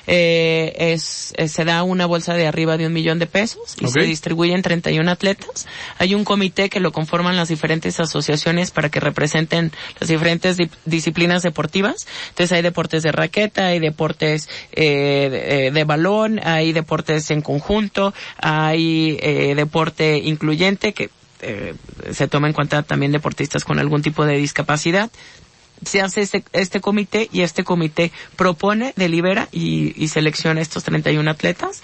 Eh, 0.08 0.74
es, 0.94 1.34
eh, 1.38 1.48
se 1.48 1.66
da 1.66 1.84
una 1.84 2.06
bolsa 2.06 2.34
de 2.34 2.48
arriba 2.48 2.78
de 2.78 2.88
un 2.88 2.94
millón 2.94 3.20
de 3.20 3.28
pesos 3.28 3.76
y 3.80 3.88
se 3.88 4.02
distribuye 4.02 4.54
en 4.54 4.62
31 4.62 5.10
atletas. 5.10 5.68
Hay 5.98 6.16
un 6.16 6.24
comité 6.24 6.70
que 6.70 6.80
lo 6.80 6.92
conforman 6.92 7.36
las 7.36 7.50
diferentes 7.50 8.00
asociaciones 8.00 8.72
para 8.72 8.90
que 8.90 9.00
representen 9.00 9.72
las 10.00 10.10
diferentes 10.10 10.58
disciplinas 10.86 11.44
deportivas. 11.44 12.08
Entonces 12.30 12.52
hay 12.54 12.62
deportes 12.62 13.04
de 13.04 13.12
raqueta, 13.12 13.68
hay 13.68 13.80
deportes 13.80 14.50
eh, 14.72 15.72
de 15.74 15.84
balón, 15.84 16.40
hay 16.44 16.74
deportes 16.74 17.32
en 17.32 17.42
conjunto 17.42 18.14
hay 18.38 19.18
eh, 19.22 19.54
deporte 19.56 20.18
incluyente 20.18 20.69
que 20.78 21.10
eh, 21.42 21.74
se 22.12 22.28
toma 22.28 22.48
en 22.48 22.54
cuenta 22.54 22.84
también 22.84 23.12
deportistas 23.12 23.64
con 23.64 23.80
algún 23.80 24.02
tipo 24.02 24.26
de 24.26 24.38
discapacidad 24.38 25.10
se 25.84 26.02
hace 26.02 26.22
este, 26.22 26.44
este 26.54 26.82
comité 26.82 27.30
y 27.32 27.42
este 27.42 27.64
comité 27.64 28.12
propone, 28.36 28.94
delibera 28.96 29.48
y, 29.52 29.94
y 30.02 30.08
selecciona 30.10 30.62
estos 30.62 30.84
31 30.84 31.30
atletas. 31.30 31.82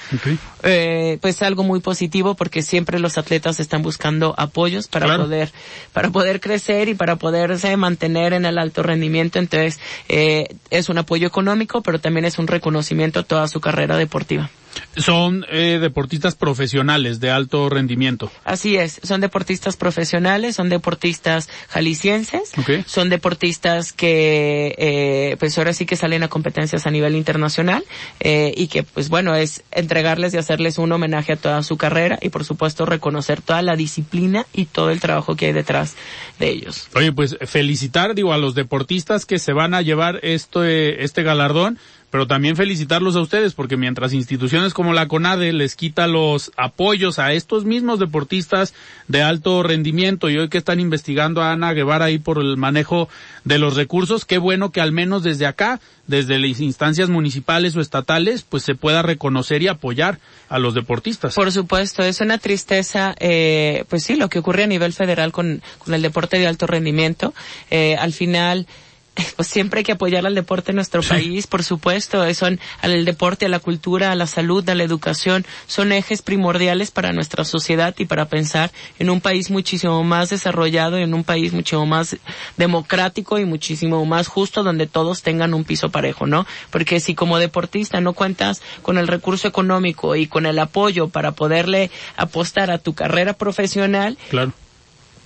Eh, 0.64 1.18
pues 1.22 1.42
algo 1.42 1.64
muy 1.64 1.80
positivo 1.80 2.36
porque 2.36 2.62
siempre 2.62 3.00
los 3.00 3.18
atletas 3.18 3.60
están 3.60 3.82
buscando 3.82 4.34
apoyos 4.38 4.88
para 4.88 5.18
poder, 5.18 5.52
para 5.94 6.10
poder 6.10 6.40
crecer 6.40 6.90
y 6.90 6.94
para 6.94 7.16
poderse 7.16 7.76
mantener 7.78 8.34
en 8.34 8.46
el 8.46 8.58
alto 8.58 8.84
rendimiento. 8.84 9.40
Entonces, 9.40 9.80
eh, 10.10 10.56
es 10.70 10.90
un 10.90 10.98
apoyo 10.98 11.28
económico, 11.28 11.82
pero 11.82 12.00
también 12.00 12.26
es 12.26 12.38
un 12.38 12.48
reconocimiento 12.48 13.20
a 13.20 13.24
toda 13.24 13.48
su 13.48 13.62
carrera 13.62 13.98
deportiva. 13.98 14.50
Son 14.98 15.46
eh, 15.50 15.78
deportistas 15.82 16.36
profesionales 16.36 17.20
de 17.20 17.30
alto 17.30 17.70
rendimiento. 17.70 18.32
Así 18.44 18.78
es, 18.78 19.00
son 19.04 19.22
deportistas 19.22 19.76
profesionales, 19.76 20.56
son 20.56 20.70
deportistas 20.70 21.50
jaliscienses, 21.68 22.52
son 22.86 23.10
deportistas 23.10 23.92
que 23.92 24.74
eh, 24.78 25.36
pues 25.40 25.58
ahora 25.58 25.74
sí 25.74 25.86
que 25.86 25.96
salen 25.96 26.24
a 26.24 26.30
competencias 26.30 26.88
a 26.88 26.92
nivel 26.92 27.16
internacional 27.16 27.84
eh, 28.20 28.54
y 28.56 28.68
que 28.68 28.84
pues 28.84 29.10
bueno 29.10 29.36
es 29.36 29.64
entregarles 29.72 30.34
y 30.34 30.38
hacerles 30.38 30.78
un 30.78 30.92
homenaje 30.92 31.34
a 31.34 31.36
toda 31.36 31.62
su 31.64 31.78
carrera 31.78 32.18
y 32.22 32.30
por 32.30 32.46
supuesto 32.46 32.86
reconocer 32.86 33.42
toda 33.42 33.62
la 33.62 33.76
disciplina 33.76 34.46
y 34.54 34.66
todo 34.66 34.92
el 34.92 35.00
trabajo 35.00 35.36
que 35.36 35.48
hay 35.48 35.54
detrás 35.54 35.96
de 36.40 36.50
ellos. 36.50 36.88
Oye 36.96 37.12
pues 37.12 37.38
felicitar 37.46 38.16
digo 38.16 38.34
a 38.34 38.38
los 38.38 38.56
deportistas 38.56 39.26
que 39.26 39.40
se 39.40 39.52
van 39.52 39.74
a 39.74 39.82
llevar 39.82 40.20
este 40.24 41.04
este 41.04 41.24
galardón 41.24 41.78
pero 42.16 42.28
también 42.28 42.56
felicitarlos 42.56 43.18
a 43.18 43.20
ustedes 43.20 43.56
porque 43.56 43.76
mientras 43.76 44.14
instituciones 44.14 44.74
como 44.74 44.94
la 44.94 45.10
CONADE 45.10 45.52
les 45.52 45.76
quita 45.76 46.08
los 46.08 46.50
apoyos 46.56 47.20
a 47.20 47.34
estos 47.34 47.66
mismos 47.66 48.00
deportistas 48.00 48.74
de 49.10 49.22
alto 49.22 49.64
rendimiento 49.64 50.30
y 50.30 50.38
hoy 50.38 50.48
que 50.48 50.58
están 50.58 50.80
investigando 50.80 51.42
a 51.42 51.52
Ana 51.52 51.74
Guevara 51.74 52.06
ahí 52.06 52.18
por 52.18 52.40
el 52.40 52.56
manejo 52.56 53.10
de 53.44 53.60
los 53.60 53.76
recursos, 53.76 54.24
qué 54.24 54.38
bueno 54.38 54.72
que 54.72 54.80
al 54.80 54.94
menos 54.94 55.24
desde 55.24 55.46
acá, 55.46 55.82
desde 56.08 56.40
las 56.40 56.62
instancias 56.62 57.10
municipales 57.10 57.76
o 57.76 57.82
estatales, 57.82 58.44
pues 58.48 58.64
se 58.64 58.76
pueda 58.76 59.02
reconocer 59.02 59.62
y 59.62 59.68
apoyar 59.68 60.20
a 60.48 60.58
los 60.58 60.74
deportistas. 60.74 61.36
Por 61.36 61.52
supuesto, 61.52 62.02
es 62.02 62.22
una 62.22 62.38
tristeza, 62.38 63.14
eh, 63.20 63.84
pues 63.90 64.04
sí, 64.04 64.16
lo 64.16 64.30
que 64.30 64.40
ocurre 64.40 64.64
a 64.64 64.68
nivel 64.68 64.94
federal 64.94 65.34
con, 65.34 65.62
el 65.86 66.02
deporte 66.02 66.40
de 66.40 66.48
alto 66.48 66.66
rendimiento. 66.66 67.34
Eh, 67.72 67.98
al 67.98 68.14
final, 68.14 68.68
pues 69.36 69.48
siempre 69.48 69.80
hay 69.80 69.84
que 69.84 69.94
apoyar 69.94 70.26
al 70.26 70.36
deporte 70.36 70.72
en 70.72 70.76
nuestro 70.76 71.02
país, 71.02 71.48
por 71.48 71.64
supuesto, 71.64 72.34
son 72.34 72.60
al 72.82 73.06
deporte, 73.06 73.46
a 73.46 73.50
la 73.50 73.60
cultura, 73.60 74.12
a 74.12 74.16
la 74.16 74.28
salud, 74.28 74.68
a 74.70 74.76
la 74.76 74.84
educación, 74.84 75.46
son 75.68 75.92
ejes 75.92 76.22
primordiales 76.22 76.92
para 76.92 77.14
nuestra 77.14 77.46
sociedad 77.46 77.96
y 77.98 78.06
para 78.06 78.26
pensar 78.26 78.72
en 79.00 79.10
un 79.10 79.22
país 79.22 79.50
muchísimo 79.50 80.04
más 80.04 80.30
desarrollado, 80.30 80.98
en 80.98 81.14
un 81.14 81.24
país 81.24 81.54
muchísimo 81.54 81.86
más 81.86 82.18
democrático 82.58 83.40
y 83.40 83.46
muchísimo 83.46 84.06
más 84.06 84.28
justo 84.28 84.64
donde 84.64 84.88
todos 84.88 85.22
tengan 85.22 85.54
un 85.54 85.64
piso 85.64 85.90
parejo, 85.90 86.28
¿no? 86.28 86.46
Porque 86.70 87.00
si 87.00 87.16
como 87.16 87.40
deportista 87.40 88.02
no 88.02 88.14
cuentas 88.14 88.62
con 88.82 88.98
el 88.98 89.08
recurso 89.08 89.48
económico 89.48 90.16
y 90.16 90.28
con 90.28 90.46
el 90.46 90.60
apoyo 90.60 91.10
para 91.10 91.32
poderle 91.32 91.90
apostar 92.18 92.72
a 92.72 92.80
tu 92.80 92.94
carrera 92.94 93.34
profesional, 93.34 94.18
claro 94.30 94.54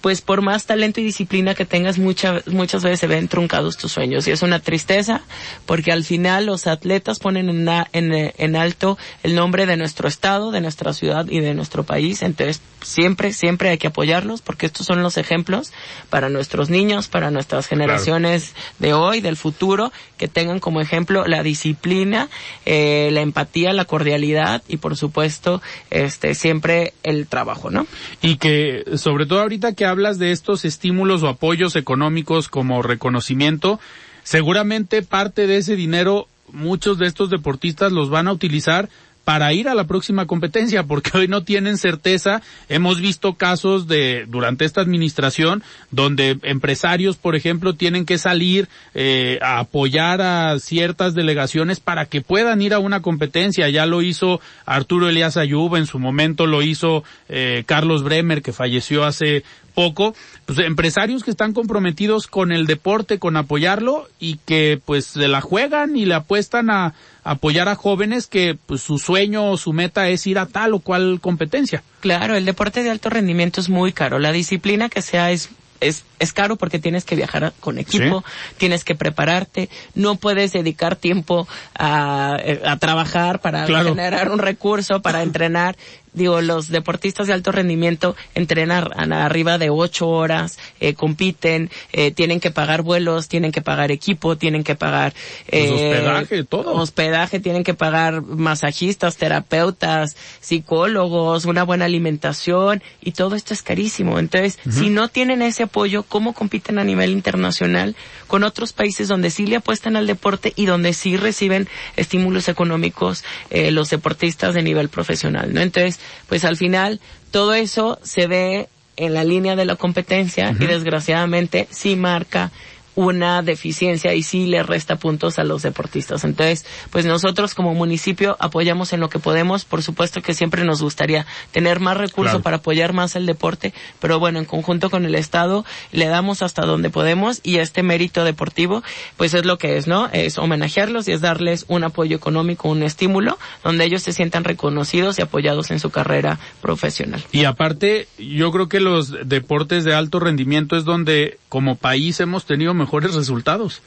pues 0.01 0.21
por 0.21 0.41
más 0.41 0.65
talento 0.65 1.01
y 1.01 1.03
disciplina 1.03 1.55
que 1.55 1.65
tengas, 1.65 1.97
muchas 1.97 2.47
muchas 2.47 2.83
veces 2.83 2.99
se 2.99 3.07
ven 3.07 3.27
truncados 3.27 3.77
tus 3.77 3.91
sueños. 3.91 4.27
Y 4.27 4.31
es 4.31 4.41
una 4.41 4.59
tristeza 4.59 5.21
porque 5.65 5.91
al 5.91 6.03
final 6.03 6.45
los 6.45 6.67
atletas 6.67 7.19
ponen 7.19 7.49
en, 7.49 7.67
en, 7.93 8.33
en, 8.37 8.55
alto 8.55 8.97
el 9.23 9.35
nombre 9.35 9.65
de 9.65 9.77
nuestro 9.77 10.07
estado, 10.07 10.51
de 10.51 10.61
nuestra 10.61 10.93
ciudad 10.93 11.25
y 11.29 11.39
de 11.39 11.53
nuestro 11.53 11.83
país. 11.83 12.21
Entonces, 12.21 12.61
siempre, 12.81 13.33
siempre 13.33 13.69
hay 13.69 13.77
que 13.77 13.87
apoyarlos 13.87 14.41
porque 14.41 14.65
estos 14.65 14.85
son 14.85 15.01
los 15.03 15.17
ejemplos 15.17 15.71
para 16.09 16.29
nuestros 16.29 16.69
niños, 16.69 17.07
para 17.07 17.31
nuestras 17.31 17.67
generaciones 17.67 18.53
de 18.79 18.93
hoy, 18.93 19.21
del 19.21 19.37
futuro, 19.37 19.91
que 20.17 20.27
tengan 20.27 20.59
como 20.59 20.81
ejemplo 20.81 21.27
la 21.27 21.43
disciplina, 21.43 22.29
eh, 22.65 23.09
la 23.11 23.21
empatía, 23.21 23.73
la 23.73 23.85
cordialidad 23.85 24.63
y 24.67 24.77
por 24.77 24.95
supuesto, 24.95 25.61
este, 25.89 26.35
siempre 26.35 26.93
el 27.03 27.27
trabajo, 27.27 27.69
¿no? 27.69 27.87
Y 28.21 28.37
que, 28.37 28.83
sobre 28.95 29.25
todo 29.25 29.41
ahorita 29.41 29.73
que 29.73 29.85
hablas 29.85 30.19
de 30.19 30.31
estos 30.31 30.65
estímulos 30.65 31.23
o 31.23 31.27
apoyos 31.27 31.75
económicos 31.75 32.49
como 32.49 32.81
reconocimiento, 32.81 33.79
seguramente 34.23 35.01
parte 35.01 35.47
de 35.47 35.57
ese 35.57 35.75
dinero 35.75 36.27
muchos 36.51 36.97
de 36.97 37.07
estos 37.07 37.29
deportistas 37.29 37.91
los 37.91 38.09
van 38.09 38.27
a 38.27 38.33
utilizar 38.33 38.89
para 39.29 39.53
ir 39.53 39.69
a 39.69 39.75
la 39.75 39.83
próxima 39.83 40.25
competencia, 40.25 40.85
porque 40.87 41.15
hoy 41.15 41.27
no 41.27 41.43
tienen 41.43 41.77
certeza. 41.77 42.41
Hemos 42.67 42.99
visto 42.99 43.35
casos 43.35 43.87
de 43.87 44.25
durante 44.27 44.65
esta 44.65 44.81
administración 44.81 45.61
donde 45.91 46.39
empresarios, 46.41 47.15
por 47.15 47.35
ejemplo, 47.35 47.75
tienen 47.75 48.07
que 48.07 48.17
salir 48.17 48.67
eh, 48.95 49.37
a 49.43 49.59
apoyar 49.59 50.19
a 50.23 50.57
ciertas 50.57 51.13
delegaciones 51.13 51.79
para 51.79 52.07
que 52.07 52.21
puedan 52.21 52.59
ir 52.63 52.73
a 52.73 52.79
una 52.79 53.03
competencia. 53.03 53.69
Ya 53.69 53.85
lo 53.85 54.01
hizo 54.01 54.41
Arturo 54.65 55.07
Elías 55.07 55.37
Ayub, 55.37 55.75
en 55.75 55.85
su 55.85 55.99
momento 55.99 56.47
lo 56.47 56.63
hizo 56.63 57.03
eh, 57.27 57.65
Carlos 57.67 58.01
Bremer, 58.01 58.41
que 58.41 58.51
falleció 58.51 59.05
hace 59.05 59.43
poco, 59.79 60.15
pues 60.49 60.65
empresarios 60.65 61.23
que 61.23 61.29
están 61.29 61.53
comprometidos 61.53 62.25
con 62.25 62.51
el 62.51 62.65
deporte, 62.65 63.19
con 63.19 63.37
apoyarlo 63.37 64.09
y 64.19 64.37
que 64.47 64.81
pues 64.83 65.05
se 65.05 65.27
la 65.27 65.41
juegan 65.41 65.95
y 65.95 66.05
le 66.05 66.15
apuestan 66.15 66.71
a 66.71 66.95
apoyar 67.23 67.69
a 67.69 67.75
jóvenes 67.75 68.25
que 68.25 68.57
pues 68.65 68.81
su 68.81 68.97
sueño 68.97 69.51
o 69.51 69.57
su 69.57 69.73
meta 69.73 70.09
es 70.09 70.25
ir 70.25 70.39
a 70.39 70.47
tal 70.47 70.73
o 70.73 70.79
cual 70.79 71.19
competencia. 71.21 71.83
Claro, 71.99 72.35
el 72.35 72.45
deporte 72.45 72.81
de 72.81 72.89
alto 72.89 73.11
rendimiento 73.11 73.61
es 73.61 73.69
muy 73.69 73.93
caro. 73.93 74.17
La 74.17 74.31
disciplina 74.31 74.89
que 74.89 75.03
sea 75.03 75.29
es 75.29 75.51
es, 75.81 76.03
es 76.19 76.33
caro 76.33 76.55
porque 76.55 76.79
tienes 76.79 77.05
que 77.05 77.15
viajar 77.15 77.53
con 77.59 77.77
equipo, 77.77 78.23
tienes 78.57 78.83
que 78.83 78.95
prepararte, 78.95 79.69
no 79.95 80.15
puedes 80.15 80.51
dedicar 80.51 80.95
tiempo 80.95 81.47
a, 81.77 82.37
a 82.65 82.77
trabajar 82.77 83.39
para 83.39 83.65
generar 83.65 84.31
un 84.31 84.39
recurso, 84.39 85.01
para 85.01 85.23
entrenar 85.23 85.77
digo, 86.13 86.41
los 86.41 86.69
deportistas 86.69 87.27
de 87.27 87.33
alto 87.33 87.51
rendimiento 87.51 88.15
entrenan 88.35 89.13
arriba 89.13 89.57
de 89.57 89.69
ocho 89.69 90.07
horas, 90.07 90.57
eh, 90.79 90.93
compiten, 90.93 91.69
eh, 91.91 92.11
tienen 92.11 92.39
que 92.39 92.51
pagar 92.51 92.81
vuelos, 92.81 93.27
tienen 93.27 93.51
que 93.51 93.61
pagar 93.61 93.91
equipo, 93.91 94.37
tienen 94.37 94.63
que 94.63 94.75
pagar 94.75 95.13
pues 95.49 95.65
eh, 95.65 95.71
hospedaje, 95.73 96.43
todo. 96.43 96.73
Hospedaje, 96.73 97.39
tienen 97.39 97.63
que 97.63 97.73
pagar 97.73 98.21
masajistas, 98.21 99.17
terapeutas, 99.17 100.15
psicólogos, 100.39 101.45
una 101.45 101.63
buena 101.63 101.85
alimentación 101.85 102.81
y 103.01 103.11
todo 103.11 103.35
esto 103.35 103.53
es 103.53 103.61
carísimo. 103.61 104.19
Entonces, 104.19 104.59
si 104.69 104.89
no 104.89 105.07
tienen 105.07 105.41
ese 105.41 105.63
apoyo, 105.63 106.03
¿cómo 106.03 106.33
compiten 106.33 106.79
a 106.79 106.83
nivel 106.83 107.11
internacional 107.11 107.95
con 108.27 108.43
otros 108.43 108.73
países 108.73 109.07
donde 109.07 109.31
sí 109.31 109.45
le 109.45 109.57
apuestan 109.57 109.95
al 109.95 110.07
deporte 110.07 110.53
y 110.55 110.65
donde 110.65 110.93
sí 110.93 111.17
reciben 111.17 111.67
estímulos 111.95 112.47
económicos 112.47 113.23
eh, 113.49 113.71
los 113.71 113.89
deportistas 113.89 114.53
de 114.53 114.63
nivel 114.63 114.89
profesional? 114.89 115.53
¿no? 115.53 115.61
Entonces, 115.61 115.98
pues 116.27 116.45
al 116.45 116.57
final 116.57 116.99
todo 117.31 117.53
eso 117.53 117.99
se 118.03 118.27
ve 118.27 118.69
en 118.97 119.13
la 119.13 119.23
línea 119.23 119.55
de 119.55 119.65
la 119.65 119.75
competencia 119.75 120.53
y 120.59 120.65
desgraciadamente 120.65 121.67
sí 121.71 121.95
marca 121.95 122.51
una 122.95 123.41
deficiencia 123.41 124.13
y 124.13 124.23
sí 124.23 124.45
le 124.45 124.63
resta 124.63 124.97
puntos 124.97 125.39
a 125.39 125.43
los 125.43 125.61
deportistas. 125.61 126.23
Entonces, 126.23 126.65
pues 126.89 127.05
nosotros 127.05 127.53
como 127.55 127.73
municipio 127.73 128.35
apoyamos 128.39 128.93
en 128.93 128.99
lo 128.99 129.09
que 129.09 129.19
podemos. 129.19 129.65
Por 129.65 129.83
supuesto 129.83 130.21
que 130.21 130.33
siempre 130.33 130.63
nos 130.63 130.81
gustaría 130.81 131.25
tener 131.51 131.79
más 131.79 131.97
recursos 131.97 132.41
para 132.41 132.57
apoyar 132.57 132.93
más 132.93 133.15
el 133.15 133.25
deporte, 133.25 133.73
pero 133.99 134.19
bueno, 134.19 134.39
en 134.39 134.45
conjunto 134.45 134.89
con 134.89 135.05
el 135.05 135.15
Estado 135.15 135.65
le 135.91 136.07
damos 136.07 136.41
hasta 136.41 136.65
donde 136.65 136.89
podemos 136.89 137.39
y 137.43 137.57
este 137.57 137.83
mérito 137.83 138.23
deportivo, 138.23 138.83
pues 139.17 139.33
es 139.33 139.45
lo 139.45 139.57
que 139.57 139.77
es, 139.77 139.87
¿no? 139.87 140.09
Es 140.11 140.37
homenajearlos 140.37 141.07
y 141.07 141.11
es 141.11 141.21
darles 141.21 141.65
un 141.67 141.83
apoyo 141.83 142.15
económico, 142.15 142.69
un 142.69 142.83
estímulo, 142.83 143.37
donde 143.63 143.85
ellos 143.85 144.03
se 144.03 144.13
sientan 144.13 144.43
reconocidos 144.43 145.19
y 145.19 145.21
apoyados 145.21 145.71
en 145.71 145.79
su 145.79 145.89
carrera 145.89 146.39
profesional. 146.61 147.23
Y 147.31 147.45
aparte, 147.45 148.07
yo 148.17 148.51
creo 148.51 148.69
que 148.69 148.79
los 148.79 149.13
deportes 149.27 149.83
de 149.83 149.93
alto 149.93 150.19
rendimiento 150.19 150.75
es 150.75 150.85
donde 150.85 151.39
como 151.49 151.75
país 151.75 152.19
hemos 152.19 152.45
tenido 152.45 152.73
mejores 152.79 153.13
resultados. 153.13 153.81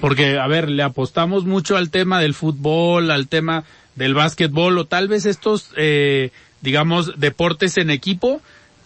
Porque, 0.00 0.38
a 0.38 0.46
ver, 0.46 0.68
le 0.68 0.82
apostamos 0.82 1.44
mucho 1.44 1.76
al 1.76 1.90
tema 1.90 2.20
del 2.20 2.34
fútbol, 2.34 3.10
al 3.10 3.28
tema 3.28 3.64
del 3.94 4.14
básquetbol 4.14 4.78
o 4.78 4.86
tal 4.86 5.08
vez 5.08 5.24
estos, 5.24 5.70
eh, 5.76 6.30
digamos, 6.60 7.18
deportes 7.18 7.78
en 7.78 7.90
equipo 7.90 8.42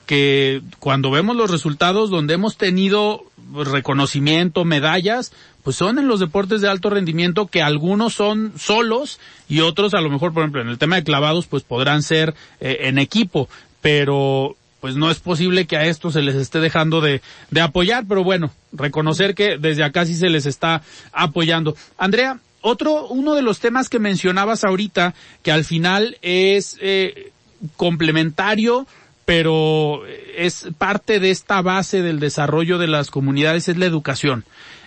que 0.07 0.63
cuando 0.79 1.11
vemos 1.11 1.37
los 1.37 1.51
resultados 1.51 2.11
donde 2.11 2.35
hemos 2.35 2.57
tenido 2.57 3.25
reconocimiento, 3.53 4.65
medallas, 4.65 5.33
pues 5.65 5.77
son 5.77 5.99
en 5.99 6.07
los 6.07 6.21
deportes 6.21 6.61
de 6.61 6.69
alto 6.69 6.91
rendimiento 6.91 7.49
que 7.49 7.61
algunos 7.61 8.15
son 8.15 8.53
solos 8.57 9.19
y 9.49 9.61
otros 9.61 9.95
a 9.95 10.01
lo 10.01 10.09
mejor, 10.09 10.33
por 10.33 10.43
ejemplo, 10.43 10.63
en 10.63 10.69
el 10.69 10.79
tema 10.79 10.97
de 10.97 11.03
clavados, 11.03 11.47
pues 11.47 11.65
podrán 11.65 12.05
ser 12.05 12.35
eh, 12.61 12.79
en 12.83 12.99
equipo, 12.99 13.49
pero 13.81 14.57
pues 14.81 14.97
no 14.97 15.11
es 15.11 15.19
posible 15.19 15.67
que 15.67 15.77
a 15.77 15.85
esto 15.85 16.11
se 16.11 16.23
les 16.23 16.35
esté 16.35 16.61
dejando 16.61 17.01
de, 17.01 17.23
de 17.51 17.61
apoyar, 17.61 18.05
pero 18.09 18.25
bueno, 18.25 18.51
reconocer 18.73 19.35
que 19.35 19.59
desde 19.59 19.85
acá 19.85 20.07
sí 20.07 20.15
se 20.15 20.29
les 20.29 20.47
está 20.47 20.83
apoyando. 21.13 21.77
Andrea, 21.99 22.39
otro, 22.61 23.07
uno 23.07 23.35
de 23.35 23.43
los 23.43 23.61
temas 23.61 23.89
que 23.89 23.99
mencionabas 23.99 24.65
ahorita, 24.65 25.15
que 25.43 25.53
al 25.53 25.65
final 25.65 26.19
es 26.23 26.77
eh, 26.81 27.33
complementario, 27.77 28.87
pero 29.25 30.03
es 30.37 30.69
parte 30.79 31.21
de 31.21 31.31
esta 31.31 31.63
base 31.63 32.03
del 32.03 32.21
desarrollo 32.21 32.79
de 32.79 32.87
las 32.87 33.11
comunidades, 33.11 33.69
es 33.69 33.77
la 33.77 33.87
educación 33.87 34.45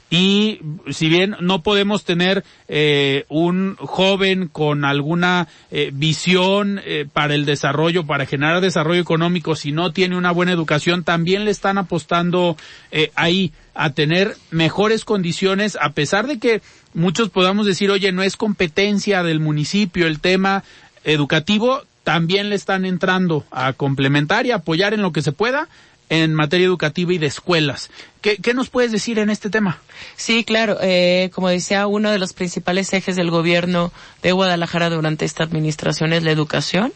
y 0.10 0.60
si 0.90 1.08
bien 1.08 1.36
no 1.40 1.62
podemos 1.62 2.04
tener 2.04 2.44
eh, 2.68 3.26
un 3.30 3.76
joven 3.78 4.48
con 4.48 4.84
alguna 4.84 5.48
eh, 5.70 5.92
visión 5.94 6.82
eh, 6.84 7.06
para 7.12 7.36
el 7.36 7.46
desarrollo, 7.46 8.08
para 8.08 8.26
generar 8.26 8.60
desarrollo 8.62 9.02
económico, 9.02 9.56
si 9.56 9.72
no 9.72 9.94
tiene 9.94 10.18
una 10.18 10.32
buena 10.32 10.52
educación, 10.52 11.04
también 11.04 11.46
le 11.46 11.52
están 11.52 11.78
apostando 11.78 12.58
eh, 12.92 13.12
ahí 13.14 13.54
a 13.76 13.92
tener 13.92 14.36
mejores 14.50 15.06
condiciones, 15.06 15.78
a 15.80 15.92
pesar 15.92 16.26
de 16.26 16.40
que 16.40 16.62
muchos 16.96 17.30
podamos 17.30 17.68
decir, 17.68 17.92
oye, 17.92 18.12
no 18.12 18.24
es 18.24 18.36
competencia 18.36 19.22
del 19.22 19.40
municipio 19.40 20.08
el 20.08 20.20
tema 20.20 20.64
educativo, 21.04 21.84
también 22.04 22.50
le 22.50 22.56
están 22.56 22.86
entrando 22.86 23.46
a 23.52 23.74
complementar 23.74 24.48
y 24.48 24.52
apoyar 24.52 24.96
en 24.96 25.04
lo 25.04 25.12
que 25.12 25.22
se 25.22 25.32
pueda 25.32 25.70
en 26.10 26.34
materia 26.34 26.66
educativa 26.66 27.14
y 27.14 27.18
de 27.18 27.28
escuelas. 27.28 27.90
¿Qué, 28.22 28.38
qué 28.38 28.54
nos 28.54 28.70
puedes 28.70 28.92
decir 28.92 29.20
en 29.20 29.30
este 29.30 29.50
tema? 29.50 29.80
Sí, 30.16 30.44
claro. 30.44 30.78
Eh, 30.82 31.30
como 31.34 31.50
decía, 31.50 31.88
uno 31.88 32.12
de 32.12 32.20
los 32.20 32.34
principales 32.34 32.92
ejes 32.94 33.16
del 33.16 33.32
gobierno 33.32 33.94
de 34.22 34.32
Guadalajara 34.32 34.90
durante 34.90 35.26
esta 35.26 35.44
administración 35.44 36.12
es 36.14 36.24
la 36.24 36.32
educación. 36.32 36.92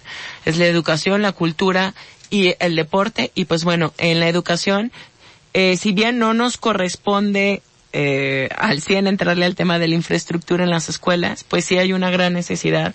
Es 0.46 0.58
la 0.58 0.66
educación, 0.66 1.22
la 1.22 1.32
cultura 1.32 1.94
y 2.30 2.56
el 2.60 2.76
deporte. 2.76 3.32
Y 3.36 3.46
pues 3.46 3.64
bueno, 3.64 3.94
en 3.98 4.20
la 4.20 4.28
educación, 4.28 4.92
eh, 5.54 5.78
si 5.78 5.92
bien 5.92 6.18
no 6.18 6.34
nos 6.34 6.58
corresponde 6.58 7.62
eh, 7.94 8.50
al 8.58 8.82
100 8.82 9.08
entrarle 9.08 9.46
al 9.46 9.56
tema 9.56 9.80
de 9.80 9.88
la 9.88 9.96
infraestructura 9.96 10.64
en 10.64 10.72
las 10.72 10.90
escuelas, 10.90 11.44
pues 11.44 11.66
sí 11.66 11.78
hay 11.78 11.94
una 11.94 12.10
gran 12.10 12.34
necesidad 12.34 12.94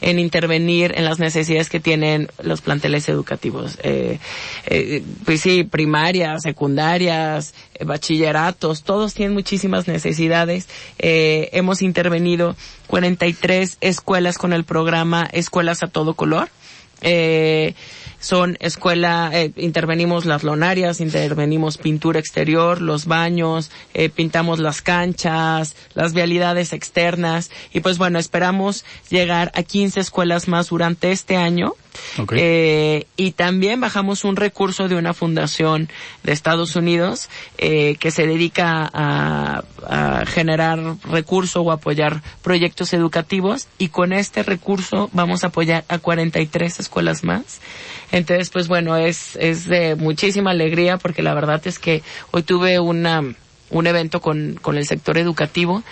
en 0.00 0.18
intervenir 0.18 0.92
en 0.96 1.04
las 1.04 1.18
necesidades 1.18 1.68
que 1.68 1.80
tienen 1.80 2.28
los 2.42 2.60
planteles 2.60 3.08
educativos. 3.08 3.78
Eh, 3.82 4.18
eh, 4.66 5.02
pues 5.24 5.40
sí, 5.40 5.64
primarias, 5.64 6.42
secundarias, 6.42 7.54
eh, 7.74 7.84
bachilleratos, 7.84 8.82
todos 8.82 9.14
tienen 9.14 9.34
muchísimas 9.34 9.88
necesidades. 9.88 10.68
Eh, 10.98 11.48
hemos 11.52 11.82
intervenido 11.82 12.56
43 12.88 13.78
escuelas 13.80 14.38
con 14.38 14.52
el 14.52 14.64
programa 14.64 15.28
Escuelas 15.32 15.82
a 15.82 15.88
Todo 15.88 16.14
Color. 16.14 16.50
Eh, 17.02 17.74
son 18.26 18.56
escuela, 18.58 19.30
eh, 19.32 19.52
intervenimos 19.56 20.24
las 20.24 20.42
lonarias, 20.42 21.00
intervenimos 21.00 21.78
pintura 21.78 22.18
exterior, 22.18 22.80
los 22.80 23.06
baños, 23.06 23.70
eh, 23.94 24.08
pintamos 24.08 24.58
las 24.58 24.82
canchas, 24.82 25.76
las 25.94 26.12
vialidades 26.12 26.72
externas 26.72 27.52
y 27.72 27.80
pues 27.80 27.98
bueno, 27.98 28.18
esperamos 28.18 28.84
llegar 29.10 29.52
a 29.54 29.62
15 29.62 30.00
escuelas 30.00 30.48
más 30.48 30.70
durante 30.70 31.12
este 31.12 31.36
año. 31.36 31.74
Eh, 32.36 33.06
y 33.16 33.32
también 33.32 33.80
bajamos 33.80 34.24
un 34.24 34.36
recurso 34.36 34.88
de 34.88 34.96
una 34.96 35.14
fundación 35.14 35.88
de 36.22 36.32
Estados 36.32 36.76
Unidos 36.76 37.28
eh, 37.58 37.96
que 37.96 38.10
se 38.10 38.26
dedica 38.26 38.88
a, 38.92 39.64
a 39.86 40.26
generar 40.26 40.78
recursos 41.04 41.62
o 41.64 41.72
apoyar 41.72 42.22
proyectos 42.42 42.92
educativos 42.92 43.68
y 43.78 43.88
con 43.88 44.12
este 44.12 44.42
recurso 44.42 45.10
vamos 45.12 45.44
a 45.44 45.48
apoyar 45.48 45.84
a 45.88 45.98
43 45.98 46.80
escuelas 46.80 47.24
más. 47.24 47.60
Entonces, 48.12 48.50
pues 48.50 48.68
bueno, 48.68 48.96
es, 48.96 49.36
es 49.36 49.66
de 49.66 49.96
muchísima 49.96 50.50
alegría 50.50 50.96
porque 50.96 51.22
la 51.22 51.34
verdad 51.34 51.60
es 51.66 51.78
que 51.78 52.02
hoy 52.30 52.42
tuve 52.42 52.78
una, 52.78 53.22
un 53.70 53.86
evento 53.86 54.20
con, 54.20 54.58
con 54.60 54.76
el 54.76 54.86
sector 54.86 55.18
educativo 55.18 55.82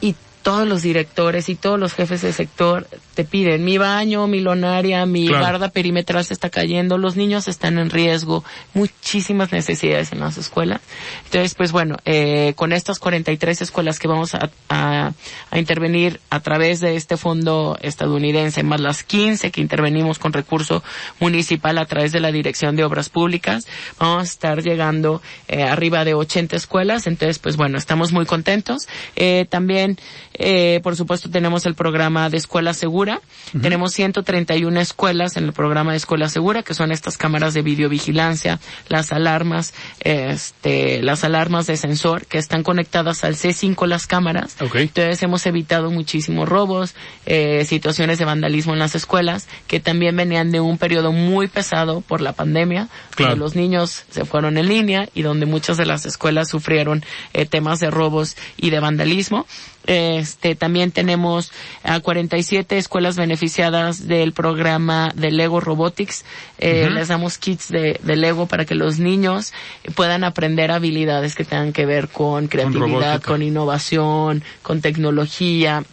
y 0.00 0.14
todos 0.46 0.68
los 0.68 0.82
directores 0.82 1.48
y 1.48 1.56
todos 1.56 1.76
los 1.76 1.92
jefes 1.92 2.22
de 2.22 2.32
sector 2.32 2.86
te 3.16 3.24
piden 3.24 3.64
mi 3.64 3.78
baño, 3.78 4.28
mi 4.28 4.38
lonaria, 4.38 5.04
mi 5.04 5.28
barda 5.28 5.70
perimetral 5.70 6.24
se 6.24 6.34
está 6.34 6.50
cayendo, 6.50 6.98
los 6.98 7.16
niños 7.16 7.48
están 7.48 7.80
en 7.80 7.90
riesgo, 7.90 8.44
muchísimas 8.72 9.50
necesidades 9.50 10.12
en 10.12 10.20
las 10.20 10.38
escuelas. 10.38 10.82
Entonces, 11.24 11.56
pues 11.56 11.72
bueno, 11.72 11.96
eh, 12.04 12.52
con 12.54 12.72
estas 12.72 13.00
43 13.00 13.62
escuelas 13.62 13.98
que 13.98 14.06
vamos 14.06 14.36
a, 14.36 14.50
a, 14.68 15.14
a, 15.50 15.58
intervenir 15.58 16.20
a 16.30 16.38
través 16.38 16.78
de 16.78 16.94
este 16.94 17.16
fondo 17.16 17.76
estadounidense, 17.82 18.62
más 18.62 18.80
las 18.80 19.02
15 19.02 19.50
que 19.50 19.60
intervenimos 19.60 20.20
con 20.20 20.32
recurso 20.32 20.84
municipal 21.18 21.76
a 21.78 21.86
través 21.86 22.12
de 22.12 22.20
la 22.20 22.30
Dirección 22.30 22.76
de 22.76 22.84
Obras 22.84 23.08
Públicas, 23.08 23.66
vamos 23.98 24.20
a 24.20 24.24
estar 24.24 24.62
llegando 24.62 25.22
eh, 25.48 25.64
arriba 25.64 26.04
de 26.04 26.14
80 26.14 26.54
escuelas. 26.54 27.08
Entonces, 27.08 27.40
pues 27.40 27.56
bueno, 27.56 27.78
estamos 27.78 28.12
muy 28.12 28.26
contentos. 28.26 28.86
Eh, 29.16 29.46
también 29.50 29.98
Eh, 30.38 30.80
por 30.82 30.96
supuesto 30.96 31.30
tenemos 31.30 31.66
el 31.66 31.74
programa 31.74 32.30
de 32.30 32.36
Escuela 32.36 32.74
Segura. 32.74 33.20
Tenemos 33.60 33.92
131 33.92 34.80
escuelas 34.80 35.36
en 35.36 35.44
el 35.44 35.52
programa 35.52 35.92
de 35.92 35.98
Escuela 35.98 36.28
Segura, 36.28 36.62
que 36.62 36.74
son 36.74 36.92
estas 36.92 37.16
cámaras 37.16 37.54
de 37.54 37.62
videovigilancia, 37.62 38.60
las 38.88 39.12
alarmas, 39.12 39.74
este, 40.00 41.02
las 41.02 41.24
alarmas 41.24 41.66
de 41.66 41.76
sensor 41.76 42.26
que 42.26 42.38
están 42.38 42.62
conectadas 42.62 43.24
al 43.24 43.34
C5 43.34 43.86
las 43.86 44.06
cámaras. 44.06 44.56
Entonces 44.60 45.22
hemos 45.22 45.46
evitado 45.46 45.90
muchísimos 45.90 46.48
robos, 46.48 46.94
eh, 47.24 47.64
situaciones 47.64 48.18
de 48.18 48.24
vandalismo 48.24 48.72
en 48.72 48.78
las 48.78 48.94
escuelas, 48.94 49.48
que 49.66 49.80
también 49.80 50.16
venían 50.16 50.50
de 50.50 50.60
un 50.60 50.78
periodo 50.78 51.12
muy 51.12 51.48
pesado 51.48 52.00
por 52.00 52.20
la 52.20 52.32
pandemia, 52.32 52.88
donde 53.16 53.36
los 53.36 53.54
niños 53.54 54.04
se 54.10 54.24
fueron 54.24 54.58
en 54.58 54.68
línea 54.68 55.08
y 55.14 55.22
donde 55.22 55.46
muchas 55.46 55.76
de 55.76 55.86
las 55.86 56.06
escuelas 56.06 56.48
sufrieron 56.48 57.04
eh, 57.32 57.46
temas 57.46 57.80
de 57.80 57.90
robos 57.90 58.36
y 58.56 58.70
de 58.70 58.80
vandalismo. 58.80 59.46
Este, 59.86 60.54
también 60.54 60.90
tenemos 60.90 61.52
a 61.84 62.00
47 62.00 62.76
escuelas 62.76 63.16
beneficiadas 63.16 64.06
del 64.08 64.32
programa 64.32 65.12
de 65.14 65.30
Lego 65.30 65.60
Robotics. 65.60 66.24
Eh, 66.58 66.88
Les 66.90 67.08
damos 67.08 67.38
kits 67.38 67.68
de, 67.68 68.00
de, 68.02 68.16
Lego 68.16 68.46
para 68.46 68.64
que 68.64 68.74
los 68.74 68.98
niños 68.98 69.52
puedan 69.94 70.24
aprender 70.24 70.70
habilidades 70.70 71.34
que 71.34 71.44
tengan 71.44 71.72
que 71.72 71.86
ver 71.86 72.08
con 72.08 72.48
creatividad, 72.48 73.22
con 73.22 73.42
innovación, 73.42 74.42
con 74.62 74.80
tecnología 74.80 75.84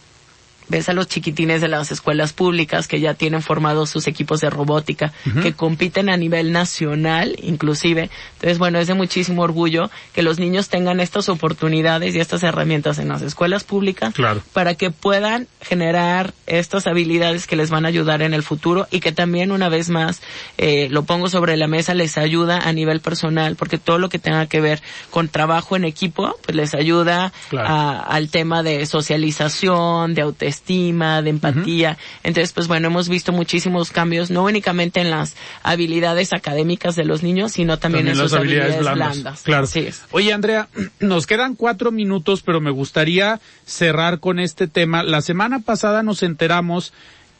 ves 0.68 0.88
a 0.88 0.92
los 0.92 1.08
chiquitines 1.08 1.60
de 1.60 1.68
las 1.68 1.92
escuelas 1.92 2.32
públicas 2.32 2.88
que 2.88 3.00
ya 3.00 3.14
tienen 3.14 3.42
formados 3.42 3.90
sus 3.90 4.06
equipos 4.06 4.40
de 4.40 4.50
robótica, 4.50 5.12
que 5.42 5.52
compiten 5.52 6.08
a 6.08 6.16
nivel 6.16 6.52
nacional 6.52 7.36
inclusive. 7.42 8.10
Entonces, 8.34 8.58
bueno, 8.58 8.78
es 8.78 8.86
de 8.86 8.94
muchísimo 8.94 9.42
orgullo 9.42 9.90
que 10.12 10.22
los 10.22 10.38
niños 10.38 10.68
tengan 10.68 11.00
estas 11.00 11.28
oportunidades 11.28 12.14
y 12.14 12.20
estas 12.20 12.42
herramientas 12.42 12.98
en 12.98 13.08
las 13.08 13.22
escuelas 13.22 13.64
públicas 13.64 14.14
para 14.52 14.74
que 14.74 14.90
puedan 14.90 15.48
generar 15.60 16.34
estas 16.46 16.86
habilidades 16.86 17.46
que 17.46 17.56
les 17.56 17.70
van 17.70 17.84
a 17.84 17.88
ayudar 17.88 18.22
en 18.22 18.34
el 18.34 18.42
futuro 18.42 18.86
y 18.90 19.00
que 19.00 19.12
también 19.12 19.52
una 19.52 19.68
vez 19.68 19.90
más, 19.90 20.22
eh, 20.58 20.88
lo 20.90 21.04
pongo 21.04 21.28
sobre 21.28 21.56
la 21.56 21.66
mesa, 21.66 21.94
les 21.94 22.18
ayuda 22.18 22.58
a 22.58 22.72
nivel 22.72 23.00
personal, 23.00 23.56
porque 23.56 23.78
todo 23.78 23.98
lo 23.98 24.08
que 24.08 24.18
tenga 24.18 24.46
que 24.46 24.60
ver 24.60 24.82
con 25.10 25.28
trabajo 25.28 25.76
en 25.76 25.84
equipo, 25.84 26.36
pues 26.44 26.56
les 26.56 26.74
ayuda 26.74 27.32
al 27.52 28.28
tema 28.28 28.62
de 28.62 28.84
socialización, 28.86 30.14
de 30.14 30.22
autoestima, 30.22 30.53
estima, 30.54 31.22
de 31.22 31.30
empatía. 31.30 31.98
Entonces, 32.22 32.52
pues 32.52 32.68
bueno, 32.68 32.88
hemos 32.88 33.08
visto 33.08 33.32
muchísimos 33.32 33.90
cambios, 33.90 34.30
no 34.30 34.44
únicamente 34.44 35.00
en 35.00 35.10
las 35.10 35.36
habilidades 35.62 36.32
académicas 36.32 36.96
de 36.96 37.04
los 37.04 37.22
niños, 37.22 37.52
sino 37.52 37.78
también, 37.78 38.08
en 38.08 38.16
sus 38.16 38.32
habilidades, 38.32 38.78
blandas. 38.78 39.42
Claro. 39.42 39.66
Oye, 40.12 40.32
Andrea, 40.32 40.68
nos 41.00 41.26
quedan 41.26 41.54
cuatro 41.54 41.90
minutos, 41.90 42.42
pero 42.42 42.60
me 42.60 42.70
gustaría 42.70 43.40
cerrar 43.66 44.20
con 44.20 44.38
este 44.38 44.66
tema. 44.68 45.02
La 45.02 45.20
semana 45.20 45.60
pasada 45.60 46.02
nos 46.02 46.22
enteramos 46.22 46.92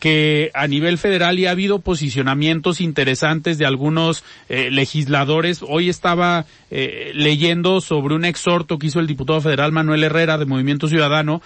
que 0.04 0.50
a 0.52 0.66
nivel 0.66 0.98
federal 0.98 1.38
ya 1.38 1.48
ha 1.48 1.52
habido 1.52 1.78
posicionamientos 1.78 2.82
interesantes 2.82 3.56
de 3.56 3.64
algunos 3.64 4.22
eh, 4.50 4.70
legisladores. 4.70 5.64
Hoy 5.66 5.88
estaba 5.88 6.44
eh, 6.70 7.12
leyendo 7.14 7.80
sobre 7.80 8.14
un 8.14 8.26
exhorto 8.26 8.78
que 8.78 8.88
hizo 8.88 9.00
el 9.00 9.06
diputado 9.06 9.40
federal 9.40 9.72
Manuel 9.72 10.04
Herrera 10.04 10.36
de 10.36 10.44
Movimiento 10.44 10.88
Ciudadano 10.88 11.40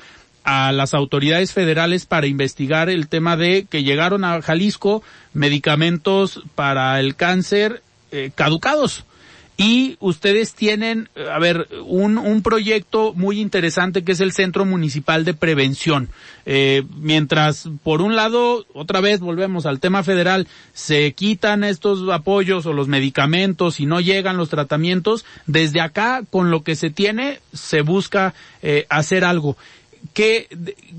a 0.50 0.72
las 0.72 0.94
autoridades 0.94 1.52
federales 1.52 2.06
para 2.06 2.26
investigar 2.26 2.88
el 2.88 3.08
tema 3.08 3.36
de 3.36 3.66
que 3.68 3.82
llegaron 3.82 4.24
a 4.24 4.40
Jalisco 4.40 5.02
medicamentos 5.34 6.40
para 6.54 6.98
el 7.00 7.16
cáncer 7.16 7.82
eh, 8.12 8.30
caducados. 8.34 9.04
Y 9.60 9.96
ustedes 9.98 10.54
tienen, 10.54 11.08
eh, 11.16 11.26
a 11.30 11.38
ver, 11.40 11.68
un, 11.84 12.16
un 12.16 12.42
proyecto 12.42 13.12
muy 13.12 13.40
interesante 13.40 14.04
que 14.04 14.12
es 14.12 14.20
el 14.20 14.32
Centro 14.32 14.64
Municipal 14.64 15.26
de 15.26 15.34
Prevención. 15.34 16.08
Eh, 16.46 16.84
mientras, 16.96 17.68
por 17.82 18.00
un 18.00 18.14
lado, 18.14 18.64
otra 18.72 19.00
vez 19.00 19.18
volvemos 19.18 19.66
al 19.66 19.80
tema 19.80 20.04
federal, 20.04 20.46
se 20.72 21.12
quitan 21.12 21.64
estos 21.64 22.08
apoyos 22.08 22.66
o 22.66 22.72
los 22.72 22.86
medicamentos 22.86 23.80
y 23.80 23.86
no 23.86 24.00
llegan 24.00 24.36
los 24.36 24.48
tratamientos, 24.48 25.26
desde 25.46 25.80
acá, 25.80 26.22
con 26.30 26.52
lo 26.52 26.62
que 26.62 26.76
se 26.76 26.90
tiene, 26.90 27.40
se 27.52 27.82
busca 27.82 28.34
eh, 28.62 28.86
hacer 28.88 29.24
algo. 29.24 29.56
¿Qué, 30.14 30.48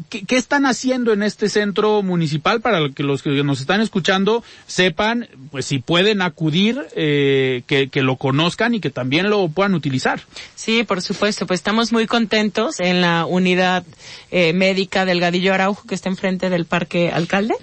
qué, 0.09 0.37
están 0.37 0.65
haciendo 0.65 1.11
en 1.11 1.23
este 1.23 1.49
centro 1.49 2.01
municipal 2.01 2.61
para 2.61 2.89
que 2.89 3.03
los 3.03 3.21
que 3.21 3.29
nos 3.43 3.59
están 3.59 3.81
escuchando 3.81 4.43
sepan, 4.65 5.27
pues 5.51 5.65
si 5.65 5.79
pueden 5.79 6.21
acudir, 6.21 6.79
eh, 6.95 7.63
que, 7.67 7.89
que, 7.89 8.01
lo 8.01 8.15
conozcan 8.15 8.75
y 8.75 8.79
que 8.79 8.89
también 8.89 9.29
lo 9.29 9.49
puedan 9.49 9.73
utilizar? 9.73 10.21
Sí, 10.55 10.83
por 10.83 11.01
supuesto, 11.01 11.45
pues 11.47 11.59
estamos 11.59 11.91
muy 11.91 12.07
contentos 12.07 12.79
en 12.79 13.01
la 13.01 13.25
unidad 13.25 13.83
eh, 14.31 14.53
médica 14.53 15.05
del 15.05 15.19
Gadillo 15.19 15.53
Araujo 15.53 15.87
que 15.87 15.95
está 15.95 16.09
enfrente 16.09 16.49
del 16.49 16.65
Parque 16.65 17.11
Alcalde. 17.11 17.55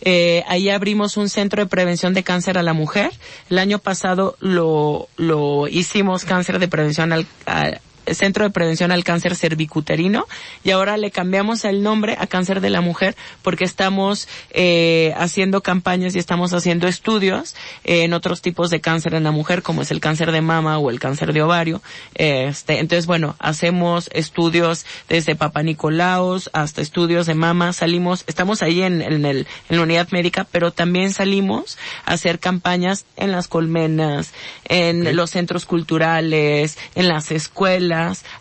Eh, 0.00 0.44
ahí 0.46 0.68
abrimos 0.70 1.16
un 1.16 1.28
centro 1.28 1.62
de 1.62 1.68
prevención 1.68 2.14
de 2.14 2.22
cáncer 2.22 2.56
a 2.58 2.62
la 2.62 2.72
mujer. 2.72 3.10
El 3.50 3.58
año 3.58 3.78
pasado 3.78 4.36
lo, 4.40 5.08
lo 5.16 5.68
hicimos 5.68 6.24
cáncer 6.24 6.58
de 6.58 6.68
prevención 6.68 7.12
al, 7.12 7.26
a, 7.46 7.72
Centro 8.12 8.44
de 8.44 8.50
Prevención 8.50 8.92
al 8.92 9.04
Cáncer 9.04 9.36
Cervicuterino 9.36 10.26
y 10.62 10.70
ahora 10.70 10.96
le 10.96 11.10
cambiamos 11.10 11.64
el 11.64 11.82
nombre 11.82 12.16
a 12.18 12.26
Cáncer 12.26 12.60
de 12.60 12.70
la 12.70 12.80
Mujer 12.80 13.16
porque 13.42 13.64
estamos 13.64 14.28
eh, 14.50 15.14
haciendo 15.16 15.62
campañas 15.62 16.14
y 16.14 16.18
estamos 16.18 16.52
haciendo 16.52 16.86
estudios 16.88 17.54
en 17.84 18.12
otros 18.12 18.42
tipos 18.42 18.70
de 18.70 18.80
cáncer 18.80 19.14
en 19.14 19.24
la 19.24 19.30
mujer 19.30 19.62
como 19.62 19.82
es 19.82 19.90
el 19.90 20.00
cáncer 20.00 20.32
de 20.32 20.40
mama 20.40 20.78
o 20.78 20.90
el 20.90 21.00
cáncer 21.00 21.32
de 21.32 21.42
ovario. 21.42 21.82
Este, 22.14 22.78
entonces, 22.78 23.06
bueno, 23.06 23.36
hacemos 23.38 24.10
estudios 24.12 24.84
desde 25.08 25.36
Papa 25.36 25.62
Nicolaos 25.62 26.50
hasta 26.52 26.82
estudios 26.82 27.26
de 27.26 27.34
mama. 27.34 27.72
Salimos, 27.72 28.24
estamos 28.26 28.62
ahí 28.62 28.82
en, 28.82 29.02
en, 29.02 29.24
el, 29.24 29.46
en 29.68 29.76
la 29.76 29.82
unidad 29.82 30.08
médica, 30.10 30.46
pero 30.50 30.72
también 30.72 31.12
salimos 31.12 31.78
a 32.04 32.12
hacer 32.12 32.38
campañas 32.38 33.06
en 33.16 33.32
las 33.32 33.48
colmenas, 33.48 34.32
en 34.64 35.16
los 35.16 35.30
centros 35.30 35.66
culturales, 35.66 36.78
en 36.94 37.08
las 37.08 37.30
escuelas 37.30 37.93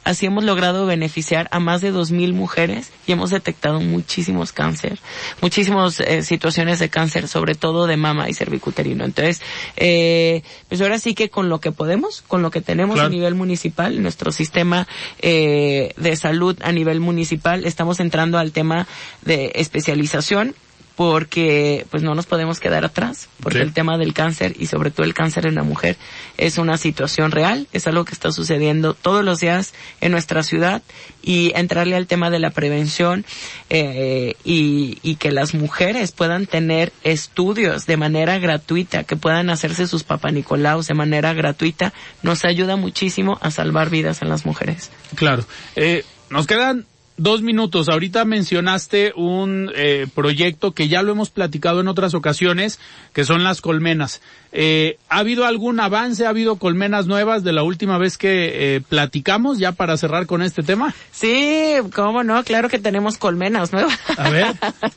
Así 0.04 0.26
hemos 0.26 0.44
logrado 0.44 0.86
beneficiar 0.86 1.48
a 1.52 1.60
más 1.60 1.82
de 1.82 1.92
dos 1.92 2.12
mil 2.12 2.34
mujeres 2.34 2.92
y 3.08 3.12
hemos 3.12 3.30
detectado 3.30 3.80
muchísimos 3.80 4.52
cáncer, 4.52 5.00
muchísimas 5.42 6.00
eh, 6.00 6.24
situaciones 6.24 6.80
de 6.80 6.90
cáncer, 6.90 7.28
sobre 7.28 7.56
todo 7.56 7.88
de 7.88 7.98
mama 7.98 8.30
y 8.30 8.34
cervicuterino. 8.34 9.06
Entonces, 9.06 9.42
eh, 9.76 10.44
pues 10.70 10.82
ahora 10.82 11.00
sí 11.00 11.14
que 11.14 11.30
con 11.30 11.50
lo 11.50 11.60
que 11.60 11.72
podemos, 11.72 12.22
con 12.22 12.42
lo 12.42 12.52
que 12.52 12.62
tenemos 12.62 13.00
a 13.00 13.10
nivel 13.10 13.36
municipal, 13.36 14.02
nuestro 14.02 14.32
sistema 14.32 14.88
eh, 15.20 15.94
de 15.98 16.16
salud 16.16 16.58
a 16.64 16.72
nivel 16.72 17.00
municipal, 17.00 17.66
estamos 17.66 18.00
entrando 18.00 18.38
al 18.38 18.52
tema 18.52 18.88
de 19.22 19.52
especialización 19.56 20.56
porque 20.96 21.88
pues 21.90 22.04
no 22.04 22.14
nos 22.14 22.28
podemos 22.28 22.60
quedar 22.60 22.86
atrás, 22.86 23.28
porque 23.42 23.62
el 23.62 23.74
tema 23.74 23.98
del 23.98 24.14
cáncer 24.14 24.56
y 24.60 24.68
sobre 24.68 24.92
todo 24.92 25.06
el 25.06 25.14
cáncer 25.14 25.48
en 25.48 25.56
la 25.56 25.64
mujer 25.64 25.98
es 26.38 26.58
una 26.58 26.78
situación 26.78 27.32
real, 27.32 27.68
es 27.74 27.88
algo 27.88 28.06
que 28.06 28.14
está 28.14 28.32
sucediendo 28.32 28.94
todos 28.94 29.26
los 29.26 29.40
días 29.40 29.74
en 30.02 30.12
nuestra 30.12 30.44
ciudad 30.44 30.84
y 31.24 31.52
entrarle 31.56 31.96
al 31.96 32.06
tema 32.06 32.30
de 32.30 32.40
la 32.40 32.52
prevención 32.52 33.26
eh, 33.70 34.36
y, 34.44 35.00
y 35.02 35.16
que 35.16 35.32
las 35.32 35.56
mujeres 35.56 36.12
puedan 36.12 36.46
tener 36.46 36.94
estudios 37.04 37.88
de 37.88 37.98
manera 37.98 38.38
gratuita, 38.38 39.04
que 39.04 39.16
puedan 39.16 39.50
hacerse 39.50 39.88
sus 39.88 40.04
papanicolaos 40.04 40.88
de 40.88 40.94
manera 40.94 41.34
gratuita, 41.34 41.94
nos 42.22 42.46
ayuda 42.46 42.76
muchísimo 42.76 43.40
a 43.42 43.50
salvar 43.50 43.90
vidas 43.90 44.22
en 44.22 44.30
las 44.30 44.46
mujeres. 44.46 44.92
Claro. 45.16 45.44
Eh, 45.76 46.04
nos 46.30 46.46
quedan 46.48 46.86
dos 47.18 47.42
minutos. 47.42 47.90
Ahorita 47.90 48.26
mencionaste 48.26 49.14
un 49.16 49.72
eh, 49.76 50.08
proyecto 50.14 50.74
que 50.74 50.88
ya 50.88 51.02
lo 51.02 51.12
hemos 51.12 51.30
platicado 51.30 51.82
en 51.82 51.88
otras 51.88 52.14
ocasiones, 52.14 52.80
que 53.14 53.26
son 53.26 53.44
las 53.44 53.62
colmenas. 53.62 54.22
Eh, 54.56 55.00
¿Ha 55.10 55.18
habido 55.18 55.46
algún 55.46 55.80
avance? 55.80 56.28
¿Ha 56.28 56.30
habido 56.30 56.58
colmenas 56.58 57.08
nuevas 57.08 57.44
de 57.44 57.54
la 57.54 57.64
última 57.64 57.98
vez 57.98 58.20
que 58.20 58.76
eh, 58.76 58.82
platicamos 58.82 59.58
ya 59.58 59.72
para 59.72 59.98
cerrar 59.98 60.28
con 60.28 60.44
este 60.44 60.62
tema? 60.62 60.94
Sí, 61.12 61.74
cómo 61.96 62.24
no, 62.24 62.44
claro 62.44 62.70
que 62.70 62.78
tenemos 62.78 63.18
colmenas 63.18 63.74
nuevas. 63.74 63.98
A 64.16 64.30
ver. 64.30 64.46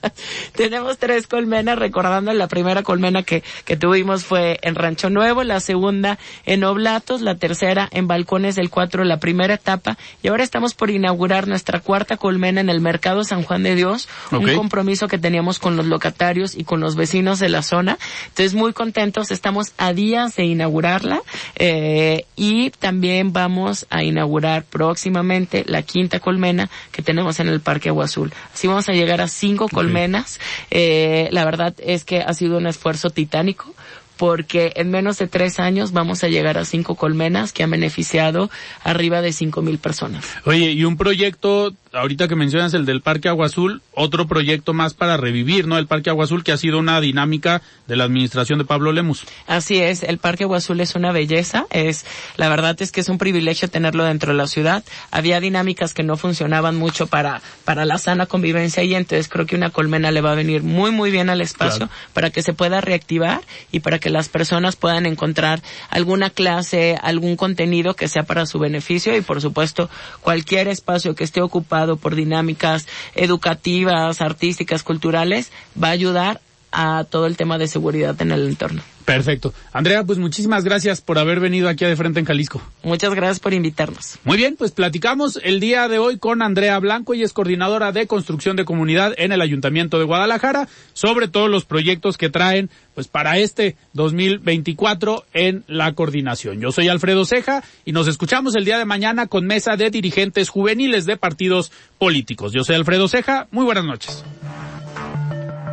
tenemos 0.54 0.98
tres 0.98 1.26
colmenas, 1.26 1.78
recordando 1.78 2.34
la 2.34 2.48
primera 2.48 2.82
colmena 2.82 3.22
que, 3.22 3.42
que 3.64 3.78
tuvimos 3.78 4.24
fue 4.24 4.59
en 4.61 4.74
Rancho 4.74 5.09
Nuevo, 5.09 5.42
la 5.42 5.61
segunda 5.61 6.18
en 6.44 6.62
Oblatos, 6.62 7.22
la 7.22 7.36
tercera 7.36 7.88
en 7.92 8.07
Balcones 8.09 8.57
del 8.57 8.68
Cuatro, 8.68 9.04
la 9.04 9.20
primera 9.20 9.54
etapa, 9.54 9.96
y 10.22 10.28
ahora 10.28 10.44
estamos 10.44 10.74
por 10.74 10.90
inaugurar 10.90 11.48
nuestra 11.48 11.80
cuarta 11.80 12.18
colmena 12.18 12.61
en 12.61 12.68
el 12.68 12.82
Mercado 12.82 13.24
San 13.24 13.42
Juan 13.42 13.62
de 13.62 13.74
Dios, 13.74 14.07
un 14.32 14.54
compromiso 14.54 15.09
que 15.09 15.16
teníamos 15.16 15.59
con 15.59 15.78
los 15.78 15.86
locatarios 15.86 16.54
y 16.54 16.64
con 16.64 16.80
los 16.80 16.94
vecinos 16.94 17.38
de 17.38 17.48
la 17.48 17.62
zona. 17.62 17.98
Entonces, 18.28 18.52
muy 18.52 18.74
contentos, 18.74 19.30
estamos 19.30 19.45
a 19.76 19.92
días 19.92 20.34
de 20.36 20.44
inaugurarla 20.44 21.22
eh, 21.55 22.24
y 22.34 22.70
también 22.70 23.32
vamos 23.32 23.86
a 23.90 24.03
inaugurar 24.03 24.64
próximamente 24.64 25.64
la 25.66 25.82
quinta 25.82 26.18
colmena 26.18 26.68
que 26.90 27.03
tenemos 27.03 27.38
en 27.38 27.49
el 27.49 27.61
Parque 27.61 27.90
Agua 27.90 28.07
Azul. 28.07 28.32
Así 28.53 28.66
vamos 28.66 28.88
a 28.88 28.92
llegar 28.92 29.20
a 29.20 29.28
cinco 29.28 29.68
colmenas. 29.68 30.40
Eh, 30.70 31.28
la 31.30 31.44
verdad 31.44 31.74
es 31.78 32.05
que 32.05 32.20
ha 32.20 32.34
sido 32.34 32.59
un 32.59 32.66
esfuerzo 32.66 33.11
titánico 33.11 33.72
porque 34.16 34.72
en 34.76 34.90
menos 34.90 35.18
de 35.18 35.26
tres 35.26 35.61
años 35.61 35.92
vamos 35.92 36.24
a 36.24 36.28
llegar 36.28 36.59
a 36.59 36.64
cinco 36.64 36.94
colmenas 36.94 37.53
que 37.53 37.62
han 37.62 37.70
beneficiado 37.70 38.51
arriba 38.82 39.20
de 39.20 39.32
cinco 39.32 39.62
mil 39.62 39.78
personas. 39.78 40.24
Oye, 40.44 40.72
y 40.72 40.84
un 40.84 40.97
proyecto, 40.97 41.74
ahorita 41.97 42.28
que 42.28 42.36
mencionas 42.36 42.74
el 42.74 42.84
del 42.84 43.01
Parque 43.01 43.28
Agua 43.28 43.47
Azul, 43.47 43.82
otro 43.92 44.26
proyecto 44.26 44.74
más 44.74 44.94
para 44.94 45.16
revivir, 45.16 45.66
¿no? 45.66 45.78
El 45.78 45.86
Parque 45.86 46.11
Agua 46.11 46.24
Azul 46.24 46.44
que 46.44 46.53
ha 46.53 46.57
sido 46.57 46.78
una 46.78 47.01
dinámica 47.01 47.62
de 47.86 47.97
la 47.97 48.05
administración 48.05 48.59
de 48.59 48.64
Pablo 48.64 48.92
Lemus. 48.92 49.24
Así 49.47 49.78
es, 49.78 50.03
el 50.03 50.18
Parque 50.18 50.44
Agua 50.44 50.59
Azul 50.59 50.80
es 50.80 50.94
una 50.94 51.12
belleza, 51.12 51.66
es, 51.70 52.05
la 52.36 52.49
verdad 52.49 52.76
es 52.80 52.92
que 52.92 53.01
es 53.01 53.09
un 53.09 53.18
privilegio 53.18 53.68
tenerlo 53.68 54.05
dentro 54.05 54.32
de 54.32 54.38
la 54.38 54.47
ciudad. 54.47 54.84
Había 55.11 55.40
dinámicas 55.40 55.94
que 55.94 56.03
no 56.03 56.16
funcionaban 56.16 56.76
mucho 56.76 57.07
para, 57.07 57.40
para 57.64 57.84
la 57.84 57.99
sana 57.99 58.26
convivencia 58.26 58.82
y 58.82 58.94
entonces 58.94 59.28
creo 59.28 59.47
que 59.47 59.57
una 59.57 59.70
colmena 59.70 60.11
le 60.11 60.20
va 60.20 60.32
a 60.32 60.36
venir 60.36 60.62
muy, 60.62 60.90
muy 60.90 61.11
bien 61.11 61.30
al 61.30 61.40
espacio 61.40 61.88
para 62.12 62.30
que 62.30 62.42
se 62.42 62.53
pueda 62.53 62.80
reactivar 62.80 63.40
y 63.72 63.80
para 63.80 63.99
que 63.99 64.11
las 64.11 64.28
personas 64.28 64.76
puedan 64.76 65.07
encontrar 65.07 65.62
alguna 65.88 66.30
clase, 66.30 66.99
algún 67.03 67.36
contenido 67.36 67.94
que 67.94 68.09
sea 68.09 68.24
para 68.24 68.47
su 68.47 68.59
beneficio 68.59 69.16
y 69.16 69.20
por 69.20 69.40
supuesto 69.40 69.88
cualquier 70.20 70.68
espacio 70.68 71.14
que 71.14 71.24
esté 71.24 71.40
ocupado 71.40 71.86
por 71.95 72.16
dinámicas 72.16 72.89
educativas, 73.14 74.20
artísticas, 74.20 74.82
culturales, 74.82 75.53
va 75.80 75.89
a 75.89 75.93
ayudar 75.93 76.41
a 76.72 77.05
todo 77.05 77.26
el 77.26 77.37
tema 77.37 77.59
de 77.59 77.68
seguridad 77.68 78.20
en 78.20 78.32
el 78.32 78.49
entorno. 78.49 78.82
Perfecto. 79.07 79.54
Andrea, 79.72 80.02
pues 80.02 80.18
muchísimas 80.18 80.64
gracias 80.64 81.00
por 81.00 81.18
haber 81.18 81.38
venido 81.38 81.68
aquí 81.68 81.84
a 81.84 81.88
De 81.88 81.94
Frente 81.94 82.18
en 82.18 82.26
Jalisco. 82.26 82.61
Muchas 82.82 83.14
gracias 83.14 83.38
por 83.38 83.54
invitarnos. 83.54 84.18
Muy 84.24 84.36
bien, 84.36 84.57
pues 84.57 84.72
platicamos 84.72 85.38
el 85.44 85.61
día 85.61 85.86
de 85.86 86.00
hoy 86.00 86.18
con 86.18 86.42
Andrea 86.42 86.76
Blanco, 86.80 87.14
y 87.14 87.22
es 87.22 87.32
coordinadora 87.32 87.92
de 87.92 88.09
construcción 88.09 88.57
de 88.57 88.64
comunidad 88.64 89.14
en 89.16 89.30
el 89.30 89.40
Ayuntamiento 89.42 90.00
de 90.00 90.04
Guadalajara, 90.04 90.68
sobre 90.92 91.28
todos 91.28 91.48
los 91.48 91.64
proyectos 91.64 92.18
que 92.18 92.30
traen 92.30 92.68
pues 92.94 93.07
para 93.07 93.38
este 93.38 93.76
2024 93.92 95.24
en 95.34 95.62
la 95.68 95.92
coordinación. 95.92 96.61
Yo 96.61 96.72
soy 96.72 96.88
Alfredo 96.88 97.24
Ceja 97.24 97.62
y 97.84 97.92
nos 97.92 98.09
escuchamos 98.09 98.57
el 98.57 98.64
día 98.64 98.76
de 98.76 98.86
mañana 98.86 99.28
con 99.28 99.46
mesa 99.46 99.76
de 99.76 99.90
dirigentes 99.90 100.48
juveniles 100.48 101.07
de 101.07 101.16
partidos 101.16 101.70
políticos. 101.98 102.52
Yo 102.52 102.64
soy 102.64 102.74
Alfredo 102.74 103.07
Ceja, 103.07 103.46
muy 103.52 103.64
buenas 103.64 103.84
noches. 103.84 104.24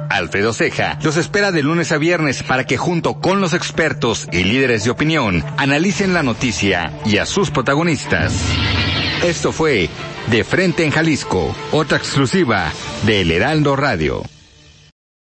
Alfredo 0.09 0.53
Ceja 0.53 0.97
los 1.03 1.17
espera 1.17 1.51
de 1.51 1.63
lunes 1.63 1.91
a 1.91 1.97
viernes 1.97 2.43
para 2.43 2.65
que 2.65 2.77
junto 2.77 3.19
con 3.19 3.41
los 3.41 3.53
expertos 3.53 4.27
y 4.31 4.43
líderes 4.43 4.83
de 4.83 4.91
opinión 4.91 5.43
analicen 5.57 6.13
la 6.13 6.23
noticia 6.23 6.91
y 7.05 7.17
a 7.17 7.25
sus 7.25 7.51
protagonistas. 7.51 8.33
Esto 9.23 9.51
fue 9.51 9.89
De 10.29 10.43
Frente 10.43 10.83
en 10.83 10.91
Jalisco, 10.91 11.55
otra 11.71 11.97
exclusiva 11.97 12.71
de 13.05 13.21
El 13.21 13.31
Heraldo 13.31 13.75
Radio. 13.75 14.23